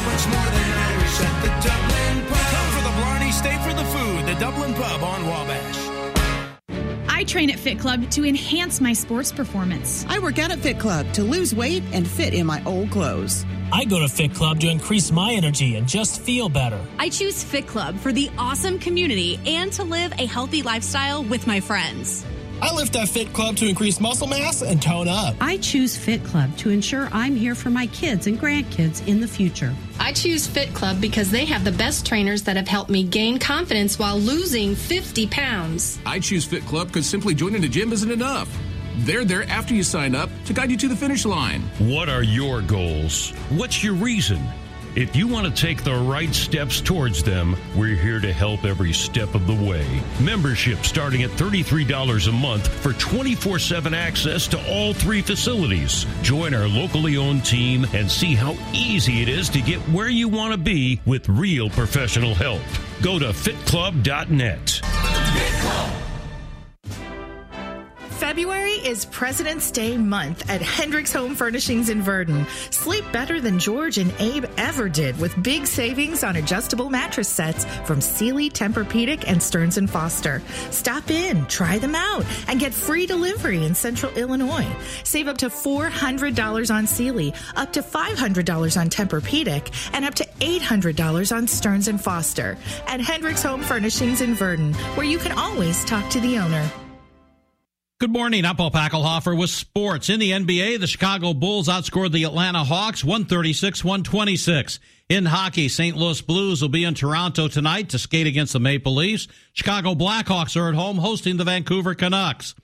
Dublin 4.38 4.74
Pub 4.74 5.02
on 5.02 5.26
Wabash. 5.26 5.96
I 7.08 7.24
train 7.24 7.48
at 7.48 7.58
Fit 7.58 7.78
Club 7.78 8.10
to 8.10 8.26
enhance 8.26 8.82
my 8.82 8.92
sports 8.92 9.32
performance. 9.32 10.04
I 10.10 10.18
work 10.18 10.38
out 10.38 10.50
at 10.50 10.58
Fit 10.58 10.78
Club 10.78 11.10
to 11.14 11.22
lose 11.22 11.54
weight 11.54 11.82
and 11.92 12.06
fit 12.06 12.34
in 12.34 12.44
my 12.44 12.62
old 12.66 12.90
clothes. 12.90 13.46
I 13.72 13.86
go 13.86 13.98
to 13.98 14.08
Fit 14.08 14.34
Club 14.34 14.60
to 14.60 14.68
increase 14.68 15.10
my 15.10 15.32
energy 15.32 15.76
and 15.76 15.88
just 15.88 16.20
feel 16.20 16.50
better. 16.50 16.78
I 16.98 17.08
choose 17.08 17.42
Fit 17.42 17.66
Club 17.66 17.98
for 17.98 18.12
the 18.12 18.30
awesome 18.36 18.78
community 18.78 19.40
and 19.46 19.72
to 19.72 19.84
live 19.84 20.12
a 20.18 20.26
healthy 20.26 20.62
lifestyle 20.62 21.24
with 21.24 21.46
my 21.46 21.60
friends. 21.60 22.26
I 22.62 22.72
lift 22.74 22.96
at 22.96 23.08
Fit 23.08 23.32
Club 23.32 23.56
to 23.56 23.68
increase 23.68 24.00
muscle 24.00 24.26
mass 24.26 24.62
and 24.62 24.80
tone 24.80 25.08
up. 25.08 25.36
I 25.40 25.58
choose 25.58 25.96
Fit 25.96 26.24
Club 26.24 26.56
to 26.58 26.70
ensure 26.70 27.08
I'm 27.12 27.36
here 27.36 27.54
for 27.54 27.70
my 27.70 27.86
kids 27.88 28.26
and 28.26 28.40
grandkids 28.40 29.06
in 29.06 29.20
the 29.20 29.28
future. 29.28 29.74
I 30.00 30.12
choose 30.12 30.46
Fit 30.46 30.72
Club 30.72 31.00
because 31.00 31.30
they 31.30 31.44
have 31.44 31.64
the 31.64 31.72
best 31.72 32.06
trainers 32.06 32.42
that 32.44 32.56
have 32.56 32.68
helped 32.68 32.90
me 32.90 33.02
gain 33.02 33.38
confidence 33.38 33.98
while 33.98 34.18
losing 34.18 34.74
50 34.74 35.26
pounds. 35.26 35.98
I 36.06 36.18
choose 36.18 36.44
Fit 36.44 36.64
Club 36.64 36.88
because 36.88 37.06
simply 37.06 37.34
joining 37.34 37.60
the 37.60 37.68
gym 37.68 37.92
isn't 37.92 38.10
enough. 38.10 38.48
They're 38.98 39.26
there 39.26 39.44
after 39.50 39.74
you 39.74 39.82
sign 39.82 40.14
up 40.14 40.30
to 40.46 40.54
guide 40.54 40.70
you 40.70 40.78
to 40.78 40.88
the 40.88 40.96
finish 40.96 41.26
line. 41.26 41.60
What 41.78 42.08
are 42.08 42.22
your 42.22 42.62
goals? 42.62 43.32
What's 43.50 43.84
your 43.84 43.94
reason? 43.94 44.42
If 44.96 45.14
you 45.14 45.28
want 45.28 45.46
to 45.46 45.52
take 45.52 45.84
the 45.84 45.94
right 45.94 46.34
steps 46.34 46.80
towards 46.80 47.22
them, 47.22 47.54
we're 47.76 47.96
here 47.96 48.18
to 48.18 48.32
help 48.32 48.64
every 48.64 48.94
step 48.94 49.34
of 49.34 49.46
the 49.46 49.52
way. 49.52 49.86
Membership 50.22 50.86
starting 50.86 51.22
at 51.22 51.28
$33 51.32 52.28
a 52.28 52.32
month 52.32 52.66
for 52.66 52.94
24 52.94 53.58
7 53.58 53.92
access 53.92 54.48
to 54.48 54.72
all 54.72 54.94
three 54.94 55.20
facilities. 55.20 56.06
Join 56.22 56.54
our 56.54 56.66
locally 56.66 57.18
owned 57.18 57.44
team 57.44 57.84
and 57.92 58.10
see 58.10 58.34
how 58.34 58.56
easy 58.72 59.20
it 59.20 59.28
is 59.28 59.50
to 59.50 59.60
get 59.60 59.80
where 59.90 60.08
you 60.08 60.30
want 60.30 60.52
to 60.52 60.58
be 60.58 60.98
with 61.04 61.28
real 61.28 61.68
professional 61.68 62.34
help. 62.34 62.62
Go 63.02 63.18
to 63.18 63.26
fitclub.net. 63.26 64.80
February 68.26 68.72
is 68.72 69.04
President's 69.04 69.70
Day 69.70 69.96
month 69.96 70.50
at 70.50 70.60
Hendricks 70.60 71.12
Home 71.12 71.36
Furnishings 71.36 71.90
in 71.90 72.02
Virden. 72.02 72.44
Sleep 72.72 73.04
better 73.12 73.40
than 73.40 73.60
George 73.60 73.98
and 73.98 74.12
Abe 74.18 74.46
ever 74.56 74.88
did 74.88 75.16
with 75.20 75.40
big 75.44 75.64
savings 75.64 76.24
on 76.24 76.34
adjustable 76.34 76.90
mattress 76.90 77.28
sets 77.28 77.64
from 77.84 78.00
Sealy, 78.00 78.50
Tempur-Pedic, 78.50 79.22
and 79.28 79.40
Stearns 79.40 79.78
& 79.84 79.90
Foster. 79.90 80.42
Stop 80.72 81.08
in, 81.08 81.46
try 81.46 81.78
them 81.78 81.94
out, 81.94 82.26
and 82.48 82.58
get 82.58 82.74
free 82.74 83.06
delivery 83.06 83.64
in 83.64 83.76
Central 83.76 84.12
Illinois. 84.14 84.66
Save 85.04 85.28
up 85.28 85.38
to 85.38 85.46
$400 85.48 86.74
on 86.74 86.88
Sealy, 86.88 87.32
up 87.54 87.72
to 87.74 87.80
$500 87.80 88.80
on 88.80 88.90
Tempur-Pedic, 88.90 89.92
and 89.92 90.04
up 90.04 90.16
to 90.16 90.26
$800 90.40 91.30
on 91.32 91.46
Stearns 91.46 91.88
& 91.92 92.02
Foster. 92.02 92.58
At 92.88 93.00
Hendricks 93.00 93.44
Home 93.44 93.62
Furnishings 93.62 94.20
in 94.20 94.34
Virden, 94.34 94.74
where 94.96 95.06
you 95.06 95.18
can 95.18 95.30
always 95.30 95.84
talk 95.84 96.10
to 96.10 96.18
the 96.18 96.38
owner. 96.38 96.68
Good 97.98 98.12
morning. 98.12 98.44
I'm 98.44 98.56
Paul 98.56 98.70
Packelhofer 98.70 99.34
with 99.38 99.48
sports. 99.48 100.10
In 100.10 100.20
the 100.20 100.32
NBA, 100.32 100.80
the 100.80 100.86
Chicago 100.86 101.32
Bulls 101.32 101.66
outscored 101.66 102.12
the 102.12 102.24
Atlanta 102.24 102.62
Hawks 102.62 103.02
136-126. 103.02 104.78
In 105.08 105.24
hockey, 105.24 105.70
St. 105.70 105.96
Louis 105.96 106.20
Blues 106.20 106.60
will 106.60 106.68
be 106.68 106.84
in 106.84 106.92
Toronto 106.92 107.48
tonight 107.48 107.88
to 107.88 107.98
skate 107.98 108.26
against 108.26 108.52
the 108.52 108.60
Maple 108.60 108.96
Leafs. 108.96 109.28
Chicago 109.54 109.94
Blackhawks 109.94 110.60
are 110.60 110.68
at 110.68 110.74
home 110.74 110.98
hosting 110.98 111.38
the 111.38 111.44
Vancouver 111.44 111.94
Canucks. 111.94 112.54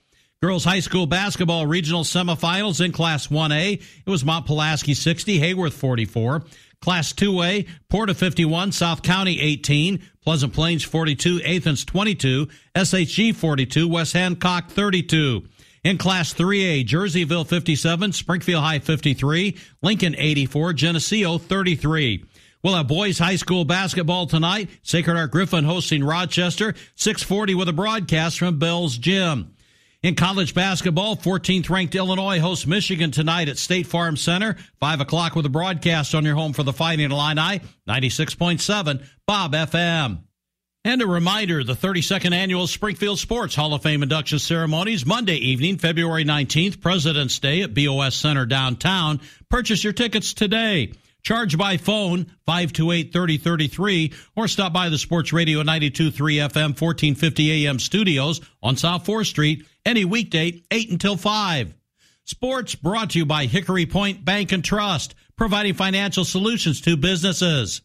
Girls 0.43 0.65
high 0.65 0.81
school 0.81 1.05
basketball 1.05 1.65
regional 1.65 2.03
semifinals 2.03 2.83
in 2.83 2.91
Class 2.91 3.27
1A. 3.27 3.81
It 4.05 4.09
was 4.09 4.25
Mount 4.25 4.45
Pulaski 4.45 4.93
60, 4.93 5.39
Heyworth 5.39 5.71
44. 5.71 6.43
Class 6.81 7.13
2A, 7.13 7.65
Porta 7.87 8.13
51, 8.13 8.73
South 8.73 9.03
County 9.03 9.39
18, 9.39 10.03
Pleasant 10.21 10.51
Plains 10.51 10.83
42, 10.83 11.41
Athens 11.43 11.85
22, 11.85 12.49
SHG 12.75 13.33
42, 13.33 13.87
West 13.87 14.11
Hancock 14.11 14.69
32. 14.69 15.47
In 15.85 15.97
Class 15.97 16.33
3A, 16.33 16.85
Jerseyville 16.85 17.47
57, 17.47 18.11
Springfield 18.11 18.63
High 18.65 18.79
53, 18.79 19.57
Lincoln 19.81 20.13
84, 20.17 20.73
Geneseo 20.73 21.37
33. 21.37 22.25
We'll 22.61 22.75
have 22.75 22.89
boys 22.89 23.17
high 23.17 23.37
school 23.37 23.63
basketball 23.63 24.27
tonight. 24.27 24.69
Sacred 24.81 25.15
Heart 25.15 25.31
Griffin 25.31 25.63
hosting 25.63 26.03
Rochester, 26.03 26.73
640 26.95 27.55
with 27.55 27.69
a 27.69 27.73
broadcast 27.73 28.39
from 28.39 28.59
Bell's 28.59 28.97
Gym. 28.97 29.55
In 30.03 30.15
college 30.15 30.53
basketball, 30.53 31.15
14th 31.15 31.69
ranked 31.69 31.95
Illinois 31.95 32.37
hosts 32.41 32.67
Michigan 32.67 33.11
tonight 33.11 33.47
at 33.47 33.57
State 33.57 33.87
Farm 33.87 34.17
Center, 34.17 34.57
5 34.81 34.99
o'clock 34.99 35.33
with 35.33 35.45
a 35.45 35.49
broadcast 35.49 36.13
on 36.13 36.25
your 36.25 36.35
home 36.35 36.51
for 36.51 36.63
the 36.63 36.73
Fighting 36.73 37.09
Illini, 37.09 37.61
96.7 37.87 39.05
Bob 39.25 39.53
FM. 39.53 40.23
And 40.83 41.01
a 41.01 41.07
reminder, 41.07 41.63
the 41.63 41.73
32nd 41.73 42.33
annual 42.33 42.67
Springfield 42.67 43.17
Sports 43.17 43.55
Hall 43.55 43.73
of 43.73 43.81
Fame 43.83 44.03
induction 44.03 44.39
ceremonies 44.39 45.05
Monday 45.05 45.37
evening, 45.37 45.77
February 45.77 46.25
19th, 46.25 46.81
President's 46.81 47.39
Day 47.39 47.61
at 47.61 47.73
BOS 47.73 48.13
Center 48.13 48.45
downtown. 48.45 49.21
Purchase 49.47 49.85
your 49.85 49.93
tickets 49.93 50.33
today. 50.33 50.91
Charge 51.23 51.57
by 51.57 51.77
phone 51.77 52.25
528-3033 52.47 54.13
or 54.35 54.49
stop 54.49 54.73
by 54.73 54.89
the 54.89 54.97
Sports 54.97 55.31
Radio 55.31 55.63
92.3 55.63 56.11
FM 56.11 56.79
1450 56.79 57.65
AM 57.65 57.79
studios 57.79 58.41
on 58.61 58.75
South 58.75 59.05
4th 59.05 59.27
Street 59.27 59.65
any 59.85 60.03
weekday 60.03 60.61
8 60.69 60.91
until 60.91 61.15
5. 61.15 61.73
Sports 62.25 62.75
brought 62.75 63.11
to 63.11 63.19
you 63.19 63.25
by 63.25 63.45
Hickory 63.45 63.85
Point 63.85 64.25
Bank 64.25 64.51
and 64.51 64.63
Trust, 64.63 65.15
providing 65.37 65.73
financial 65.73 66.25
solutions 66.25 66.81
to 66.81 66.97
businesses. 66.97 67.81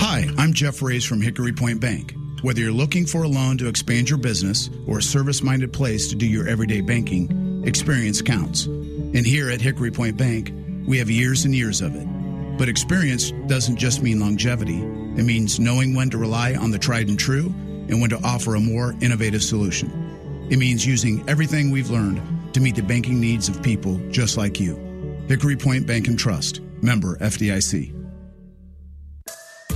Hi, 0.00 0.28
I'm 0.38 0.52
Jeff 0.52 0.82
Reyes 0.82 1.04
from 1.04 1.20
Hickory 1.20 1.52
Point 1.52 1.80
Bank. 1.80 2.14
Whether 2.42 2.60
you're 2.60 2.72
looking 2.72 3.06
for 3.06 3.24
a 3.24 3.28
loan 3.28 3.58
to 3.58 3.68
expand 3.68 4.08
your 4.08 4.18
business 4.18 4.70
or 4.86 4.98
a 4.98 5.02
service 5.02 5.42
minded 5.42 5.72
place 5.72 6.08
to 6.08 6.14
do 6.14 6.26
your 6.26 6.48
everyday 6.48 6.80
banking, 6.80 7.64
experience 7.66 8.22
counts. 8.22 8.66
And 8.66 9.26
here 9.26 9.50
at 9.50 9.60
Hickory 9.60 9.90
Point 9.90 10.16
Bank, 10.16 10.52
we 10.86 10.98
have 10.98 11.10
years 11.10 11.44
and 11.44 11.54
years 11.54 11.80
of 11.80 11.94
it. 11.94 12.19
But 12.60 12.68
experience 12.68 13.30
doesn't 13.46 13.76
just 13.76 14.02
mean 14.02 14.20
longevity, 14.20 14.82
it 14.82 15.24
means 15.24 15.58
knowing 15.58 15.94
when 15.94 16.10
to 16.10 16.18
rely 16.18 16.56
on 16.56 16.70
the 16.70 16.78
tried 16.78 17.08
and 17.08 17.18
true 17.18 17.46
and 17.88 18.02
when 18.02 18.10
to 18.10 18.20
offer 18.22 18.54
a 18.54 18.60
more 18.60 18.94
innovative 19.00 19.42
solution. 19.42 20.46
It 20.50 20.58
means 20.58 20.84
using 20.84 21.26
everything 21.26 21.70
we've 21.70 21.88
learned 21.88 22.20
to 22.52 22.60
meet 22.60 22.76
the 22.76 22.82
banking 22.82 23.18
needs 23.18 23.48
of 23.48 23.62
people 23.62 23.98
just 24.10 24.36
like 24.36 24.60
you. 24.60 24.76
Hickory 25.26 25.56
Point 25.56 25.86
Bank 25.86 26.06
and 26.08 26.18
Trust, 26.18 26.60
member 26.82 27.16
FDIC. 27.16 27.99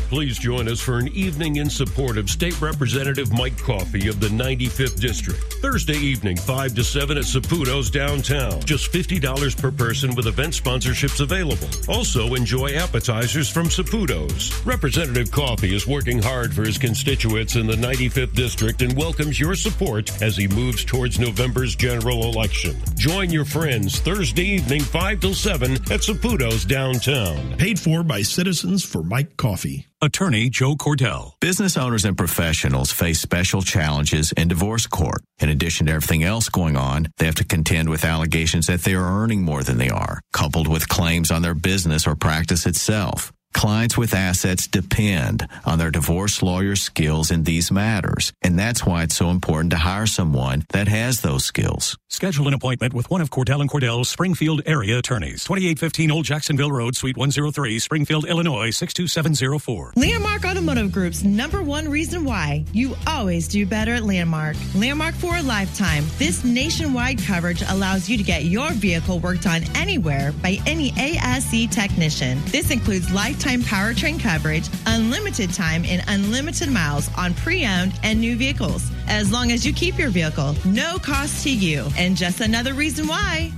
Please 0.08 0.38
join 0.38 0.68
us 0.68 0.80
for 0.80 0.98
an 0.98 1.08
evening 1.08 1.56
in 1.56 1.70
support 1.70 2.18
of 2.18 2.28
State 2.28 2.60
Representative 2.60 3.32
Mike 3.32 3.56
Coffey 3.58 4.08
of 4.08 4.20
the 4.20 4.28
95th 4.28 5.00
District. 5.00 5.40
Thursday 5.62 5.96
evening, 5.96 6.36
5 6.36 6.74
to 6.74 6.84
7 6.84 7.16
at 7.16 7.24
Saputo's 7.24 7.90
downtown. 7.90 8.60
Just 8.60 8.92
$50 8.92 9.60
per 9.60 9.70
person 9.70 10.14
with 10.14 10.26
event 10.26 10.52
sponsorships 10.52 11.20
available. 11.20 11.68
Also, 11.88 12.34
enjoy 12.34 12.74
appetizers 12.74 13.48
from 13.48 13.66
Saputo's. 13.66 14.52
Representative 14.66 15.30
Coffey 15.30 15.74
is 15.74 15.86
working 15.86 16.20
hard 16.20 16.54
for 16.54 16.62
his 16.62 16.78
constituents 16.78 17.56
in 17.56 17.66
the 17.66 17.76
95th 17.76 18.34
District 18.34 18.82
and 18.82 18.96
welcomes 18.96 19.40
your 19.40 19.54
support 19.54 20.10
as 20.22 20.36
he 20.36 20.46
moves 20.48 20.84
towards 20.84 21.18
November's 21.18 21.74
general 21.74 22.24
election. 22.24 22.76
Join 22.96 23.30
your 23.30 23.44
friends 23.44 24.00
Thursday 24.00 24.44
evening, 24.44 24.82
5 24.82 25.20
till 25.20 25.34
7 25.34 25.72
at 25.72 26.02
Saputo's 26.02 26.64
downtown. 26.64 27.56
Paid 27.56 27.80
for 27.80 28.02
by 28.02 28.22
Citizens 28.22 28.84
for 28.84 29.02
Mike 29.02 29.36
Coffey. 29.36 29.86
Attorney 30.04 30.50
Joe 30.50 30.76
Cordell. 30.76 31.32
Business 31.40 31.78
owners 31.78 32.04
and 32.04 32.14
professionals 32.14 32.92
face 32.92 33.20
special 33.20 33.62
challenges 33.62 34.32
in 34.32 34.48
divorce 34.48 34.86
court. 34.86 35.22
In 35.38 35.48
addition 35.48 35.86
to 35.86 35.92
everything 35.92 36.22
else 36.22 36.50
going 36.50 36.76
on, 36.76 37.08
they 37.16 37.24
have 37.24 37.36
to 37.36 37.44
contend 37.44 37.88
with 37.88 38.04
allegations 38.04 38.66
that 38.66 38.82
they 38.82 38.92
are 38.94 39.22
earning 39.22 39.42
more 39.42 39.62
than 39.62 39.78
they 39.78 39.88
are, 39.88 40.20
coupled 40.34 40.68
with 40.68 40.90
claims 40.90 41.30
on 41.30 41.40
their 41.40 41.54
business 41.54 42.06
or 42.06 42.14
practice 42.16 42.66
itself. 42.66 43.32
Clients 43.54 43.96
with 43.96 44.14
assets 44.14 44.66
depend 44.66 45.46
on 45.64 45.78
their 45.78 45.92
divorce 45.92 46.42
lawyer's 46.42 46.82
skills 46.82 47.30
in 47.30 47.44
these 47.44 47.70
matters, 47.70 48.32
and 48.42 48.58
that's 48.58 48.84
why 48.84 49.04
it's 49.04 49.14
so 49.14 49.30
important 49.30 49.70
to 49.70 49.76
hire 49.78 50.06
someone 50.06 50.64
that 50.70 50.88
has 50.88 51.20
those 51.20 51.44
skills. 51.44 51.96
Schedule 52.08 52.48
an 52.48 52.54
appointment 52.54 52.92
with 52.94 53.08
one 53.10 53.20
of 53.20 53.30
Cordell 53.30 53.60
and 53.60 53.70
Cordell's 53.70 54.08
Springfield 54.08 54.62
area 54.66 54.98
attorneys. 54.98 55.44
2815 55.44 56.10
Old 56.10 56.24
Jacksonville 56.24 56.70
Road, 56.70 56.94
Suite 56.96 57.16
103, 57.16 57.78
Springfield, 57.78 58.26
Illinois 58.26 58.70
62704. 58.70 59.94
Landmark 59.96 60.44
Automotive 60.44 60.92
Group's 60.92 61.24
number 61.24 61.62
one 61.62 61.88
reason 61.88 62.24
why 62.24 62.64
you 62.72 62.94
always 63.06 63.48
do 63.48 63.64
better 63.66 63.94
at 63.94 64.02
Landmark. 64.02 64.56
Landmark 64.74 65.14
for 65.14 65.36
a 65.36 65.42
lifetime. 65.42 66.04
This 66.18 66.44
nationwide 66.44 67.22
coverage 67.22 67.62
allows 67.68 68.08
you 68.08 68.16
to 68.16 68.24
get 68.24 68.44
your 68.44 68.72
vehicle 68.72 69.20
worked 69.20 69.46
on 69.46 69.62
anywhere 69.76 70.32
by 70.42 70.58
any 70.66 70.92
ASE 70.98 71.68
technician. 71.70 72.40
This 72.46 72.70
includes 72.70 73.12
lifetime 73.12 73.43
powertrain 73.44 74.18
coverage, 74.18 74.68
unlimited 74.86 75.52
time, 75.52 75.84
and 75.86 76.02
unlimited 76.08 76.70
miles 76.70 77.08
on 77.16 77.34
pre 77.34 77.66
owned 77.66 77.92
and 78.02 78.20
new 78.20 78.36
vehicles. 78.36 78.90
As 79.08 79.30
long 79.30 79.52
as 79.52 79.66
you 79.66 79.72
keep 79.72 79.98
your 79.98 80.10
vehicle, 80.10 80.54
no 80.64 80.98
cost 80.98 81.44
to 81.44 81.50
you. 81.50 81.86
And 81.96 82.16
just 82.16 82.40
another 82.40 82.74
reason 82.74 83.06
why. 83.06 83.52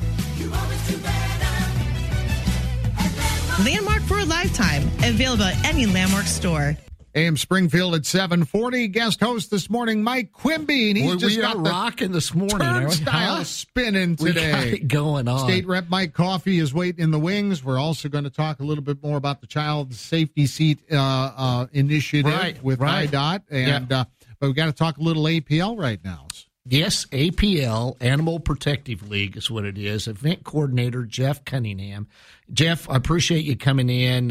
Landmark 3.64 4.02
for 4.02 4.18
a 4.18 4.24
lifetime. 4.24 4.82
Available 5.04 5.44
at 5.44 5.64
any 5.64 5.86
Landmark 5.86 6.26
store. 6.26 6.76
AM 7.16 7.36
Springfield 7.38 7.94
at 7.94 8.04
740. 8.04 8.88
Guest 8.88 9.20
host 9.20 9.50
this 9.50 9.70
morning, 9.70 10.02
Mike 10.04 10.32
Quimby. 10.32 10.90
And 10.90 10.98
he's 10.98 11.12
we, 11.14 11.18
just 11.18 11.40
got 11.40 11.56
rocking 11.66 12.12
this 12.12 12.34
morning. 12.34 12.58
turnstile 12.58 13.36
Huh? 13.36 13.44
spinning 13.44 14.16
We 14.20 14.32
today. 14.32 14.50
got 14.52 14.64
it 14.66 14.88
going 14.88 15.26
on. 15.26 15.48
State 15.48 15.66
Rep 15.66 15.88
Mike 15.88 16.12
Coffey 16.12 16.58
is 16.58 16.74
waiting 16.74 17.02
in 17.02 17.10
the 17.12 17.18
wings. 17.18 17.64
We're 17.64 17.78
also 17.78 18.10
going 18.10 18.24
to 18.24 18.30
talk 18.30 18.60
a 18.60 18.64
little 18.64 18.84
bit 18.84 19.02
more 19.02 19.16
about 19.16 19.40
the 19.40 19.46
child 19.46 19.94
safety 19.94 20.46
seat 20.46 20.78
uh, 20.92 20.96
uh, 21.36 21.66
initiative 21.72 22.30
Right, 22.30 22.62
with 22.62 22.80
right. 22.80 23.10
IDOT. 23.10 23.42
And, 23.50 23.90
uh, 23.90 24.04
but 24.38 24.48
we've 24.48 24.56
got 24.56 24.66
to 24.66 24.72
talk 24.72 24.98
a 24.98 25.02
little 25.02 25.24
APL 25.24 25.78
right 25.78 25.98
now. 26.04 26.26
Yes, 26.68 27.06
APL, 27.06 27.96
Animal 28.00 28.40
Protective 28.40 29.08
League 29.08 29.36
is 29.36 29.50
what 29.50 29.64
it 29.64 29.78
is. 29.78 30.06
Event 30.08 30.44
coordinator 30.44 31.04
Jeff 31.04 31.44
Cunningham. 31.44 32.08
Jeff, 32.52 32.90
I 32.90 32.96
appreciate 32.96 33.44
you 33.44 33.56
coming 33.56 33.88
in. 33.88 34.30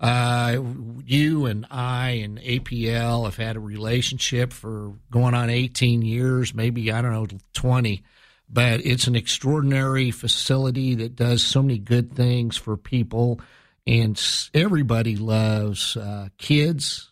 Uh, 0.00 0.62
you 1.04 1.44
and 1.44 1.66
I 1.70 2.22
and 2.24 2.40
APL 2.40 3.26
have 3.26 3.36
had 3.36 3.56
a 3.56 3.60
relationship 3.60 4.52
for 4.52 4.94
going 5.10 5.34
on 5.34 5.50
18 5.50 6.00
years, 6.00 6.54
maybe, 6.54 6.90
I 6.90 7.02
don't 7.02 7.12
know, 7.12 7.26
20. 7.52 8.02
But 8.48 8.84
it's 8.84 9.06
an 9.06 9.14
extraordinary 9.14 10.10
facility 10.10 10.94
that 10.96 11.16
does 11.16 11.42
so 11.42 11.62
many 11.62 11.78
good 11.78 12.14
things 12.14 12.56
for 12.56 12.76
people. 12.76 13.40
And 13.86 14.20
everybody 14.54 15.16
loves 15.16 15.96
uh, 15.96 16.28
kids 16.38 17.10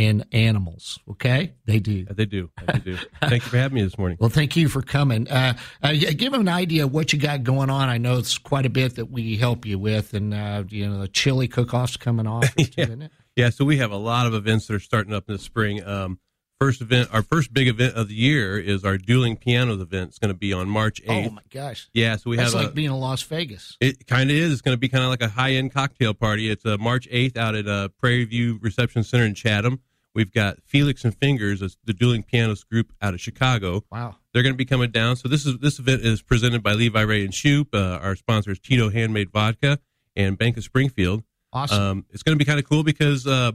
and 0.00 0.24
animals. 0.32 0.98
Okay, 1.10 1.52
they 1.66 1.78
do. 1.78 2.06
They 2.06 2.24
do. 2.24 2.50
They 2.66 2.78
do. 2.78 2.96
Thank 3.20 3.44
you 3.44 3.50
for 3.50 3.58
having 3.58 3.74
me 3.74 3.82
this 3.82 3.98
morning. 3.98 4.16
Well, 4.20 4.30
thank 4.30 4.54
you 4.54 4.68
for 4.68 4.82
coming. 4.82 5.28
Uh, 5.28 5.54
uh, 5.82 5.92
give 5.92 6.32
them 6.32 6.42
an 6.42 6.48
idea 6.48 6.84
of 6.84 6.92
what 6.92 7.12
you 7.12 7.18
got 7.18 7.42
going 7.42 7.70
on. 7.70 7.88
I 7.88 7.96
know 7.96 8.18
it's 8.18 8.36
quite 8.38 8.66
a 8.66 8.70
bit 8.70 8.96
that 8.96 9.10
we 9.10 9.36
help 9.36 9.64
you 9.64 9.78
with, 9.78 10.12
and 10.14 10.34
uh, 10.34 10.64
you 10.68 10.88
know 10.88 11.00
the 11.00 11.08
chili 11.08 11.48
cook-offs 11.48 11.96
coming 11.96 12.26
off, 12.26 12.54
too, 12.54 12.66
isn't 12.76 13.02
it? 13.02 13.12
Yeah, 13.36 13.50
so 13.50 13.64
we 13.64 13.78
have 13.78 13.92
a 13.92 13.96
lot 13.96 14.26
of 14.26 14.34
events 14.34 14.66
that 14.66 14.74
are 14.74 14.80
starting 14.80 15.14
up 15.14 15.28
in 15.28 15.34
the 15.34 15.38
spring. 15.38 15.82
Um, 15.84 16.18
first 16.60 16.80
event, 16.82 17.08
our 17.12 17.22
first 17.22 17.52
big 17.52 17.68
event 17.68 17.94
of 17.94 18.08
the 18.08 18.14
year 18.14 18.58
is 18.58 18.84
our 18.84 18.98
dueling 18.98 19.36
pianos 19.36 19.80
event. 19.80 20.10
It's 20.10 20.18
going 20.18 20.32
to 20.32 20.38
be 20.38 20.52
on 20.52 20.68
March 20.68 21.02
8th. 21.04 21.26
Oh 21.28 21.30
my 21.30 21.42
gosh! 21.50 21.88
Yeah, 21.94 22.16
so 22.16 22.30
we 22.30 22.36
That's 22.36 22.52
have 22.52 22.62
like 22.62 22.70
a, 22.72 22.74
being 22.74 22.90
in 22.90 22.96
Las 22.96 23.22
Vegas. 23.22 23.76
It 23.80 24.06
kind 24.06 24.30
of 24.30 24.36
is. 24.36 24.52
It's 24.52 24.62
going 24.62 24.74
to 24.74 24.80
be 24.80 24.88
kind 24.88 25.04
of 25.04 25.10
like 25.10 25.22
a 25.22 25.28
high 25.28 25.52
end 25.52 25.72
cocktail 25.72 26.14
party. 26.14 26.50
It's 26.50 26.66
uh, 26.66 26.76
March 26.78 27.08
8th 27.08 27.36
out 27.36 27.54
at 27.54 27.66
uh, 27.66 27.88
Prairie 27.98 28.24
View 28.24 28.58
Reception 28.60 29.02
Center 29.02 29.24
in 29.24 29.34
Chatham. 29.34 29.80
We've 30.14 30.32
got 30.32 30.58
Felix 30.64 31.04
and 31.04 31.16
Fingers, 31.16 31.62
as 31.62 31.76
the 31.84 31.92
dueling 31.92 32.24
pianist 32.24 32.68
group 32.68 32.92
out 33.00 33.14
of 33.14 33.20
Chicago. 33.20 33.84
Wow. 33.92 34.16
They're 34.32 34.42
going 34.42 34.54
to 34.54 34.58
be 34.58 34.64
coming 34.64 34.90
down. 34.90 35.16
So 35.16 35.28
this 35.28 35.46
is 35.46 35.58
this 35.58 35.78
event 35.78 36.02
is 36.02 36.22
presented 36.22 36.62
by 36.62 36.72
Levi 36.72 37.00
Ray 37.02 37.24
and 37.24 37.34
Shoop. 37.34 37.74
Uh, 37.74 37.98
our 38.02 38.16
sponsor 38.16 38.50
is 38.50 38.58
Tito 38.58 38.90
Handmade 38.90 39.30
Vodka 39.30 39.78
and 40.16 40.36
Bank 40.36 40.56
of 40.56 40.64
Springfield. 40.64 41.22
Awesome. 41.52 41.82
Um, 41.82 42.06
it's 42.10 42.22
going 42.22 42.36
to 42.36 42.38
be 42.38 42.44
kind 42.44 42.58
of 42.58 42.68
cool 42.68 42.82
because 42.82 43.26
uh, 43.26 43.52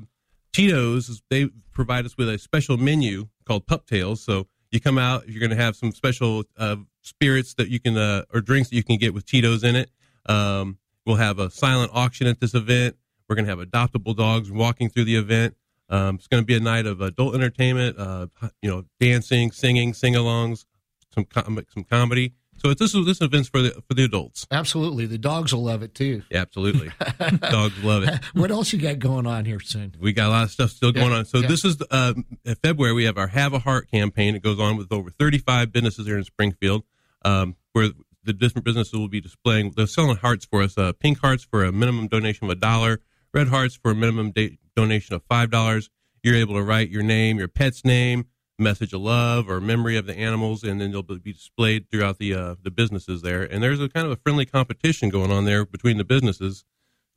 Tito's 0.53 1.21
they 1.29 1.47
provide 1.71 2.05
us 2.05 2.17
with 2.17 2.29
a 2.29 2.37
special 2.37 2.77
menu 2.77 3.27
called 3.45 3.67
Pup 3.67 3.85
Tails. 3.85 4.21
So 4.21 4.47
you 4.71 4.79
come 4.79 4.97
out, 4.97 5.27
you're 5.27 5.39
going 5.39 5.57
to 5.57 5.61
have 5.61 5.75
some 5.75 5.91
special 5.91 6.43
uh, 6.57 6.77
spirits 7.01 7.53
that 7.55 7.69
you 7.69 7.79
can 7.79 7.97
uh, 7.97 8.23
or 8.33 8.41
drinks 8.41 8.69
that 8.69 8.75
you 8.75 8.83
can 8.83 8.97
get 8.97 9.13
with 9.13 9.25
Tito's 9.25 9.63
in 9.63 9.75
it. 9.75 9.89
Um, 10.25 10.77
we'll 11.05 11.17
have 11.17 11.39
a 11.39 11.49
silent 11.49 11.91
auction 11.93 12.27
at 12.27 12.39
this 12.39 12.53
event. 12.53 12.95
We're 13.27 13.35
going 13.35 13.45
to 13.45 13.55
have 13.55 13.59
adoptable 13.59 14.15
dogs 14.15 14.51
walking 14.51 14.89
through 14.89 15.05
the 15.05 15.15
event. 15.15 15.55
Um, 15.89 16.15
it's 16.15 16.27
going 16.27 16.41
to 16.41 16.45
be 16.47 16.55
a 16.55 16.59
night 16.59 16.85
of 16.85 17.01
adult 17.01 17.35
entertainment, 17.35 17.97
uh, 17.99 18.27
you 18.61 18.69
know, 18.69 18.85
dancing, 18.99 19.51
singing, 19.51 19.93
sing-alongs, 19.93 20.65
some 21.13 21.25
com- 21.25 21.63
some 21.73 21.83
comedy. 21.83 22.33
So 22.57 22.69
it's, 22.69 22.79
this 22.79 22.95
is 22.95 23.05
this 23.05 23.19
event's 23.21 23.49
for 23.49 23.61
the 23.61 23.71
for 23.87 23.93
the 23.93 24.05
adults. 24.05 24.47
Absolutely, 24.49 25.05
the 25.05 25.17
dogs 25.17 25.53
will 25.53 25.63
love 25.63 25.83
it 25.83 25.93
too. 25.93 26.23
Yeah, 26.31 26.39
absolutely, 26.41 26.89
dogs 27.51 27.83
love 27.83 28.03
it. 28.03 28.19
What 28.33 28.49
else 28.49 28.71
you 28.71 28.79
got 28.79 28.97
going 28.97 29.27
on 29.27 29.43
here 29.45 29.59
soon? 29.59 29.93
We 29.99 30.13
got 30.13 30.27
a 30.27 30.31
lot 30.31 30.43
of 30.45 30.51
stuff 30.51 30.71
still 30.71 30.91
going 30.93 31.11
Yeah, 31.11 31.17
on. 31.17 31.25
So 31.25 31.39
yeah. 31.39 31.47
this 31.47 31.65
is 31.65 31.77
uh, 31.91 32.13
in 32.45 32.55
February. 32.55 32.93
We 32.93 33.03
have 33.03 33.17
our 33.17 33.27
Have 33.27 33.53
a 33.53 33.59
Heart 33.59 33.91
campaign. 33.91 34.35
It 34.35 34.41
goes 34.41 34.59
on 34.59 34.77
with 34.77 34.91
over 34.91 35.09
35 35.09 35.71
businesses 35.73 36.07
here 36.07 36.17
in 36.17 36.23
Springfield, 36.23 36.83
um, 37.25 37.57
where 37.73 37.89
the 38.23 38.33
different 38.33 38.63
businesses 38.65 38.93
will 38.93 39.09
be 39.09 39.21
displaying. 39.21 39.73
They're 39.75 39.85
selling 39.85 40.15
hearts 40.17 40.45
for 40.45 40.61
us. 40.63 40.77
Uh, 40.77 40.93
pink 40.93 41.19
hearts 41.19 41.43
for 41.43 41.63
a 41.65 41.71
minimum 41.73 42.07
donation 42.07 42.45
of 42.45 42.51
a 42.51 42.55
dollar. 42.55 43.01
Red 43.33 43.49
hearts 43.49 43.75
for 43.75 43.91
a 43.91 43.95
minimum 43.95 44.31
da- 44.31 44.57
donation 44.75 45.15
of 45.15 45.23
five 45.23 45.49
dollars. 45.49 45.89
You're 46.23 46.35
able 46.35 46.55
to 46.55 46.63
write 46.63 46.89
your 46.89 47.03
name, 47.03 47.37
your 47.37 47.47
pet's 47.47 47.85
name, 47.85 48.25
message 48.57 48.93
of 48.93 49.01
love 49.01 49.49
or 49.49 49.59
memory 49.59 49.97
of 49.97 50.05
the 50.05 50.17
animals, 50.17 50.63
and 50.63 50.79
then 50.79 50.91
they'll 50.91 51.03
be 51.03 51.33
displayed 51.33 51.89
throughout 51.91 52.17
the 52.17 52.33
uh, 52.33 52.55
the 52.61 52.71
businesses 52.71 53.21
there. 53.21 53.43
And 53.43 53.61
there's 53.61 53.81
a 53.81 53.89
kind 53.89 54.05
of 54.05 54.11
a 54.11 54.17
friendly 54.17 54.45
competition 54.45 55.09
going 55.09 55.31
on 55.31 55.45
there 55.45 55.65
between 55.65 55.97
the 55.97 56.03
businesses. 56.03 56.65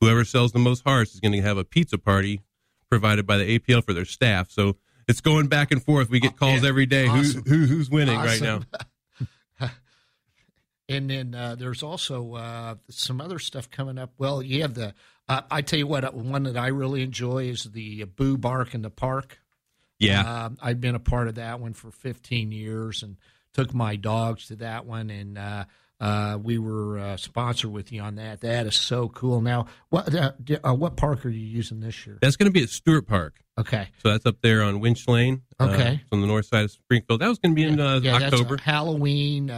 Whoever 0.00 0.24
sells 0.24 0.52
the 0.52 0.58
most 0.58 0.84
hearts 0.84 1.14
is 1.14 1.20
going 1.20 1.32
to 1.32 1.42
have 1.42 1.58
a 1.58 1.64
pizza 1.64 1.98
party 1.98 2.42
provided 2.88 3.26
by 3.26 3.36
the 3.36 3.58
APL 3.58 3.84
for 3.84 3.92
their 3.92 4.04
staff. 4.04 4.50
So 4.50 4.76
it's 5.08 5.20
going 5.20 5.48
back 5.48 5.72
and 5.72 5.82
forth. 5.82 6.08
We 6.08 6.20
get 6.20 6.36
calls 6.36 6.64
every 6.64 6.86
day. 6.86 7.08
Awesome. 7.08 7.42
Who, 7.44 7.56
who 7.56 7.66
who's 7.66 7.90
winning 7.90 8.18
right 8.18 8.40
now? 8.40 8.60
And 10.88 11.10
then 11.10 11.34
uh, 11.34 11.54
there's 11.54 11.82
also 11.82 12.34
uh, 12.34 12.74
some 12.88 13.20
other 13.20 13.38
stuff 13.38 13.70
coming 13.70 13.98
up. 13.98 14.12
Well, 14.18 14.42
you 14.42 14.62
have 14.62 14.74
the. 14.74 14.94
Uh, 15.28 15.42
I 15.50 15.60
tell 15.60 15.78
you 15.78 15.86
what, 15.86 16.14
one 16.14 16.44
that 16.44 16.56
I 16.56 16.68
really 16.68 17.02
enjoy 17.02 17.44
is 17.50 17.64
the 17.64 18.04
Boo 18.04 18.38
Bark 18.38 18.74
in 18.74 18.80
the 18.80 18.88
Park. 18.90 19.38
Yeah. 19.98 20.44
Um, 20.44 20.56
I've 20.62 20.80
been 20.80 20.94
a 20.94 21.00
part 21.00 21.28
of 21.28 21.34
that 21.34 21.60
one 21.60 21.74
for 21.74 21.90
15 21.90 22.50
years 22.52 23.02
and 23.02 23.16
took 23.52 23.74
my 23.74 23.96
dogs 23.96 24.46
to 24.46 24.56
that 24.56 24.86
one, 24.86 25.10
and 25.10 25.36
uh, 25.36 25.64
uh, 26.00 26.38
we 26.40 26.56
were 26.58 26.98
uh, 26.98 27.16
sponsored 27.16 27.72
with 27.72 27.92
you 27.92 28.00
on 28.00 28.14
that. 28.14 28.40
That 28.40 28.66
is 28.66 28.76
so 28.76 29.08
cool. 29.08 29.40
Now, 29.42 29.66
what 29.90 30.14
uh, 30.14 30.32
uh, 30.64 30.74
what 30.74 30.96
park 30.96 31.26
are 31.26 31.30
you 31.30 31.44
using 31.44 31.80
this 31.80 32.06
year? 32.06 32.18
That's 32.22 32.36
going 32.36 32.46
to 32.46 32.52
be 32.52 32.62
at 32.62 32.70
Stuart 32.70 33.06
Park. 33.06 33.42
Okay. 33.58 33.88
So 34.02 34.10
that's 34.12 34.24
up 34.24 34.36
there 34.40 34.62
on 34.62 34.78
Winch 34.80 35.06
Lane. 35.08 35.42
uh, 35.58 35.64
Okay. 35.70 35.94
it's 36.00 36.12
on 36.12 36.20
the 36.20 36.28
north 36.28 36.46
side 36.46 36.64
of 36.64 36.70
Springfield. 36.70 37.20
That 37.20 37.28
was 37.28 37.38
going 37.38 37.54
to 37.54 37.60
be 37.60 37.66
in 37.66 37.80
uh, 37.80 37.98
yeah, 38.00 38.14
October. 38.14 38.50
That's 38.56 38.62
Halloween 38.62 39.50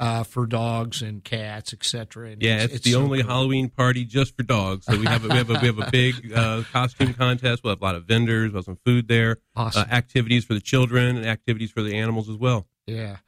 uh, 0.00 0.04
uh, 0.04 0.22
for 0.24 0.46
dogs 0.46 1.02
and 1.02 1.22
cats, 1.22 1.72
etc. 1.72 2.34
Yeah, 2.38 2.62
it's, 2.62 2.80
the 2.80 2.92
so 2.92 3.02
only 3.02 3.22
cool. 3.22 3.30
Halloween 3.30 3.68
party 3.68 4.04
just 4.04 4.36
for 4.36 4.42
dogs. 4.42 4.86
So 4.86 4.98
we 4.98 5.06
have 5.06 5.24
a, 5.24 5.28
we 5.28 5.36
have 5.36 5.50
a, 5.50 5.58
we 5.60 5.66
have 5.66 5.78
a 5.78 5.90
big 5.90 6.32
uh, 6.34 6.62
costume 6.72 7.14
contest. 7.14 7.62
We'll 7.62 7.72
have 7.72 7.80
a 7.80 7.84
lot 7.84 7.94
of 7.94 8.04
vendors. 8.04 8.50
We'll 8.52 8.60
have 8.60 8.64
some 8.64 8.78
food 8.84 9.08
there. 9.08 9.38
Awesome. 9.54 9.82
Uh, 9.82 9.94
activities 9.94 10.44
for 10.44 10.54
the 10.54 10.60
children 10.60 11.16
and 11.16 11.26
activities 11.26 11.70
for 11.70 11.82
the 11.82 11.96
animals 11.96 12.28
as 12.28 12.36
well. 12.36 12.66
Yeah. 12.86 13.18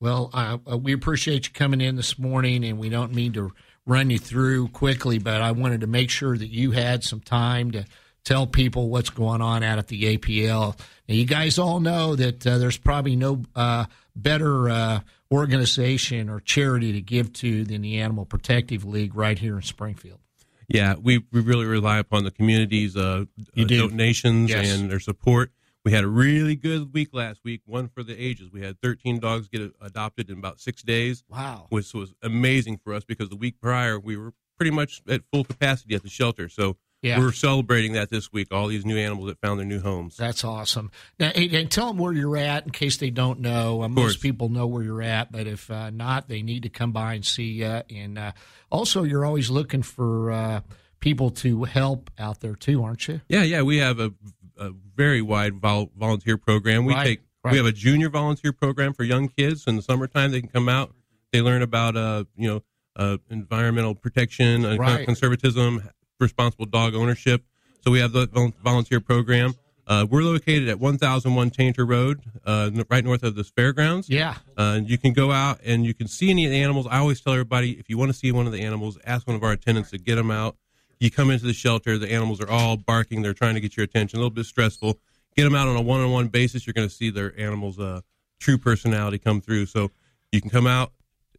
Well, 0.00 0.30
uh, 0.32 0.58
uh, 0.70 0.76
we 0.76 0.92
appreciate 0.92 1.48
you 1.48 1.52
coming 1.52 1.80
in 1.80 1.96
this 1.96 2.18
morning, 2.18 2.64
and 2.64 2.78
we 2.78 2.88
don't 2.88 3.12
mean 3.12 3.32
to 3.32 3.52
run 3.84 4.10
you 4.10 4.18
through 4.18 4.68
quickly, 4.68 5.18
but 5.18 5.40
I 5.40 5.50
wanted 5.52 5.80
to 5.80 5.86
make 5.86 6.10
sure 6.10 6.36
that 6.36 6.48
you 6.48 6.72
had 6.72 7.02
some 7.02 7.20
time 7.20 7.72
to 7.72 7.84
tell 8.22 8.46
people 8.46 8.90
what's 8.90 9.10
going 9.10 9.40
on 9.40 9.62
out 9.62 9.78
at 9.78 9.88
the 9.88 10.16
APL. 10.16 10.78
Now, 11.08 11.14
you 11.14 11.24
guys 11.24 11.58
all 11.58 11.80
know 11.80 12.14
that 12.14 12.46
uh, 12.46 12.58
there's 12.58 12.76
probably 12.76 13.16
no 13.16 13.42
uh, 13.56 13.86
better 14.14 14.68
uh, 14.68 15.00
organization 15.32 16.28
or 16.28 16.40
charity 16.40 16.92
to 16.92 17.00
give 17.00 17.32
to 17.34 17.64
than 17.64 17.82
the 17.82 17.98
Animal 18.00 18.24
Protective 18.24 18.84
League 18.84 19.14
right 19.14 19.38
here 19.38 19.56
in 19.56 19.62
Springfield. 19.62 20.20
Yeah, 20.68 20.94
we, 21.00 21.24
we 21.32 21.40
really 21.40 21.64
rely 21.64 21.98
upon 21.98 22.24
the 22.24 22.30
community's 22.30 22.96
uh, 22.96 23.24
do. 23.54 23.88
donations 23.88 24.50
Yes. 24.50 24.70
and 24.78 24.90
their 24.90 25.00
support. 25.00 25.50
We 25.84 25.92
had 25.92 26.04
a 26.04 26.08
really 26.08 26.56
good 26.56 26.92
week 26.92 27.10
last 27.14 27.40
week, 27.44 27.62
one 27.64 27.88
for 27.88 28.02
the 28.02 28.14
ages. 28.14 28.50
We 28.52 28.60
had 28.60 28.80
13 28.82 29.20
dogs 29.20 29.48
get 29.48 29.72
adopted 29.80 30.28
in 30.28 30.38
about 30.38 30.60
six 30.60 30.82
days. 30.82 31.24
Wow. 31.30 31.66
Which 31.70 31.94
was 31.94 32.12
amazing 32.22 32.80
for 32.84 32.92
us 32.92 33.04
because 33.04 33.30
the 33.30 33.36
week 33.36 33.60
prior 33.62 33.98
we 33.98 34.16
were 34.16 34.34
pretty 34.58 34.72
much 34.72 35.00
at 35.08 35.22
full 35.32 35.44
capacity 35.44 35.94
at 35.94 36.02
the 36.02 36.10
shelter. 36.10 36.48
So 36.50 36.76
Yeah. 37.02 37.20
we're 37.20 37.30
celebrating 37.32 37.92
that 37.92 38.10
this 38.10 38.32
week, 38.32 38.48
all 38.52 38.66
these 38.66 38.84
new 38.84 38.96
animals 38.96 39.28
that 39.28 39.40
found 39.40 39.60
their 39.60 39.66
new 39.66 39.80
homes. 39.80 40.16
That's 40.16 40.42
awesome. 40.42 40.90
Now, 41.20 41.28
and 41.28 41.70
tell 41.70 41.86
them 41.88 41.98
where 41.98 42.12
you're 42.12 42.36
at 42.36 42.64
in 42.64 42.70
case 42.70 42.96
they 42.96 43.10
don't 43.10 43.38
know. 43.40 43.82
Uh, 43.82 43.88
most 43.88 44.20
people 44.20 44.48
know 44.48 44.66
where 44.66 44.82
you're 44.82 45.02
at, 45.02 45.30
but 45.30 45.46
if 45.46 45.70
uh, 45.70 45.90
not, 45.90 46.28
they 46.28 46.42
need 46.42 46.64
to 46.64 46.68
come 46.68 46.90
by 46.90 47.14
and 47.14 47.24
see 47.24 47.52
you. 47.52 47.66
And 47.90 48.18
uh, 48.18 48.32
also, 48.70 49.04
you're 49.04 49.24
always 49.24 49.48
looking 49.48 49.82
for 49.82 50.32
uh, 50.32 50.60
people 50.98 51.30
to 51.30 51.64
help 51.64 52.10
out 52.18 52.40
there 52.40 52.56
too, 52.56 52.82
aren't 52.82 53.06
you? 53.06 53.20
Yeah, 53.28 53.44
yeah, 53.44 53.62
we 53.62 53.76
have 53.78 54.00
a, 54.00 54.12
a 54.56 54.70
very 54.96 55.22
wide 55.22 55.60
vol- 55.60 55.92
volunteer 55.96 56.36
program. 56.36 56.84
We 56.84 56.94
Right, 56.94 57.04
take 57.06 57.20
right. 57.44 57.52
we 57.52 57.58
have 57.58 57.66
a 57.66 57.72
junior 57.72 58.08
volunteer 58.10 58.52
program 58.52 58.92
for 58.92 59.04
young 59.04 59.28
kids. 59.28 59.68
In 59.68 59.76
the 59.76 59.82
summertime, 59.82 60.32
they 60.32 60.40
can 60.40 60.50
come 60.50 60.68
out. 60.68 60.92
They 61.32 61.42
learn 61.42 61.62
about 61.62 61.96
uh 61.96 62.24
you 62.36 62.48
know 62.48 62.62
uh, 62.96 63.18
environmental 63.30 63.94
protection, 63.94 64.64
uh, 64.64 64.76
Right. 64.76 65.04
conservatism, 65.04 65.88
responsible 66.20 66.66
dog 66.66 66.94
ownership. 66.94 67.44
So 67.82 67.90
we 67.90 68.00
have 68.00 68.12
the 68.12 68.52
volunteer 68.62 69.00
program. 69.00 69.54
Uh, 69.86 70.06
we're 70.08 70.22
located 70.22 70.68
at 70.68 70.78
1001 70.78 71.50
Taintor 71.50 71.88
Road, 71.88 72.20
uh, 72.44 72.70
right 72.90 73.02
north 73.02 73.22
of 73.22 73.36
the 73.36 73.44
fairgrounds. 73.44 74.10
Yeah. 74.10 74.34
Uh, 74.56 74.74
and 74.76 74.90
you 74.90 74.98
can 74.98 75.14
go 75.14 75.32
out 75.32 75.60
and 75.64 75.86
you 75.86 75.94
can 75.94 76.08
see 76.08 76.28
any 76.28 76.44
of 76.44 76.50
the 76.50 76.62
animals. 76.62 76.86
I 76.90 76.98
always 76.98 77.22
tell 77.22 77.32
everybody 77.32 77.72
if 77.72 77.88
you 77.88 77.96
want 77.96 78.10
to 78.10 78.18
see 78.18 78.30
one 78.30 78.44
of 78.46 78.52
the 78.52 78.60
animals, 78.60 78.98
ask 79.06 79.26
one 79.26 79.34
of 79.34 79.42
our 79.42 79.52
attendants 79.52 79.90
to 79.92 79.98
get 79.98 80.16
them 80.16 80.30
out. 80.30 80.56
You 81.00 81.10
come 81.10 81.30
into 81.30 81.46
the 81.46 81.54
shelter, 81.54 81.96
the 81.96 82.12
animals 82.12 82.38
are 82.40 82.50
all 82.50 82.76
barking. 82.76 83.22
They're 83.22 83.32
trying 83.32 83.54
to 83.54 83.60
get 83.60 83.78
your 83.78 83.84
attention. 83.84 84.18
A 84.18 84.20
little 84.20 84.30
bit 84.30 84.44
stressful. 84.44 84.98
Get 85.36 85.44
them 85.44 85.54
out 85.54 85.68
on 85.68 85.76
a 85.76 85.80
one-on-one 85.80 86.28
basis. 86.28 86.66
You're 86.66 86.74
going 86.74 86.88
to 86.88 86.94
see 86.94 87.08
their 87.08 87.32
animals' 87.40 87.78
uh, 87.78 88.02
true 88.40 88.58
personality 88.58 89.16
come 89.18 89.40
through. 89.40 89.64
So 89.66 89.90
you 90.32 90.42
can 90.42 90.50
come 90.50 90.66
out 90.66 90.92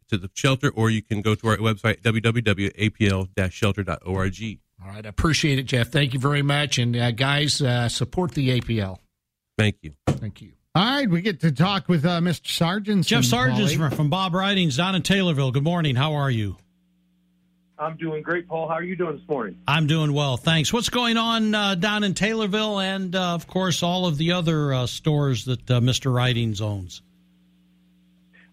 to 0.08 0.18
the 0.18 0.28
shelter, 0.34 0.70
or 0.70 0.90
you 0.90 1.02
can 1.02 1.20
go 1.20 1.36
to 1.36 1.48
our 1.48 1.58
website 1.58 2.00
www.apl-shelter.org. 2.02 4.58
All 4.82 4.90
right, 4.90 5.04
I 5.04 5.08
appreciate 5.08 5.58
it, 5.58 5.64
Jeff. 5.64 5.88
Thank 5.88 6.14
you 6.14 6.20
very 6.20 6.42
much. 6.42 6.78
And 6.78 6.96
uh, 6.96 7.10
guys, 7.10 7.60
uh, 7.60 7.88
support 7.88 8.32
the 8.32 8.60
APL. 8.60 8.98
Thank 9.58 9.76
you. 9.82 9.94
Thank 10.06 10.40
you. 10.40 10.52
All 10.74 10.84
right, 10.84 11.10
we 11.10 11.20
get 11.20 11.40
to 11.40 11.52
talk 11.52 11.88
with 11.88 12.04
uh, 12.04 12.20
Mr. 12.20 12.46
Sargent. 12.46 13.04
Jeff 13.04 13.24
Sargent 13.24 13.72
from, 13.72 13.90
from 13.90 14.10
Bob 14.10 14.34
Ridings 14.34 14.76
down 14.76 14.94
in 14.94 15.02
Taylorville. 15.02 15.52
Good 15.52 15.64
morning. 15.64 15.96
How 15.96 16.14
are 16.14 16.30
you? 16.30 16.56
I'm 17.80 17.96
doing 17.96 18.22
great, 18.22 18.46
Paul. 18.46 18.68
How 18.68 18.74
are 18.74 18.82
you 18.82 18.94
doing 18.94 19.16
this 19.16 19.28
morning? 19.28 19.58
I'm 19.66 19.86
doing 19.86 20.12
well, 20.12 20.36
thanks. 20.36 20.70
What's 20.72 20.90
going 20.90 21.16
on 21.16 21.54
uh, 21.54 21.74
down 21.74 22.04
in 22.04 22.12
Taylorville 22.12 22.82
and, 22.82 23.16
uh, 23.16 23.34
of 23.34 23.46
course, 23.46 23.82
all 23.82 24.06
of 24.06 24.18
the 24.18 24.32
other 24.32 24.72
uh, 24.74 24.86
stores 24.86 25.46
that 25.46 25.70
uh, 25.70 25.80
Mr. 25.80 26.14
Ridings 26.14 26.60
owns? 26.60 27.00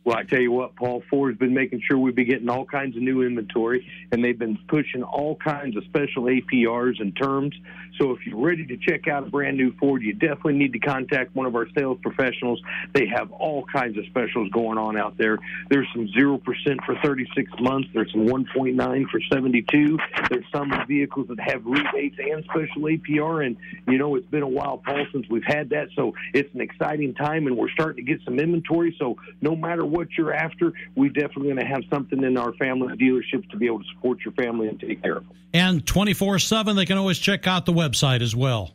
Well, 0.07 0.15
I 0.15 0.23
tell 0.23 0.39
you 0.39 0.53
what, 0.53 0.73
Paul 0.77 1.03
Ford's 1.09 1.37
been 1.37 1.53
making 1.53 1.81
sure 1.85 1.97
we've 1.97 2.15
been 2.15 2.29
getting 2.29 2.47
all 2.47 2.63
kinds 2.63 2.95
of 2.95 3.01
new 3.01 3.23
inventory, 3.23 3.85
and 4.09 4.23
they've 4.23 4.39
been 4.39 4.57
pushing 4.69 5.03
all 5.03 5.35
kinds 5.35 5.75
of 5.75 5.83
special 5.83 6.23
APRs 6.23 7.01
and 7.01 7.13
terms. 7.13 7.53
So 7.97 8.11
if 8.11 8.25
you're 8.25 8.39
ready 8.39 8.65
to 8.65 8.77
check 8.77 9.07
out 9.07 9.23
a 9.23 9.29
brand 9.29 9.57
new 9.57 9.73
Ford, 9.79 10.03
you 10.03 10.13
definitely 10.13 10.53
need 10.53 10.73
to 10.73 10.79
contact 10.79 11.35
one 11.35 11.45
of 11.45 11.55
our 11.55 11.67
sales 11.75 11.97
professionals. 12.01 12.61
They 12.93 13.07
have 13.07 13.31
all 13.31 13.65
kinds 13.65 13.97
of 13.97 14.05
specials 14.05 14.49
going 14.51 14.77
on 14.77 14.97
out 14.97 15.17
there. 15.17 15.39
There's 15.69 15.87
some 15.93 16.07
0% 16.07 16.41
for 16.85 16.95
36 17.03 17.51
months. 17.59 17.89
There's 17.93 18.11
some 18.11 18.27
1.9 18.27 19.09
for 19.09 19.19
72. 19.31 19.97
There's 20.29 20.45
some 20.53 20.71
vehicles 20.87 21.27
that 21.29 21.39
have 21.39 21.65
rebates 21.65 22.17
and 22.19 22.43
special 22.43 22.83
APR. 22.83 23.45
And, 23.45 23.57
you 23.87 23.97
know, 23.97 24.15
it's 24.15 24.27
been 24.27 24.43
a 24.43 24.47
while, 24.47 24.77
Paul, 24.77 25.05
since 25.11 25.25
we've 25.29 25.43
had 25.45 25.69
that. 25.71 25.89
So 25.95 26.13
it's 26.33 26.53
an 26.53 26.61
exciting 26.61 27.15
time, 27.15 27.47
and 27.47 27.57
we're 27.57 27.71
starting 27.71 28.05
to 28.05 28.11
get 28.11 28.23
some 28.23 28.39
inventory. 28.39 28.95
So 28.99 29.17
no 29.41 29.55
matter 29.55 29.85
what 29.85 30.09
you're 30.17 30.33
after, 30.33 30.73
we 30.95 31.09
definitely 31.09 31.53
going 31.53 31.57
to 31.57 31.65
have 31.65 31.83
something 31.89 32.23
in 32.23 32.37
our 32.37 32.53
family 32.53 32.95
dealerships 32.95 33.49
to 33.49 33.57
be 33.57 33.65
able 33.65 33.79
to 33.79 33.85
support 33.95 34.19
your 34.23 34.33
family 34.33 34.67
and 34.67 34.79
take 34.79 35.01
care 35.01 35.17
of 35.17 35.27
them. 35.27 35.35
And 35.53 35.85
24 35.85 36.39
7, 36.39 36.75
they 36.75 36.85
can 36.85 36.97
always 36.97 37.17
check 37.17 37.47
out 37.47 37.65
the 37.65 37.73
website 37.73 37.86
as 38.21 38.35
well. 38.35 38.73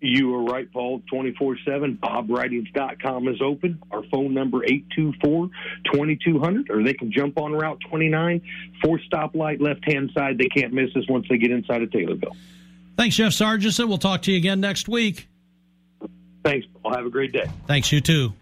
You 0.00 0.34
are 0.34 0.42
right, 0.44 0.70
Paul. 0.70 1.02
24 1.10 1.58
7. 1.64 1.98
BobRidings.com 2.02 3.28
is 3.28 3.40
open. 3.42 3.82
Our 3.90 4.02
phone 4.04 4.34
number 4.34 4.62
824 4.64 5.48
2200, 5.92 6.70
or 6.70 6.82
they 6.82 6.92
can 6.92 7.10
jump 7.10 7.38
on 7.38 7.52
Route 7.52 7.78
29, 7.88 8.42
four 8.82 9.00
stoplight 9.10 9.60
left 9.60 9.90
hand 9.90 10.10
side. 10.16 10.38
They 10.38 10.48
can't 10.48 10.72
miss 10.72 10.94
us 10.96 11.04
once 11.08 11.26
they 11.28 11.38
get 11.38 11.50
inside 11.50 11.82
of 11.82 11.90
Taylorville. 11.90 12.36
Thanks, 12.96 13.16
Jeff 13.16 13.32
Sargent. 13.32 13.78
We'll 13.88 13.98
talk 13.98 14.22
to 14.22 14.32
you 14.32 14.38
again 14.38 14.60
next 14.60 14.88
week. 14.88 15.28
Thanks, 16.44 16.66
Paul. 16.82 16.94
Have 16.94 17.06
a 17.06 17.10
great 17.10 17.32
day. 17.32 17.46
Thanks, 17.66 17.90
you 17.90 18.00
too. 18.00 18.32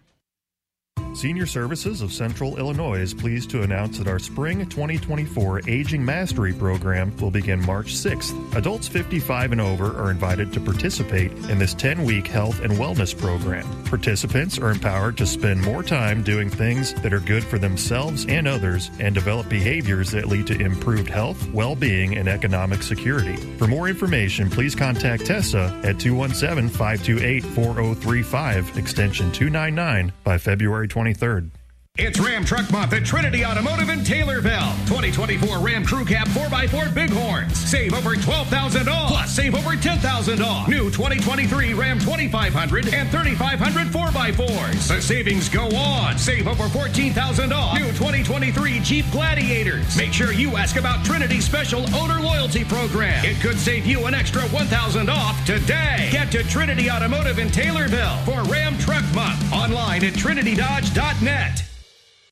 Senior 1.15 1.47
Services 1.47 2.03
of 2.03 2.13
Central 2.13 2.59
Illinois 2.59 2.99
is 2.99 3.15
pleased 3.15 3.49
to 3.51 3.63
announce 3.63 3.99
that 3.99 4.09
our 4.09 4.19
Spring 4.19 4.67
2024 4.67 5.61
Aging 5.69 6.05
Mastery 6.05 6.53
program 6.53 7.17
will 7.19 7.31
begin 7.31 7.65
March 7.65 7.95
6th. 7.95 8.57
Adults 8.57 8.89
55 8.89 9.53
and 9.53 9.61
over 9.61 9.97
are 9.97 10.11
invited 10.11 10.53
to 10.53 10.61
participate 10.61 11.31
in 11.49 11.59
this 11.59 11.73
10 11.73 12.05
week 12.05 12.27
health 12.27 12.61
and 12.63 12.73
wellness 12.73 13.17
program. 13.17 13.65
Participants 13.85 14.59
are 14.59 14.71
empowered 14.71 15.17
to 15.17 15.25
spend 15.25 15.63
more 15.63 15.85
time 15.85 16.25
doing 16.25 16.51
things 16.51 16.93
that 16.95 17.13
are 17.13 17.21
good 17.21 17.45
for 17.45 17.61
themselves 17.61 18.27
and 18.27 18.49
others 18.49 18.91
and 18.99 19.15
develop 19.15 19.49
behaviors 19.49 20.11
that 20.11 20.27
lead 20.27 20.49
to 20.49 20.61
improved 20.61 21.09
health, 21.09 21.49
well 21.53 21.77
being, 21.77 22.17
and 22.17 22.29
economic 22.29 22.83
security. 22.83 23.37
For 23.57 23.69
more 23.69 23.89
information, 23.89 24.51
please 24.51 24.75
contact 24.75 25.27
Tessa 25.27 25.81
at 25.85 26.01
217 26.01 26.69
528 26.69 27.45
4035, 27.45 28.77
extension 28.77 29.31
299, 29.31 30.13
by 30.25 30.39
February 30.39 30.89
23rd. 31.05 31.51
It's 31.97 32.19
Ram 32.19 32.45
Truck 32.45 32.73
Month 32.73 32.93
at 32.93 33.05
Trinity 33.05 33.45
Automotive 33.45 33.89
in 33.89 34.01
Taylorville. 34.01 34.75
2024 34.89 35.61
Ram 35.61 35.87
Crew 35.87 36.05
Cab 36.05 36.27
4x4 36.27 36.93
Bighorns. 36.93 37.57
Save 37.57 37.95
over 37.95 38.17
$12,000 38.17 38.89
off. 38.89 39.11
Plus, 39.11 39.31
save 39.31 39.55
over 39.55 39.77
$10,000 39.77 40.45
off. 40.45 40.67
New 40.67 40.91
2023 40.91 41.73
Ram 41.73 42.01
2500 42.01 42.93
and 42.93 43.09
3500 43.09 43.87
4x4s. 43.87 44.89
The 44.89 45.01
savings 45.01 45.49
go 45.49 45.69
on. 45.69 46.19
Save 46.19 46.49
over 46.49 46.65
$14,000 46.65 47.53
off. 47.55 47.79
New 47.79 47.87
2023 47.93 48.81
Jeep 48.81 49.09
Gladiators. 49.13 49.97
Make 49.97 50.13
sure 50.13 50.33
you 50.33 50.57
ask 50.57 50.75
about 50.75 51.05
Trinity's 51.05 51.45
special 51.45 51.83
owner 51.95 52.21
loyalty 52.21 52.65
program. 52.65 53.25
It 53.25 53.41
could 53.41 53.57
save 53.57 53.87
you 53.87 54.07
an 54.07 54.15
extra 54.15 54.43
$1,000 54.43 55.09
off 55.09 55.47
today. 55.47 56.09
Get 56.11 56.33
to 56.33 56.43
Trinity 56.43 56.91
Automotive 56.91 57.39
in 57.39 57.51
Taylorville 57.51 58.21
for 58.25 58.43
Ram 58.51 58.77
Truck 58.79 59.05
Month. 59.15 59.53
Online 59.53 60.03
at 60.03 60.15
trinitydodge.net. 60.15 61.65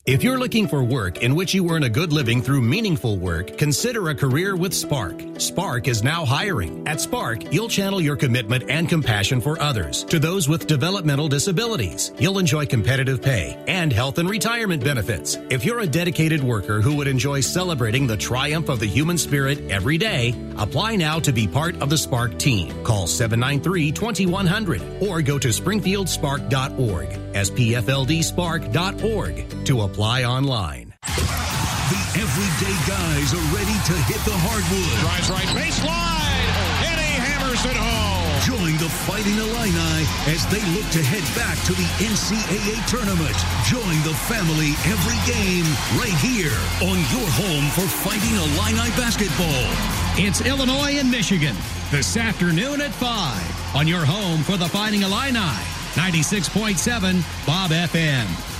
If 0.05 0.21
you're 0.21 0.37
looking 0.37 0.67
for 0.67 0.83
work 0.83 1.23
in 1.23 1.33
which 1.33 1.53
you 1.53 1.71
earn 1.71 1.83
a 1.83 1.89
good 1.89 2.11
living 2.11 2.41
through 2.41 2.59
meaningful 2.59 3.15
work, 3.15 3.57
consider 3.57 4.09
a 4.09 4.15
career 4.15 4.53
with 4.53 4.73
Spark. 4.73 5.23
Spark 5.37 5.87
is 5.87 6.03
now 6.03 6.25
hiring. 6.25 6.85
At 6.85 6.99
Spark, 6.99 7.53
you'll 7.53 7.69
channel 7.69 8.01
your 8.01 8.17
commitment 8.17 8.69
and 8.69 8.89
compassion 8.89 9.39
for 9.39 9.57
others 9.61 10.03
to 10.09 10.19
those 10.19 10.49
with 10.49 10.67
developmental 10.67 11.29
disabilities. 11.29 12.11
You'll 12.19 12.39
enjoy 12.39 12.65
competitive 12.65 13.21
pay 13.21 13.57
and 13.65 13.93
health 13.93 14.17
and 14.17 14.29
retirement 14.29 14.83
benefits. 14.83 15.37
If 15.49 15.63
you're 15.63 15.79
a 15.79 15.87
dedicated 15.87 16.43
worker 16.43 16.81
who 16.81 16.97
would 16.97 17.07
enjoy 17.07 17.39
celebrating 17.39 18.05
the 18.05 18.17
triumph 18.17 18.67
of 18.67 18.81
the 18.81 18.87
human 18.87 19.17
spirit 19.17 19.71
every 19.71 19.97
day, 19.97 20.35
apply 20.57 20.97
now 20.97 21.21
to 21.21 21.31
be 21.31 21.47
part 21.47 21.81
of 21.81 21.89
the 21.89 21.97
Spark 21.97 22.37
team. 22.37 22.83
Call 22.83 23.07
793-2100 23.07 25.01
or 25.01 25.21
go 25.21 25.39
to 25.39 25.47
springfieldspark.org, 25.47 27.09
spfldspark.org 27.33 29.65
to 29.65 29.79
apply 29.79 29.92
online. 29.99 30.93
The 31.05 32.01
everyday 32.17 32.73
guys 32.89 33.33
are 33.33 33.47
ready 33.53 33.77
to 33.85 33.95
hit 34.09 34.17
the 34.25 34.33
hardwood. 34.33 34.99
Drives 35.05 35.29
right 35.29 35.49
baseline, 35.53 36.49
and 36.89 36.97
he 36.97 37.13
hammers 37.13 37.61
it 37.65 37.77
home. 37.77 38.25
Join 38.41 38.73
the 38.81 38.89
Fighting 39.05 39.37
Illini 39.37 40.01
as 40.33 40.45
they 40.49 40.61
look 40.73 40.89
to 40.91 41.01
head 41.03 41.23
back 41.37 41.61
to 41.69 41.73
the 41.73 41.85
NCAA 42.01 42.81
tournament. 42.89 43.37
Join 43.69 43.95
the 44.01 44.17
family 44.25 44.73
every 44.89 45.19
game 45.29 45.67
right 46.01 46.17
here 46.25 46.57
on 46.81 46.97
your 47.13 47.29
home 47.37 47.69
for 47.77 47.85
Fighting 48.01 48.33
Illini 48.33 48.89
basketball. 48.97 49.69
It's 50.17 50.41
Illinois 50.41 50.97
and 50.97 51.09
Michigan 51.09 51.55
this 51.91 52.17
afternoon 52.17 52.81
at 52.81 52.91
5 52.91 53.75
on 53.75 53.87
your 53.87 54.05
home 54.05 54.41
for 54.41 54.57
the 54.57 54.67
Fighting 54.67 55.03
Illini. 55.03 55.53
96.7 55.93 57.21
Bob 57.45 57.69
FM. 57.69 58.52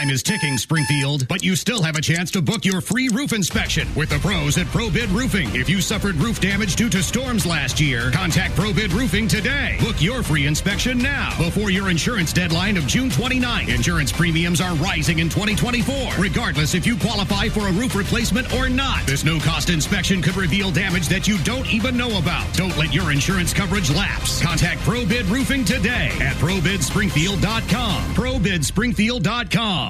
Time 0.00 0.08
is 0.08 0.22
ticking, 0.22 0.56
Springfield, 0.56 1.28
but 1.28 1.42
you 1.42 1.54
still 1.54 1.82
have 1.82 1.94
a 1.94 2.00
chance 2.00 2.30
to 2.30 2.40
book 2.40 2.64
your 2.64 2.80
free 2.80 3.10
roof 3.10 3.34
inspection 3.34 3.86
with 3.94 4.08
the 4.08 4.18
pros 4.20 4.56
at 4.56 4.64
ProBid 4.68 5.12
Roofing. 5.12 5.54
If 5.54 5.68
you 5.68 5.82
suffered 5.82 6.14
roof 6.14 6.40
damage 6.40 6.74
due 6.74 6.88
to 6.88 7.02
storms 7.02 7.44
last 7.44 7.78
year, 7.78 8.10
contact 8.10 8.54
ProBid 8.54 8.94
Roofing 8.94 9.28
today. 9.28 9.76
Book 9.78 10.00
your 10.00 10.22
free 10.22 10.46
inspection 10.46 10.96
now 10.96 11.36
before 11.36 11.70
your 11.70 11.90
insurance 11.90 12.32
deadline 12.32 12.78
of 12.78 12.86
June 12.86 13.10
29. 13.10 13.68
Insurance 13.68 14.10
premiums 14.10 14.62
are 14.62 14.74
rising 14.76 15.18
in 15.18 15.28
2024, 15.28 16.14
regardless 16.18 16.74
if 16.74 16.86
you 16.86 16.96
qualify 16.96 17.50
for 17.50 17.68
a 17.68 17.72
roof 17.72 17.94
replacement 17.94 18.54
or 18.54 18.70
not. 18.70 19.06
This 19.06 19.22
no 19.22 19.38
cost 19.38 19.68
inspection 19.68 20.22
could 20.22 20.36
reveal 20.36 20.70
damage 20.70 21.08
that 21.08 21.28
you 21.28 21.36
don't 21.40 21.70
even 21.70 21.94
know 21.94 22.16
about. 22.16 22.50
Don't 22.54 22.74
let 22.78 22.94
your 22.94 23.12
insurance 23.12 23.52
coverage 23.52 23.90
lapse. 23.90 24.40
Contact 24.40 24.80
ProBid 24.80 25.30
Roofing 25.30 25.62
today 25.62 26.08
at 26.22 26.36
ProBidSpringfield.com. 26.36 28.14
ProBidSpringfield.com. 28.14 29.89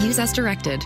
Use 0.00 0.18
as 0.18 0.32
directed. 0.32 0.84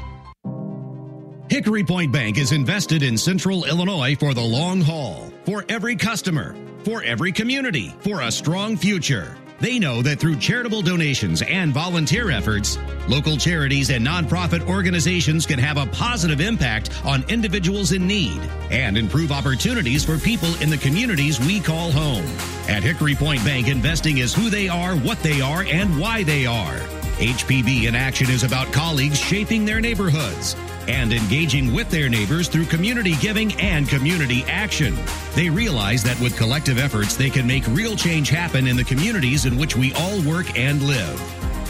Hickory 1.50 1.82
Point 1.82 2.12
Bank 2.12 2.36
is 2.36 2.52
invested 2.52 3.02
in 3.02 3.16
Central 3.16 3.64
Illinois 3.64 4.14
for 4.14 4.34
the 4.34 4.42
long 4.42 4.82
haul, 4.82 5.32
for 5.44 5.64
every 5.70 5.96
customer, 5.96 6.54
for 6.84 7.02
every 7.02 7.32
community, 7.32 7.94
for 8.00 8.20
a 8.20 8.30
strong 8.30 8.76
future. 8.76 9.34
They 9.60 9.78
know 9.78 10.02
that 10.02 10.20
through 10.20 10.36
charitable 10.36 10.82
donations 10.82 11.42
and 11.42 11.72
volunteer 11.72 12.30
efforts, 12.30 12.78
local 13.08 13.36
charities 13.36 13.90
and 13.90 14.06
nonprofit 14.06 14.68
organizations 14.68 15.46
can 15.46 15.58
have 15.58 15.78
a 15.78 15.86
positive 15.86 16.40
impact 16.40 16.90
on 17.04 17.24
individuals 17.28 17.92
in 17.92 18.06
need 18.06 18.38
and 18.70 18.96
improve 18.96 19.32
opportunities 19.32 20.04
for 20.04 20.18
people 20.18 20.54
in 20.60 20.70
the 20.70 20.78
communities 20.78 21.40
we 21.40 21.60
call 21.60 21.90
home. 21.90 22.24
At 22.68 22.84
Hickory 22.84 23.14
Point 23.14 23.44
Bank, 23.44 23.68
investing 23.68 24.18
is 24.18 24.34
who 24.34 24.50
they 24.50 24.68
are, 24.68 24.94
what 24.96 25.18
they 25.22 25.40
are, 25.40 25.62
and 25.62 25.98
why 25.98 26.22
they 26.22 26.46
are. 26.46 26.78
HPB 27.18 27.88
in 27.88 27.96
action 27.96 28.30
is 28.30 28.44
about 28.44 28.72
colleagues 28.72 29.18
shaping 29.18 29.64
their 29.64 29.80
neighborhoods 29.80 30.54
and 30.86 31.12
engaging 31.12 31.74
with 31.74 31.90
their 31.90 32.08
neighbors 32.08 32.46
through 32.46 32.66
community 32.66 33.16
giving 33.20 33.52
and 33.60 33.88
community 33.88 34.44
action. 34.46 34.96
They 35.34 35.50
realize 35.50 36.04
that 36.04 36.20
with 36.20 36.36
collective 36.36 36.78
efforts, 36.78 37.16
they 37.16 37.28
can 37.28 37.44
make 37.44 37.66
real 37.68 37.96
change 37.96 38.28
happen 38.28 38.68
in 38.68 38.76
the 38.76 38.84
communities 38.84 39.46
in 39.46 39.58
which 39.58 39.76
we 39.76 39.92
all 39.94 40.22
work 40.22 40.56
and 40.56 40.80
live. 40.82 41.20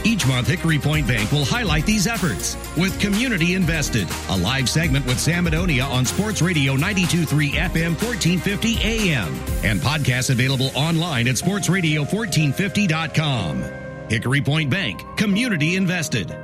Each 0.05 0.27
month, 0.27 0.49
Hickory 0.49 0.79
Point 0.79 1.09
Bank 1.09 1.33
will 1.33 1.47
highlight 1.47 1.87
these 1.87 2.07
efforts 2.07 2.59
with 2.77 3.01
Community 3.01 3.55
Invested, 3.55 4.07
a 4.29 4.37
live 4.37 4.69
segment 4.69 5.07
with 5.07 5.19
Sam 5.19 5.47
Madonia 5.47 5.91
on 5.91 6.05
Sports 6.05 6.43
Radio 6.43 6.75
923 6.75 7.53
FM 7.53 7.97
1450 8.01 8.83
AM, 8.83 9.33
and 9.65 9.81
podcasts 9.81 10.29
available 10.29 10.71
online 10.75 11.27
at 11.27 11.37
sportsradio1450.com. 11.37 13.88
Hickory 14.09 14.41
Point 14.41 14.71
Bank, 14.71 15.05
Community 15.19 15.77
Invested. 15.77 16.35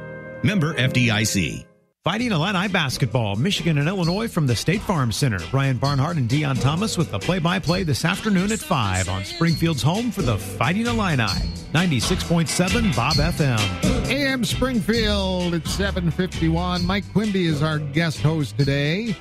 Member 0.42 0.74
FDIC. 0.74 1.64
Fighting 2.02 2.32
Illini 2.32 2.68
basketball, 2.68 3.34
Michigan 3.36 3.78
and 3.78 3.88
Illinois 3.88 4.28
from 4.28 4.46
the 4.46 4.54
State 4.54 4.82
Farm 4.82 5.10
Center. 5.10 5.38
Brian 5.50 5.78
Barnhart 5.78 6.18
and 6.18 6.28
Deon 6.28 6.60
Thomas 6.60 6.98
with 6.98 7.10
the 7.10 7.18
play-by-play 7.18 7.82
this 7.84 8.04
afternoon 8.04 8.52
at 8.52 8.58
5 8.58 9.08
on 9.08 9.24
Springfield's 9.24 9.82
home 9.82 10.10
for 10.10 10.20
the 10.20 10.36
Fighting 10.36 10.86
Illini. 10.86 11.22
96.7 11.22 12.94
Bob 12.94 13.14
FM. 13.14 14.10
AM 14.10 14.44
Springfield 14.44 15.54
at 15.54 15.66
751. 15.66 16.84
Mike 16.84 17.10
Quimby 17.14 17.46
is 17.46 17.62
our 17.62 17.78
guest 17.78 18.20
host 18.20 18.58
today. 18.58 19.16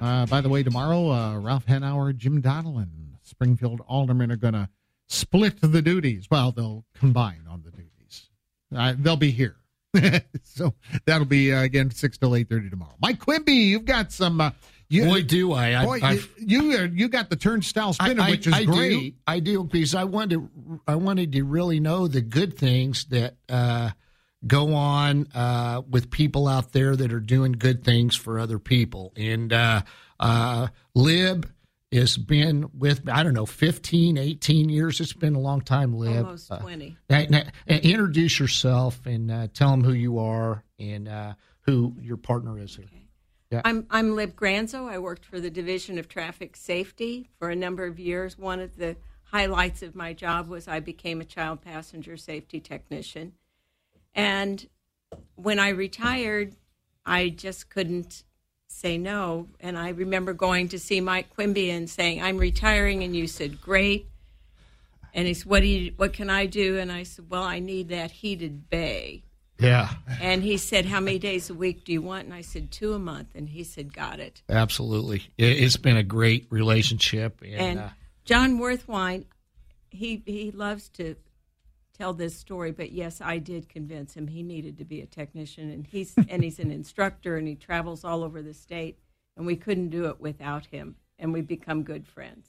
Uh, 0.00 0.24
by 0.24 0.40
the 0.40 0.48
way, 0.48 0.62
tomorrow, 0.62 1.10
uh, 1.10 1.38
Ralph 1.38 1.66
Hanauer, 1.66 2.16
Jim 2.16 2.40
Donelan, 2.40 2.88
Springfield 3.22 3.82
Aldermen 3.86 4.32
are 4.32 4.36
going 4.36 4.54
to 4.54 4.70
split 5.06 5.60
the 5.60 5.82
duties. 5.82 6.28
Well, 6.30 6.52
they'll 6.52 6.86
combine 6.94 7.42
on 7.46 7.60
the 7.60 7.64
duties. 7.64 7.71
Uh, 8.74 8.94
they'll 8.98 9.16
be 9.16 9.30
here. 9.30 9.56
so 10.44 10.74
that'll 11.04 11.26
be 11.26 11.52
uh, 11.52 11.62
again 11.62 11.90
six 11.90 12.16
till 12.16 12.34
eight 12.34 12.48
thirty 12.48 12.70
tomorrow. 12.70 12.94
Mike 13.00 13.18
Quimby, 13.20 13.52
you've 13.52 13.84
got 13.84 14.12
some. 14.12 14.40
Uh, 14.40 14.50
you, 14.88 15.04
boy, 15.04 15.22
do 15.22 15.52
I! 15.52 15.80
I 15.80 15.84
boy, 15.84 16.18
you, 16.38 16.72
you 16.72 17.08
got 17.08 17.30
the 17.30 17.36
turnstile 17.36 17.94
spinner, 17.94 18.22
I, 18.22 18.30
which 18.30 18.46
is 18.46 18.52
I 18.52 18.64
great. 18.64 19.14
Do, 19.14 19.20
I 19.26 19.40
do 19.40 19.64
because 19.64 19.94
I 19.94 20.04
wanted 20.04 20.48
I 20.86 20.96
wanted 20.96 21.32
to 21.32 21.44
really 21.44 21.80
know 21.80 22.08
the 22.08 22.20
good 22.20 22.58
things 22.58 23.06
that 23.06 23.36
uh, 23.48 23.90
go 24.46 24.74
on 24.74 25.28
uh, 25.34 25.82
with 25.88 26.10
people 26.10 26.48
out 26.48 26.72
there 26.72 26.96
that 26.96 27.12
are 27.12 27.20
doing 27.20 27.52
good 27.52 27.84
things 27.84 28.16
for 28.16 28.38
other 28.38 28.58
people. 28.58 29.12
And 29.16 29.52
uh, 29.52 29.82
uh, 30.18 30.68
Lib 30.94 31.51
has 31.92 32.16
been 32.16 32.70
with 32.76 33.08
I 33.08 33.22
don't 33.22 33.34
know 33.34 33.46
15, 33.46 34.16
18 34.16 34.68
years. 34.68 35.00
It's 35.00 35.12
been 35.12 35.34
a 35.34 35.40
long 35.40 35.60
time, 35.60 35.94
Lib. 35.94 36.24
Almost 36.24 36.52
twenty. 36.60 36.96
Now, 37.10 37.24
now, 37.28 37.42
introduce 37.66 38.38
yourself 38.38 39.04
and 39.06 39.30
uh, 39.30 39.48
tell 39.52 39.70
them 39.70 39.84
who 39.84 39.92
you 39.92 40.18
are 40.18 40.64
and 40.78 41.08
uh, 41.08 41.34
who 41.62 41.94
your 42.00 42.16
partner 42.16 42.58
is 42.58 42.76
here. 42.76 42.86
Okay. 42.86 43.06
Yeah. 43.50 43.60
I'm 43.64 43.86
I'm 43.90 44.16
Lib 44.16 44.34
Granzo. 44.34 44.90
I 44.90 44.98
worked 44.98 45.26
for 45.26 45.38
the 45.38 45.50
Division 45.50 45.98
of 45.98 46.08
Traffic 46.08 46.56
Safety 46.56 47.28
for 47.38 47.50
a 47.50 47.56
number 47.56 47.84
of 47.84 47.98
years. 47.98 48.38
One 48.38 48.60
of 48.60 48.76
the 48.76 48.96
highlights 49.24 49.82
of 49.82 49.94
my 49.94 50.12
job 50.12 50.48
was 50.48 50.68
I 50.68 50.80
became 50.80 51.20
a 51.20 51.24
child 51.24 51.60
passenger 51.60 52.16
safety 52.16 52.60
technician. 52.60 53.32
And 54.14 54.66
when 55.34 55.58
I 55.58 55.70
retired, 55.70 56.56
I 57.04 57.28
just 57.28 57.68
couldn't 57.68 58.24
say 58.82 58.98
no. 58.98 59.48
And 59.60 59.78
I 59.78 59.90
remember 59.90 60.34
going 60.34 60.68
to 60.68 60.78
see 60.78 61.00
Mike 61.00 61.30
Quimby 61.30 61.70
and 61.70 61.88
saying, 61.88 62.20
"I'm 62.20 62.36
retiring," 62.36 63.02
and 63.04 63.16
you 63.16 63.26
said, 63.26 63.62
"Great." 63.62 64.08
And 65.14 65.26
he 65.26 65.34
said, 65.34 65.46
"What 65.46 65.60
do 65.60 65.68
you? 65.68 65.92
What 65.96 66.12
can 66.12 66.28
I 66.28 66.46
do?" 66.46 66.78
And 66.78 66.90
I 66.90 67.04
said, 67.04 67.30
"Well, 67.30 67.44
I 67.44 67.60
need 67.60 67.88
that 67.90 68.10
heated 68.10 68.68
bay." 68.68 69.22
Yeah. 69.58 69.90
And 70.20 70.42
he 70.42 70.56
said, 70.56 70.86
"How 70.86 71.00
many 71.00 71.18
days 71.20 71.48
a 71.48 71.54
week 71.54 71.84
do 71.84 71.92
you 71.92 72.02
want?" 72.02 72.24
And 72.24 72.34
I 72.34 72.40
said, 72.40 72.72
two 72.72 72.94
a 72.94 72.98
month." 72.98 73.28
And 73.36 73.48
he 73.48 73.62
said, 73.62 73.94
"Got 73.94 74.18
it." 74.18 74.42
Absolutely, 74.48 75.22
it's 75.38 75.76
been 75.76 75.96
a 75.96 76.02
great 76.02 76.48
relationship. 76.50 77.40
And, 77.42 77.54
and 77.54 77.78
uh, 77.78 77.88
John 78.24 78.58
Worthwine, 78.58 79.26
he 79.90 80.22
he 80.26 80.50
loves 80.50 80.88
to 80.90 81.14
tell 81.92 82.12
this 82.12 82.36
story, 82.36 82.72
but 82.72 82.92
yes, 82.92 83.20
I 83.20 83.38
did 83.38 83.68
convince 83.68 84.14
him 84.14 84.28
he 84.28 84.42
needed 84.42 84.78
to 84.78 84.84
be 84.84 85.00
a 85.00 85.06
technician, 85.06 85.70
and 85.70 85.86
he's 85.86 86.14
and 86.28 86.42
he's 86.42 86.58
an 86.58 86.70
instructor, 86.70 87.36
and 87.36 87.46
he 87.46 87.54
travels 87.54 88.04
all 88.04 88.24
over 88.24 88.42
the 88.42 88.54
state, 88.54 88.98
and 89.36 89.46
we 89.46 89.56
couldn't 89.56 89.90
do 89.90 90.06
it 90.06 90.20
without 90.20 90.66
him, 90.66 90.96
and 91.18 91.32
we've 91.32 91.46
become 91.46 91.82
good 91.82 92.06
friends. 92.06 92.48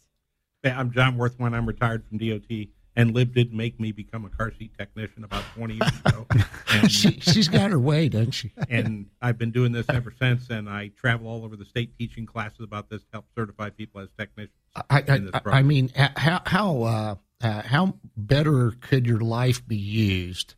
Yeah, 0.63 0.79
I'm 0.79 0.91
John 0.91 1.17
Worthwine. 1.17 1.53
I'm 1.53 1.65
retired 1.65 2.03
from 2.07 2.19
DOT, 2.19 2.67
and 2.95 3.13
Lib 3.13 3.33
did 3.33 3.53
make 3.53 3.79
me 3.79 3.91
become 3.91 4.23
a 4.23 4.29
car 4.29 4.53
seat 4.57 4.71
technician 4.77 5.25
about 5.25 5.43
20 5.55 5.73
years 5.73 5.99
ago. 6.05 6.25
And, 6.71 6.91
she, 6.91 7.19
she's 7.19 7.49
got 7.49 7.71
her 7.71 7.79
way, 7.79 8.07
doesn't 8.07 8.31
she? 8.31 8.53
and 8.69 9.07
I've 9.21 9.37
been 9.37 9.51
doing 9.51 9.73
this 9.73 9.85
ever 9.89 10.13
since, 10.17 10.49
and 10.49 10.69
I 10.69 10.91
travel 10.97 11.27
all 11.27 11.43
over 11.43 11.57
the 11.57 11.65
state 11.65 11.97
teaching 11.97 12.25
classes 12.25 12.61
about 12.61 12.89
this 12.89 13.01
to 13.01 13.07
help 13.11 13.25
certify 13.35 13.71
people 13.71 13.99
as 13.99 14.07
technicians. 14.17 14.55
I, 14.89 15.03
I, 15.07 15.41
I 15.45 15.61
mean, 15.63 15.91
how 15.95 16.41
how 16.45 16.83
uh, 16.83 17.15
uh, 17.41 17.61
how 17.61 17.95
better 18.15 18.71
could 18.79 19.05
your 19.05 19.19
life 19.19 19.65
be 19.67 19.75
used 19.77 20.55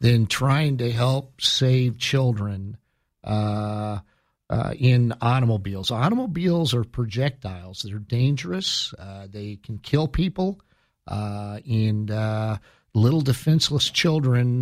than 0.00 0.26
trying 0.26 0.78
to 0.78 0.90
help 0.90 1.40
save 1.40 1.98
children 1.98 2.76
uh, 3.24 3.98
uh, 4.48 4.74
in 4.78 5.12
automobiles? 5.20 5.90
Automobiles 5.90 6.72
are 6.72 6.84
projectiles; 6.84 7.82
they're 7.82 7.98
dangerous. 7.98 8.94
Uh, 8.98 9.26
they 9.28 9.56
can 9.56 9.78
kill 9.78 10.06
people, 10.06 10.60
uh, 11.08 11.58
and 11.68 12.10
uh, 12.10 12.56
little 12.94 13.20
defenseless 13.20 13.90
children 13.90 14.60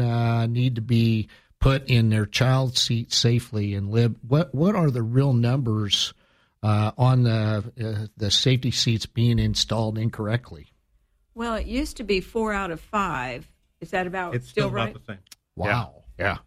need 0.53 0.75
to 0.75 0.83
be 0.83 1.29
put 1.61 1.87
in 1.89 2.09
their 2.09 2.27
child 2.27 2.79
seat 2.79 3.13
safely 3.13 3.75
and 3.75 3.91
live. 3.91 4.17
What 4.27 4.55
what 4.55 4.75
are 4.75 4.91
the 4.91 5.03
real 5.03 5.35
numbers? 5.35 6.15
On 6.61 7.23
the 7.23 8.11
the 8.17 8.31
safety 8.31 8.71
seats 8.71 9.07
being 9.07 9.39
installed 9.39 9.97
incorrectly. 9.97 10.73
Well, 11.39 11.55
it 11.55 11.67
used 11.67 11.99
to 11.99 12.03
be 12.03 12.21
four 12.21 12.53
out 12.53 12.73
of 12.73 12.81
five. 12.81 13.49
Is 13.81 13.93
that 13.93 14.09
about 14.09 14.35
it's 14.35 14.49
still, 14.49 14.65
still 14.65 14.71
right? 14.73 14.91
About 14.91 15.07
the 15.07 15.13
same. 15.13 15.23
Wow. 15.55 16.03
Yeah. 16.19 16.39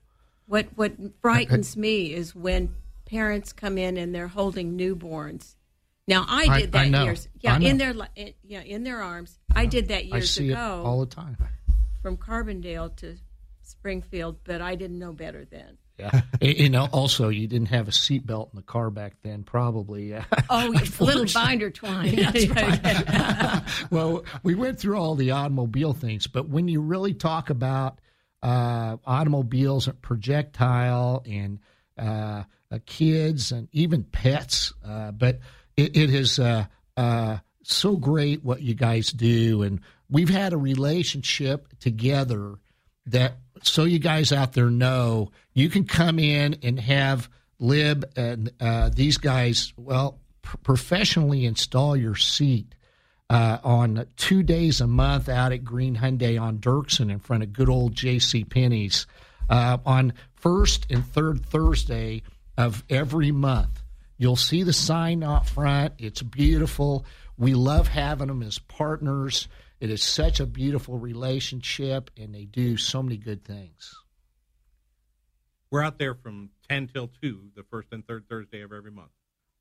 What 0.48 0.68
what 0.76 0.92
frightens 1.22 1.78
me 1.78 2.14
is 2.14 2.36
when 2.36 2.76
parents 3.06 3.54
come 3.54 3.78
in 3.78 3.96
and 3.96 4.14
they're 4.14 4.28
holding 4.28 4.78
newborns. 4.78 5.56
Now 6.10 6.26
I 6.28 6.60
did 6.60 6.76
I, 6.76 6.90
that 6.90 6.96
I 7.00 7.04
years. 7.06 7.30
Yeah, 7.40 7.58
in 7.58 7.78
their 7.78 7.96
in, 8.18 8.34
yeah 8.44 8.64
in 8.64 8.84
their 8.84 9.02
arms. 9.02 9.40
I 9.56 9.66
did 9.66 9.88
that 9.88 10.08
years 10.08 10.24
I 10.24 10.26
see 10.26 10.52
ago. 10.52 10.82
It 10.84 10.86
all 10.86 11.00
the 11.00 11.06
time. 11.06 11.38
From 12.02 12.18
Carbondale 12.18 12.94
to 12.98 13.16
Springfield, 13.62 14.40
but 14.44 14.62
I 14.62 14.76
didn't 14.76 15.00
know 15.00 15.14
better 15.14 15.46
then. 15.46 15.78
Yeah. 16.42 16.50
you 16.50 16.70
know, 16.70 16.88
also 16.92 17.30
you 17.30 17.48
didn't 17.48 17.68
have 17.70 17.88
a 17.88 17.92
seatbelt 17.92 18.52
in 18.52 18.56
the 18.56 18.62
car 18.64 18.90
back 18.90 19.14
then, 19.22 19.44
probably. 19.44 20.16
Oh, 20.50 20.74
little 21.00 21.26
binder 21.34 21.70
twine. 21.70 22.16
That's 22.16 22.48
right. 22.48 23.64
well, 23.90 24.24
we 24.44 24.56
went 24.56 24.80
through 24.80 24.98
all 24.98 25.16
the 25.16 25.32
automobile 25.32 25.94
things, 25.94 26.28
but 26.28 26.50
when 26.50 26.68
you 26.68 26.82
really 26.82 27.14
talk 27.14 27.50
about 27.50 28.00
uh, 28.44 28.98
automobiles 29.06 29.88
and 29.88 30.02
projectile 30.02 31.24
and 31.30 31.60
uh, 31.98 32.44
uh, 32.72 32.80
kids 32.86 33.52
and 33.52 33.68
even 33.72 34.04
pets, 34.04 34.74
uh, 34.86 35.12
but 35.12 35.40
it, 35.78 35.96
it 35.96 36.10
is 36.10 36.40
uh, 36.40 36.66
uh, 36.98 37.38
so 37.64 37.96
great 37.96 38.44
what 38.44 38.62
you 38.62 38.74
guys 38.74 39.12
do, 39.12 39.62
and 39.62 39.80
we've 40.10 40.30
had 40.30 40.54
a 40.54 40.58
relationship 40.58 41.68
together 41.80 42.56
that 43.08 43.38
so 43.62 43.84
you 43.84 44.00
guys 44.00 44.32
out 44.32 44.54
there 44.54 44.70
know 44.70 45.32
you 45.54 45.70
can 45.70 45.86
come 45.86 46.20
in 46.20 46.58
and 46.64 46.80
have 46.80 47.30
lib 47.60 48.06
and 48.16 48.52
uh, 48.60 48.90
these 48.94 49.18
guys 49.18 49.74
well 49.78 50.20
pr- 50.42 50.58
professionally 50.58 51.46
install 51.46 51.96
your 51.96 52.16
seat 52.16 52.74
uh, 53.30 53.60
on 53.64 54.06
two 54.18 54.44
days 54.44 54.82
a 54.82 54.88
month 54.88 55.30
out 55.30 55.52
at 55.52 55.64
green 55.64 55.96
hyundai 55.96 56.42
on 56.42 56.58
dirksen 56.58 57.12
in 57.12 57.20
front 57.20 57.44
of 57.44 57.54
good 57.54 57.70
old 57.70 57.94
jc 57.94 58.50
penney's 58.50 59.06
uh, 59.50 59.78
on 59.86 60.14
first 60.36 60.88
and 60.90 61.06
third 61.06 61.46
thursday 61.46 62.24
of 62.58 62.84
every 62.90 63.32
month. 63.32 63.82
You'll 64.18 64.36
see 64.36 64.64
the 64.64 64.74
sign 64.74 65.24
out 65.24 65.48
front. 65.48 65.94
It's 65.98 66.22
beautiful. 66.22 67.06
We 67.38 67.56
love 67.56 67.88
having 67.88 68.28
them 68.28 68.44
as 68.44 68.60
partners 68.60 69.48
it 69.82 69.90
is 69.90 70.04
such 70.04 70.40
a 70.40 70.46
beautiful 70.46 71.00
relationship, 71.00 72.12
and 72.16 72.34
they 72.34 72.46
do 72.46 72.78
so 72.78 73.02
many 73.02 73.18
good 73.18 73.44
things. 73.44 73.96
We're 75.72 75.84
out 75.84 75.98
there 75.98 76.14
from 76.14 76.52
ten 76.70 76.88
till 76.88 77.10
two, 77.22 77.50
the 77.56 77.64
first 77.64 77.88
and 77.92 78.06
third 78.06 78.26
Thursday 78.30 78.62
of 78.62 78.72
every 78.72 78.92
month. 78.92 79.10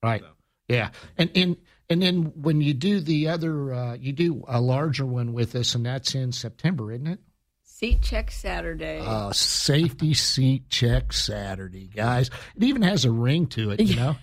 Right. 0.03 0.21
So. 0.21 0.29
Yeah, 0.69 0.91
and 1.17 1.31
and 1.35 1.57
and 1.89 2.03
then 2.03 2.33
when 2.37 2.61
you 2.61 2.75
do 2.75 3.01
the 3.01 3.29
other, 3.29 3.73
uh, 3.73 3.95
you 3.95 4.13
do 4.13 4.45
a 4.47 4.61
larger 4.61 5.07
one 5.07 5.33
with 5.33 5.57
us, 5.57 5.75
and 5.75 5.87
that's 5.87 6.15
in 6.15 6.33
September, 6.33 6.93
isn't 6.93 7.07
it? 7.07 7.21
Seat 7.65 8.03
check 8.03 8.31
Saturday. 8.31 9.01
Uh, 9.03 9.33
safety 9.33 10.13
seat 10.13 10.69
check 10.69 11.15
Saturday, 11.15 11.89
guys. 11.89 12.29
It 12.57 12.65
even 12.65 12.83
has 12.83 13.07
a 13.07 13.11
ring 13.11 13.47
to 13.49 13.71
it, 13.71 13.81
you 13.81 13.97
know. 13.97 14.17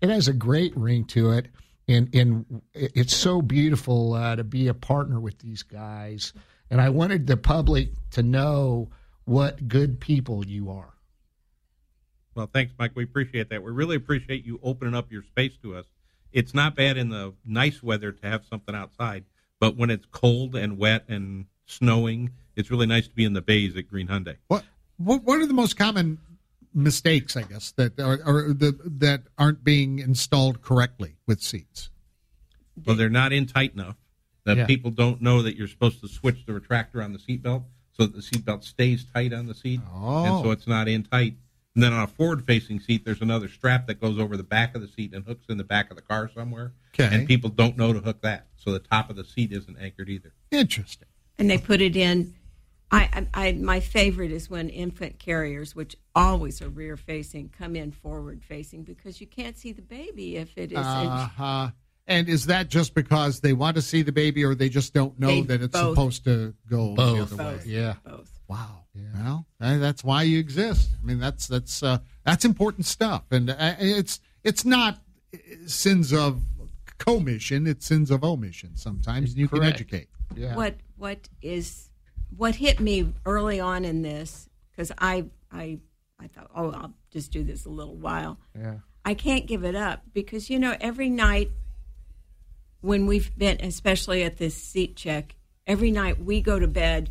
it 0.00 0.10
has 0.10 0.26
a 0.26 0.32
great 0.32 0.76
ring 0.76 1.04
to 1.06 1.30
it 1.30 1.46
and 1.88 2.14
and 2.14 2.62
it's 2.72 3.14
so 3.14 3.42
beautiful 3.42 4.14
uh, 4.14 4.36
to 4.36 4.44
be 4.44 4.68
a 4.68 4.74
partner 4.74 5.20
with 5.20 5.38
these 5.38 5.62
guys. 5.62 6.32
And 6.70 6.80
I 6.80 6.88
wanted 6.88 7.26
the 7.26 7.36
public 7.36 7.90
to 8.12 8.22
know 8.22 8.90
what 9.24 9.68
good 9.68 10.00
people 10.00 10.46
you 10.46 10.70
are. 10.70 10.94
Well, 12.34 12.50
thanks, 12.52 12.72
Mike. 12.78 12.92
We 12.94 13.04
appreciate 13.04 13.50
that. 13.50 13.62
We 13.62 13.70
really 13.70 13.96
appreciate 13.96 14.44
you 14.44 14.58
opening 14.62 14.94
up 14.94 15.12
your 15.12 15.22
space 15.22 15.52
to 15.62 15.76
us. 15.76 15.84
It's 16.32 16.52
not 16.52 16.74
bad 16.74 16.96
in 16.96 17.10
the 17.10 17.34
nice 17.44 17.82
weather 17.82 18.10
to 18.10 18.26
have 18.26 18.44
something 18.50 18.74
outside, 18.74 19.24
but 19.60 19.76
when 19.76 19.90
it's 19.90 20.06
cold 20.10 20.56
and 20.56 20.78
wet 20.78 21.04
and 21.08 21.46
snowing, 21.66 22.30
it's 22.56 22.70
really 22.70 22.86
nice 22.86 23.06
to 23.06 23.14
be 23.14 23.24
in 23.24 23.34
the 23.34 23.42
bays 23.42 23.76
at 23.76 23.88
Green 23.88 24.08
Hyundai. 24.08 24.36
What 24.48 24.64
what, 24.96 25.22
what 25.22 25.40
are 25.40 25.46
the 25.46 25.54
most 25.54 25.76
common 25.76 26.18
mistakes, 26.74 27.36
I 27.36 27.42
guess, 27.42 27.72
that 27.72 27.98
are, 28.00 28.20
are 28.24 28.52
the, 28.52 28.76
that 28.98 29.22
aren't 29.38 29.62
being 29.64 29.98
installed 30.00 30.60
correctly 30.62 31.16
with 31.26 31.40
seats? 31.40 31.90
Well, 32.84 32.96
they're 32.96 33.08
not 33.08 33.32
in 33.32 33.46
tight 33.46 33.74
enough. 33.74 33.96
That 34.44 34.56
Yeah. 34.58 34.66
people 34.66 34.90
don't 34.90 35.22
know 35.22 35.40
that 35.42 35.56
you're 35.56 35.68
supposed 35.68 36.00
to 36.02 36.08
switch 36.08 36.44
the 36.44 36.52
retractor 36.52 37.02
on 37.02 37.12
the 37.12 37.18
seatbelt 37.18 37.64
so 37.92 38.04
that 38.06 38.14
the 38.14 38.20
seatbelt 38.20 38.64
stays 38.64 39.04
tight 39.14 39.32
on 39.32 39.46
the 39.46 39.54
seat, 39.54 39.80
Oh. 39.92 40.24
and 40.24 40.42
so 40.44 40.48
oh. 40.48 40.52
it's 40.52 40.66
not 40.66 40.88
in 40.88 41.04
tight. 41.04 41.36
And 41.74 41.82
then 41.82 41.92
on 41.92 42.02
a 42.02 42.06
forward-facing 42.06 42.80
seat, 42.80 43.04
there's 43.04 43.20
another 43.22 43.48
strap 43.48 43.86
that 43.88 44.00
goes 44.00 44.18
over 44.18 44.36
the 44.36 44.42
back 44.44 44.74
of 44.76 44.80
the 44.82 44.86
seat 44.88 45.12
and 45.14 45.24
hooks 45.24 45.46
in 45.48 45.56
the 45.56 45.64
back 45.64 45.90
of 45.90 45.96
the 45.96 46.02
car 46.02 46.30
somewhere. 46.32 46.72
Okay. 46.92 47.08
And 47.12 47.26
people 47.26 47.50
don't 47.50 47.76
know 47.76 47.92
to 47.92 48.00
hook 48.00 48.20
that, 48.22 48.46
so 48.56 48.70
the 48.70 48.78
top 48.78 49.10
of 49.10 49.16
the 49.16 49.24
seat 49.24 49.50
isn't 49.52 49.76
anchored 49.80 50.08
either. 50.08 50.32
Interesting. 50.50 51.08
and 51.38 51.50
they 51.50 51.58
put 51.58 51.80
it 51.80 51.96
in. 51.96 52.34
I, 52.94 53.26
I, 53.34 53.48
I 53.48 53.52
my 53.52 53.80
favorite 53.80 54.30
is 54.30 54.48
when 54.48 54.68
infant 54.68 55.18
carriers, 55.18 55.74
which 55.74 55.96
always 56.14 56.62
are 56.62 56.68
rear 56.68 56.96
facing, 56.96 57.48
come 57.48 57.76
in 57.76 57.90
forward 57.90 58.42
facing 58.42 58.82
because 58.84 59.20
you 59.20 59.26
can't 59.26 59.58
see 59.58 59.72
the 59.72 59.82
baby 59.82 60.36
if 60.36 60.56
it 60.56 60.72
is. 60.72 60.78
Uh 60.78 61.28
huh. 61.36 61.70
And 62.06 62.28
is 62.28 62.46
that 62.46 62.68
just 62.68 62.94
because 62.94 63.40
they 63.40 63.54
want 63.54 63.76
to 63.76 63.82
see 63.82 64.02
the 64.02 64.12
baby, 64.12 64.44
or 64.44 64.54
they 64.54 64.68
just 64.68 64.92
don't 64.92 65.18
know 65.18 65.28
They 65.28 65.40
that 65.42 65.62
it's 65.62 65.72
both. 65.72 65.94
supposed 65.94 66.24
to 66.24 66.54
go 66.68 66.94
Both. 66.94 67.16
the 67.16 67.22
other 67.22 67.36
way? 67.36 67.54
Both. 67.54 67.66
Yeah. 67.66 67.94
Both. 68.04 68.38
Wow. 68.46 68.84
Well, 69.14 69.46
uh, 69.60 69.78
that's 69.78 70.04
why 70.04 70.22
you 70.22 70.38
exist. 70.38 70.90
I 71.02 71.04
mean, 71.06 71.18
that's 71.18 71.48
that's 71.48 71.82
uh, 71.82 71.98
that's 72.24 72.44
important 72.44 72.86
stuff, 72.86 73.24
and 73.30 73.50
uh, 73.50 73.74
it's 73.78 74.20
it's 74.44 74.64
not 74.64 75.00
uh, 75.34 75.38
sins 75.66 76.12
of 76.12 76.42
commission; 76.98 77.66
it's 77.66 77.86
sins 77.86 78.10
of 78.10 78.22
omission. 78.22 78.76
Sometimes 78.76 79.30
and 79.30 79.38
you 79.38 79.48
can 79.48 79.64
educate. 79.64 80.08
Yeah. 80.36 80.54
What 80.54 80.76
what 80.96 81.28
is 81.42 81.90
what 82.36 82.56
hit 82.56 82.80
me 82.80 83.12
early 83.24 83.60
on 83.60 83.84
in 83.84 84.02
this 84.02 84.48
because 84.70 84.92
I 84.98 85.26
I 85.52 85.78
I 86.18 86.26
thought 86.28 86.50
oh 86.54 86.70
I'll 86.70 86.94
just 87.10 87.32
do 87.32 87.42
this 87.42 87.66
a 87.66 87.70
little 87.70 87.96
while. 87.96 88.38
Yeah. 88.58 88.76
I 89.04 89.14
can't 89.14 89.46
give 89.46 89.64
it 89.64 89.74
up 89.74 90.02
because 90.12 90.48
you 90.50 90.58
know 90.58 90.76
every 90.80 91.10
night 91.10 91.50
when 92.80 93.06
we've 93.06 93.36
been 93.36 93.58
especially 93.60 94.22
at 94.22 94.38
this 94.38 94.54
seat 94.54 94.96
check 94.96 95.36
every 95.66 95.90
night 95.90 96.22
we 96.22 96.40
go 96.40 96.58
to 96.58 96.68
bed 96.68 97.10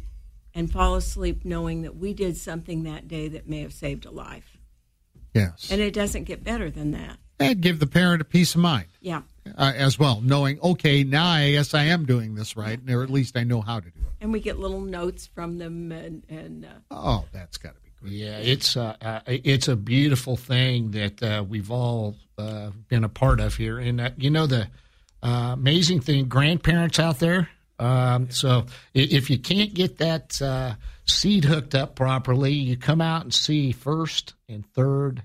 and 0.53 0.71
fall 0.71 0.95
asleep 0.95 1.43
knowing 1.43 1.81
that 1.81 1.95
we 1.95 2.13
did 2.13 2.37
something 2.37 2.83
that 2.83 3.07
day 3.07 3.27
that 3.27 3.47
may 3.47 3.61
have 3.61 3.73
saved 3.73 4.05
a 4.05 4.11
life. 4.11 4.57
Yes, 5.33 5.71
and 5.71 5.81
it 5.81 5.93
doesn't 5.93 6.25
get 6.25 6.43
better 6.43 6.69
than 6.69 6.91
that. 6.91 7.17
And 7.39 7.59
give 7.59 7.79
the 7.79 7.87
parent 7.87 8.21
a 8.21 8.25
peace 8.25 8.53
of 8.55 8.61
mind. 8.61 8.87
Yeah 9.01 9.21
uh, 9.57 9.71
as 9.75 9.97
well, 9.99 10.21
knowing 10.21 10.59
okay, 10.61 11.03
now 11.03 11.25
I 11.27 11.51
guess 11.51 11.73
I 11.73 11.83
am 11.85 12.05
doing 12.05 12.35
this 12.35 12.55
right, 12.57 12.79
or 12.89 13.03
at 13.03 13.09
least 13.09 13.37
I 13.37 13.43
know 13.43 13.61
how 13.61 13.79
to 13.79 13.85
do 13.89 13.99
it. 13.99 14.13
and 14.21 14.31
we 14.31 14.39
get 14.39 14.59
little 14.59 14.81
notes 14.81 15.27
from 15.27 15.57
them 15.57 15.91
and 15.91 16.23
and 16.29 16.65
uh, 16.65 16.69
Oh, 16.91 17.25
that's 17.31 17.57
got 17.57 17.75
to 17.75 17.81
be 17.81 17.89
great. 18.01 18.13
Yeah, 18.13 18.37
it's 18.37 18.75
uh, 18.77 18.95
uh, 19.01 19.19
it's 19.27 19.67
a 19.67 19.75
beautiful 19.75 20.35
thing 20.37 20.91
that 20.91 21.21
uh, 21.23 21.43
we've 21.47 21.71
all 21.71 22.15
uh, 22.37 22.71
been 22.87 23.03
a 23.03 23.09
part 23.09 23.39
of 23.39 23.55
here, 23.55 23.79
and 23.79 23.99
uh, 24.01 24.09
you 24.17 24.29
know 24.29 24.47
the 24.47 24.67
uh, 25.21 25.51
amazing 25.53 26.01
thing, 26.01 26.25
grandparents 26.27 26.99
out 26.99 27.19
there. 27.19 27.49
Um, 27.79 28.29
so 28.29 28.65
if 28.93 29.29
you 29.29 29.37
can't 29.39 29.73
get 29.73 29.97
that 29.97 30.41
uh, 30.41 30.75
seed 31.05 31.43
hooked 31.43 31.75
up 31.75 31.95
properly, 31.95 32.53
you 32.53 32.77
come 32.77 33.01
out 33.01 33.23
and 33.23 33.33
see 33.33 33.71
first 33.71 34.33
and 34.47 34.65
third 34.73 35.23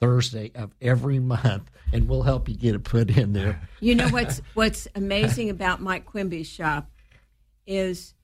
Thursday 0.00 0.50
of 0.54 0.74
every 0.80 1.18
month, 1.18 1.70
and 1.92 2.08
we'll 2.08 2.22
help 2.22 2.48
you 2.48 2.56
get 2.56 2.74
it 2.74 2.84
put 2.84 3.16
in 3.16 3.32
there. 3.32 3.68
You 3.80 3.94
know 3.94 4.08
what's 4.08 4.40
what's 4.54 4.88
amazing 4.94 5.50
about 5.50 5.80
Mike 5.80 6.06
Quimby's 6.06 6.48
shop 6.48 6.90
is 7.66 8.14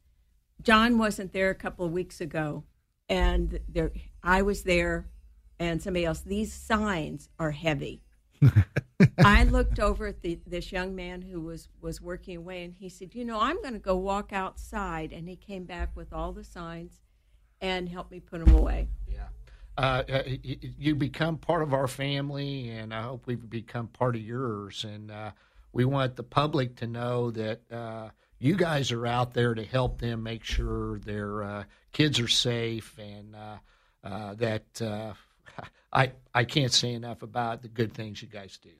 John 0.62 0.98
wasn't 0.98 1.32
there 1.32 1.50
a 1.50 1.54
couple 1.54 1.84
of 1.86 1.92
weeks 1.92 2.20
ago, 2.20 2.64
and 3.08 3.60
there 3.68 3.92
I 4.22 4.42
was 4.42 4.62
there, 4.62 5.08
and 5.58 5.82
somebody 5.82 6.04
else. 6.04 6.20
These 6.20 6.52
signs 6.52 7.28
are 7.38 7.52
heavy. 7.52 8.02
I 9.18 9.44
looked 9.44 9.78
over 9.78 10.06
at 10.06 10.22
the, 10.22 10.38
this 10.46 10.72
young 10.72 10.96
man 10.96 11.22
who 11.22 11.40
was 11.40 11.68
was 11.80 12.00
working 12.00 12.36
away, 12.38 12.64
and 12.64 12.74
he 12.74 12.88
said, 12.88 13.14
"You 13.14 13.24
know, 13.24 13.40
I'm 13.40 13.60
going 13.60 13.74
to 13.74 13.78
go 13.78 13.96
walk 13.96 14.32
outside." 14.32 15.12
And 15.12 15.28
he 15.28 15.36
came 15.36 15.64
back 15.64 15.94
with 15.94 16.12
all 16.12 16.32
the 16.32 16.44
signs 16.44 17.00
and 17.60 17.88
helped 17.88 18.10
me 18.10 18.20
put 18.20 18.44
them 18.44 18.54
away. 18.54 18.88
uh, 19.08 19.28
uh, 19.76 20.02
y- 20.08 20.40
you 20.78 20.94
become 20.94 21.38
part 21.38 21.62
of 21.62 21.74
our 21.74 21.86
family, 21.88 22.70
and 22.70 22.92
I 22.94 23.02
hope 23.02 23.26
we've 23.26 23.48
become 23.48 23.88
part 23.88 24.16
of 24.16 24.22
yours. 24.22 24.84
And 24.84 25.10
uh, 25.10 25.32
we 25.72 25.84
want 25.84 26.16
the 26.16 26.22
public 26.22 26.76
to 26.76 26.86
know 26.86 27.30
that 27.32 27.60
uh, 27.70 28.10
you 28.38 28.56
guys 28.56 28.92
are 28.92 29.06
out 29.06 29.34
there 29.34 29.54
to 29.54 29.64
help 29.64 29.98
them 29.98 30.22
make 30.22 30.44
sure 30.44 30.98
their 30.98 31.42
uh, 31.42 31.64
kids 31.92 32.20
are 32.20 32.28
safe, 32.28 32.96
and 32.98 33.34
uh, 33.34 33.56
uh, 34.04 34.34
that 34.34 34.82
uh, 34.82 35.12
I 35.92 36.12
I 36.34 36.44
can't 36.44 36.72
say 36.72 36.92
enough 36.92 37.22
about 37.22 37.62
the 37.62 37.68
good 37.68 37.92
things 37.92 38.22
you 38.22 38.28
guys 38.28 38.58
do. 38.58 38.70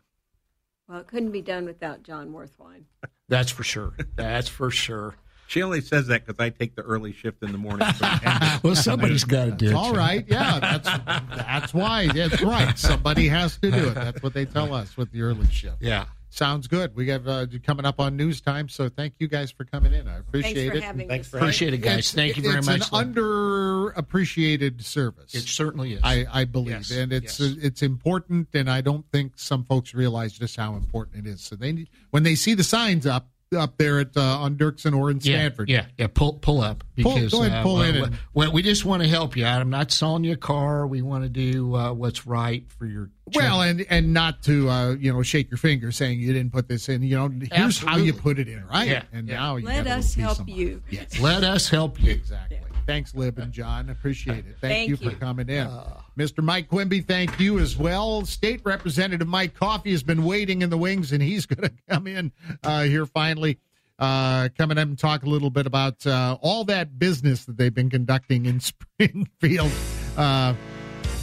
Well, 0.89 1.01
it 1.01 1.09
couldn't 1.09 1.33
be 1.33 1.43
done 1.43 1.65
without 1.65 2.03
John 2.03 2.33
Worthwine. 2.33 2.87
That's 3.29 3.51
for 3.51 3.65
sure. 3.65 3.95
That's 4.15 4.49
for 4.49 4.71
sure. 4.71 5.17
She 5.49 5.63
only 5.63 5.81
says 5.81 6.09
that 6.09 6.27
because 6.27 6.41
I 6.41 6.51
take 6.51 6.75
the 6.75 6.83
early 6.83 7.13
shift 7.13 7.43
in 7.43 7.53
the 7.53 7.59
morning. 7.59 7.87
Well, 8.63 8.75
somebody's 8.75 9.23
got 9.25 9.45
to 9.45 9.51
do 9.53 9.69
it. 9.69 9.75
All 9.75 9.93
right, 9.95 10.25
yeah, 10.29 10.59
that's 10.59 10.89
that's 11.37 11.75
why. 11.75 12.09
That's 12.09 12.43
right. 12.43 12.77
Somebody 12.79 13.29
has 13.29 13.57
to 13.59 13.71
do 13.71 13.89
it. 13.89 13.95
That's 13.95 14.23
what 14.23 14.35
they 14.35 14.45
tell 14.45 14.75
us 14.75 14.97
with 14.97 15.13
the 15.13 15.23
early 15.23 15.47
shift. 15.49 15.77
Yeah. 15.81 16.07
Sounds 16.31 16.67
good. 16.67 16.95
We 16.97 17.09
have 17.09 17.27
uh, 17.29 17.47
coming 17.65 17.87
up 17.87 17.99
on 18.01 18.17
news 18.17 18.41
time, 18.43 18.69
so 18.69 18.89
thank 18.91 19.15
you 19.21 19.29
guys 19.29 19.51
for 19.53 19.65
coming 19.65 19.95
in. 19.95 20.07
I 20.09 20.19
appreciate 20.19 20.57
it. 20.57 20.57
Thanks 20.57 20.71
for 20.73 20.77
it. 20.77 20.83
having 20.83 21.09
Thanks 21.09 21.27
us. 21.27 21.31
for 21.31 21.37
Appreciate 21.39 21.75
it, 21.75 21.79
guys. 21.79 21.93
It's- 21.99 22.13
Thank 22.15 22.37
you 22.37 22.43
very 22.43 22.59
it's 22.59 22.67
much. 22.67 22.77
It's 22.81 22.91
an 22.93 23.15
underappreciated 23.15 24.83
service. 24.83 25.35
It 25.35 25.43
certainly 25.43 25.95
is. 25.95 26.01
I, 26.03 26.27
I 26.33 26.45
believe, 26.45 26.67
Yes, 26.71 26.91
and 26.91 27.13
it's 27.13 27.41
yes. 27.41 27.57
it's 27.63 27.83
important, 27.83 28.49
and 28.55 28.71
I 28.71 28.81
don't 28.81 29.05
think 29.13 29.33
some 29.37 29.65
folks 29.65 29.95
realize 29.95 30.33
just 30.33 30.57
how 30.57 30.75
important 30.75 31.27
it 31.27 31.31
is. 31.31 31.41
So 31.43 31.57
they 31.57 31.73
need, 31.73 31.89
when 32.11 32.23
they 32.23 32.35
see 32.35 32.55
the 32.55 32.65
signs 32.65 33.07
up, 33.07 33.29
up 33.55 33.77
there 33.79 34.01
at 34.01 34.17
uh, 34.17 34.21
on 34.21 34.57
Dirksen 34.57 34.97
or 34.97 35.11
in 35.11 35.21
Stanford. 35.21 35.69
Yeah, 35.69 35.83
yeah, 35.83 35.87
yeah. 35.99 36.07
Pull 36.09 36.35
pull 36.35 36.61
up 36.61 36.85
Pull- 37.01 37.15
because 37.15 37.33
go 37.33 37.43
ahead, 37.43 37.59
uh, 37.59 37.63
pull 37.63 37.75
well, 37.75 37.83
in 37.85 37.95
well, 37.95 38.05
and- 38.05 38.19
well, 38.35 38.53
we 38.53 38.63
just 38.63 38.85
want 38.85 39.03
to 39.03 39.09
help 39.09 39.37
you 39.37 39.45
out. 39.45 39.61
I'm 39.61 39.71
not 39.71 39.93
selling 39.93 40.25
you 40.25 40.33
a 40.33 40.37
car. 40.37 40.87
We 40.87 41.03
want 41.03 41.25
to 41.25 41.29
do 41.29 41.75
uh, 41.75 41.93
what's 41.93 42.27
right 42.27 42.65
for 42.71 42.87
your. 42.87 43.11
Well, 43.35 43.61
and 43.63 43.85
and 43.91 44.13
not 44.13 44.43
to 44.45 44.69
uh, 44.69 44.95
you 44.95 45.13
know 45.13 45.23
shake 45.23 45.51
your 45.51 45.59
finger 45.59 45.93
saying 45.93 46.21
you 46.21 46.33
didn't 46.33 46.53
put 46.53 46.69
this 46.69 46.89
in. 46.89 47.03
You 47.03 47.17
know, 47.17 47.33
here's 47.53 47.79
how 47.79 47.97
you 47.97 48.13
put 48.13 48.39
it 48.39 48.49
in, 48.49 48.65
right? 48.67 48.89
Yeah, 48.89 49.03
and 49.13 49.29
yeah. 49.29 49.37
now 49.37 49.57
you 49.57 49.67
Let 49.67 49.87
us 49.87 50.15
help 50.15 50.47
peace 50.47 50.57
you. 50.57 50.83
Yes. 50.91 51.19
Let 51.21 51.45
us 51.45 51.69
help 51.69 52.03
you. 52.03 52.13
Exactly. 52.13 52.59
Thanks, 52.87 53.15
Lib 53.15 53.39
and 53.39 53.53
John. 53.53 53.91
Appreciate 53.91 54.47
it. 54.47 54.57
Thank, 54.61 54.61
Thank 54.61 54.89
you, 54.89 54.97
you. 55.01 55.11
for 55.11 55.17
coming 55.17 55.49
in. 55.49 55.69
Mr. 56.17 56.43
Mike 56.43 56.69
Quimby, 56.69 57.01
thank 57.01 57.39
you 57.41 57.59
as 57.59 57.77
well. 57.77 58.25
State 58.25 58.61
Representative 58.65 59.27
Mike 59.27 59.55
Coffey 59.55 59.91
has 59.91 60.03
been 60.03 60.25
waiting 60.25 60.63
in 60.63 60.71
the 60.71 60.79
wings, 60.79 61.13
and 61.13 61.23
he's 61.23 61.47
going 61.47 61.69
to 61.69 61.75
come 61.89 62.07
in 62.07 62.33
uh, 62.63 62.85
here 62.85 63.07
finally. 63.07 63.59
Uh, 63.99 64.51
coming 64.59 64.77
up 64.77 64.87
and 64.87 64.99
talk 64.99 65.23
a 65.23 65.27
little 65.27 65.49
bit 65.49 65.67
about 65.67 66.07
uh, 66.07 66.37
all 66.43 66.65
that 66.65 66.99
business 66.99 67.47
that 67.47 67.57
they've 67.57 67.73
been 67.73 67.89
conducting 67.89 68.45
in 68.45 68.61
Springfield 69.01 69.73
uh, 70.19 70.55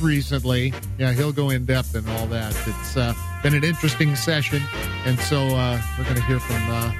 recently. 0.01 0.73
Yeah, 0.97 1.13
he'll 1.13 1.31
go 1.31 1.51
in 1.51 1.65
depth 1.65 1.93
and 1.95 2.09
all 2.09 2.25
that. 2.27 2.51
It's 2.67 2.97
uh, 2.97 3.13
been 3.43 3.53
an 3.53 3.63
interesting 3.63 4.15
session, 4.15 4.61
and 5.05 5.19
so 5.19 5.37
uh, 5.37 5.79
we're 5.97 6.03
going 6.05 6.15
to 6.15 6.23
hear 6.23 6.39
from 6.39 6.61
uh, 6.67 6.91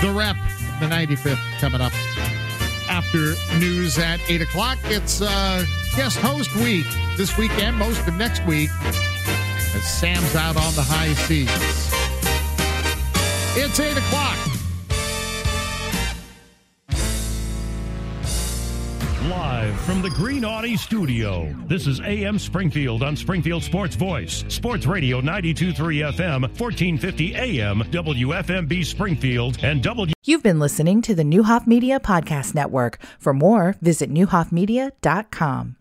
the 0.00 0.12
rep, 0.12 0.36
the 0.80 0.86
95th, 0.86 1.38
coming 1.60 1.80
up 1.80 1.92
after 3.02 3.34
news 3.58 3.98
at 3.98 4.20
8 4.28 4.42
o'clock. 4.42 4.78
It's 4.84 5.20
uh, 5.20 5.64
guest 5.96 6.18
host 6.18 6.54
week 6.56 6.86
this 7.16 7.36
weekend, 7.36 7.76
most 7.76 8.06
of 8.06 8.14
next 8.14 8.44
week, 8.46 8.70
as 8.84 9.82
Sam's 9.82 10.34
out 10.34 10.56
on 10.56 10.74
the 10.74 10.82
high 10.82 11.12
seas. 11.14 11.48
It's 13.56 13.80
8 13.80 13.96
o'clock. 13.96 14.51
Live 19.28 19.78
from 19.82 20.02
the 20.02 20.10
Green 20.10 20.44
Audi 20.44 20.76
studio. 20.76 21.54
This 21.68 21.86
is 21.86 22.00
AM 22.00 22.40
Springfield 22.40 23.04
on 23.04 23.14
Springfield 23.14 23.62
Sports 23.62 23.94
Voice. 23.94 24.44
Sports 24.48 24.84
Radio 24.84 25.20
923 25.20 25.98
FM, 25.98 26.42
1450 26.42 27.34
AM, 27.36 27.82
WFMB 27.82 28.84
Springfield, 28.84 29.58
and 29.62 29.80
W. 29.80 30.12
You've 30.24 30.42
been 30.42 30.58
listening 30.58 31.02
to 31.02 31.14
the 31.14 31.22
Neuhoff 31.22 31.68
Media 31.68 32.00
Podcast 32.00 32.52
Network. 32.56 32.98
For 33.20 33.32
more, 33.32 33.76
visit 33.80 34.12
neuhoffmedia.com. 34.12 35.76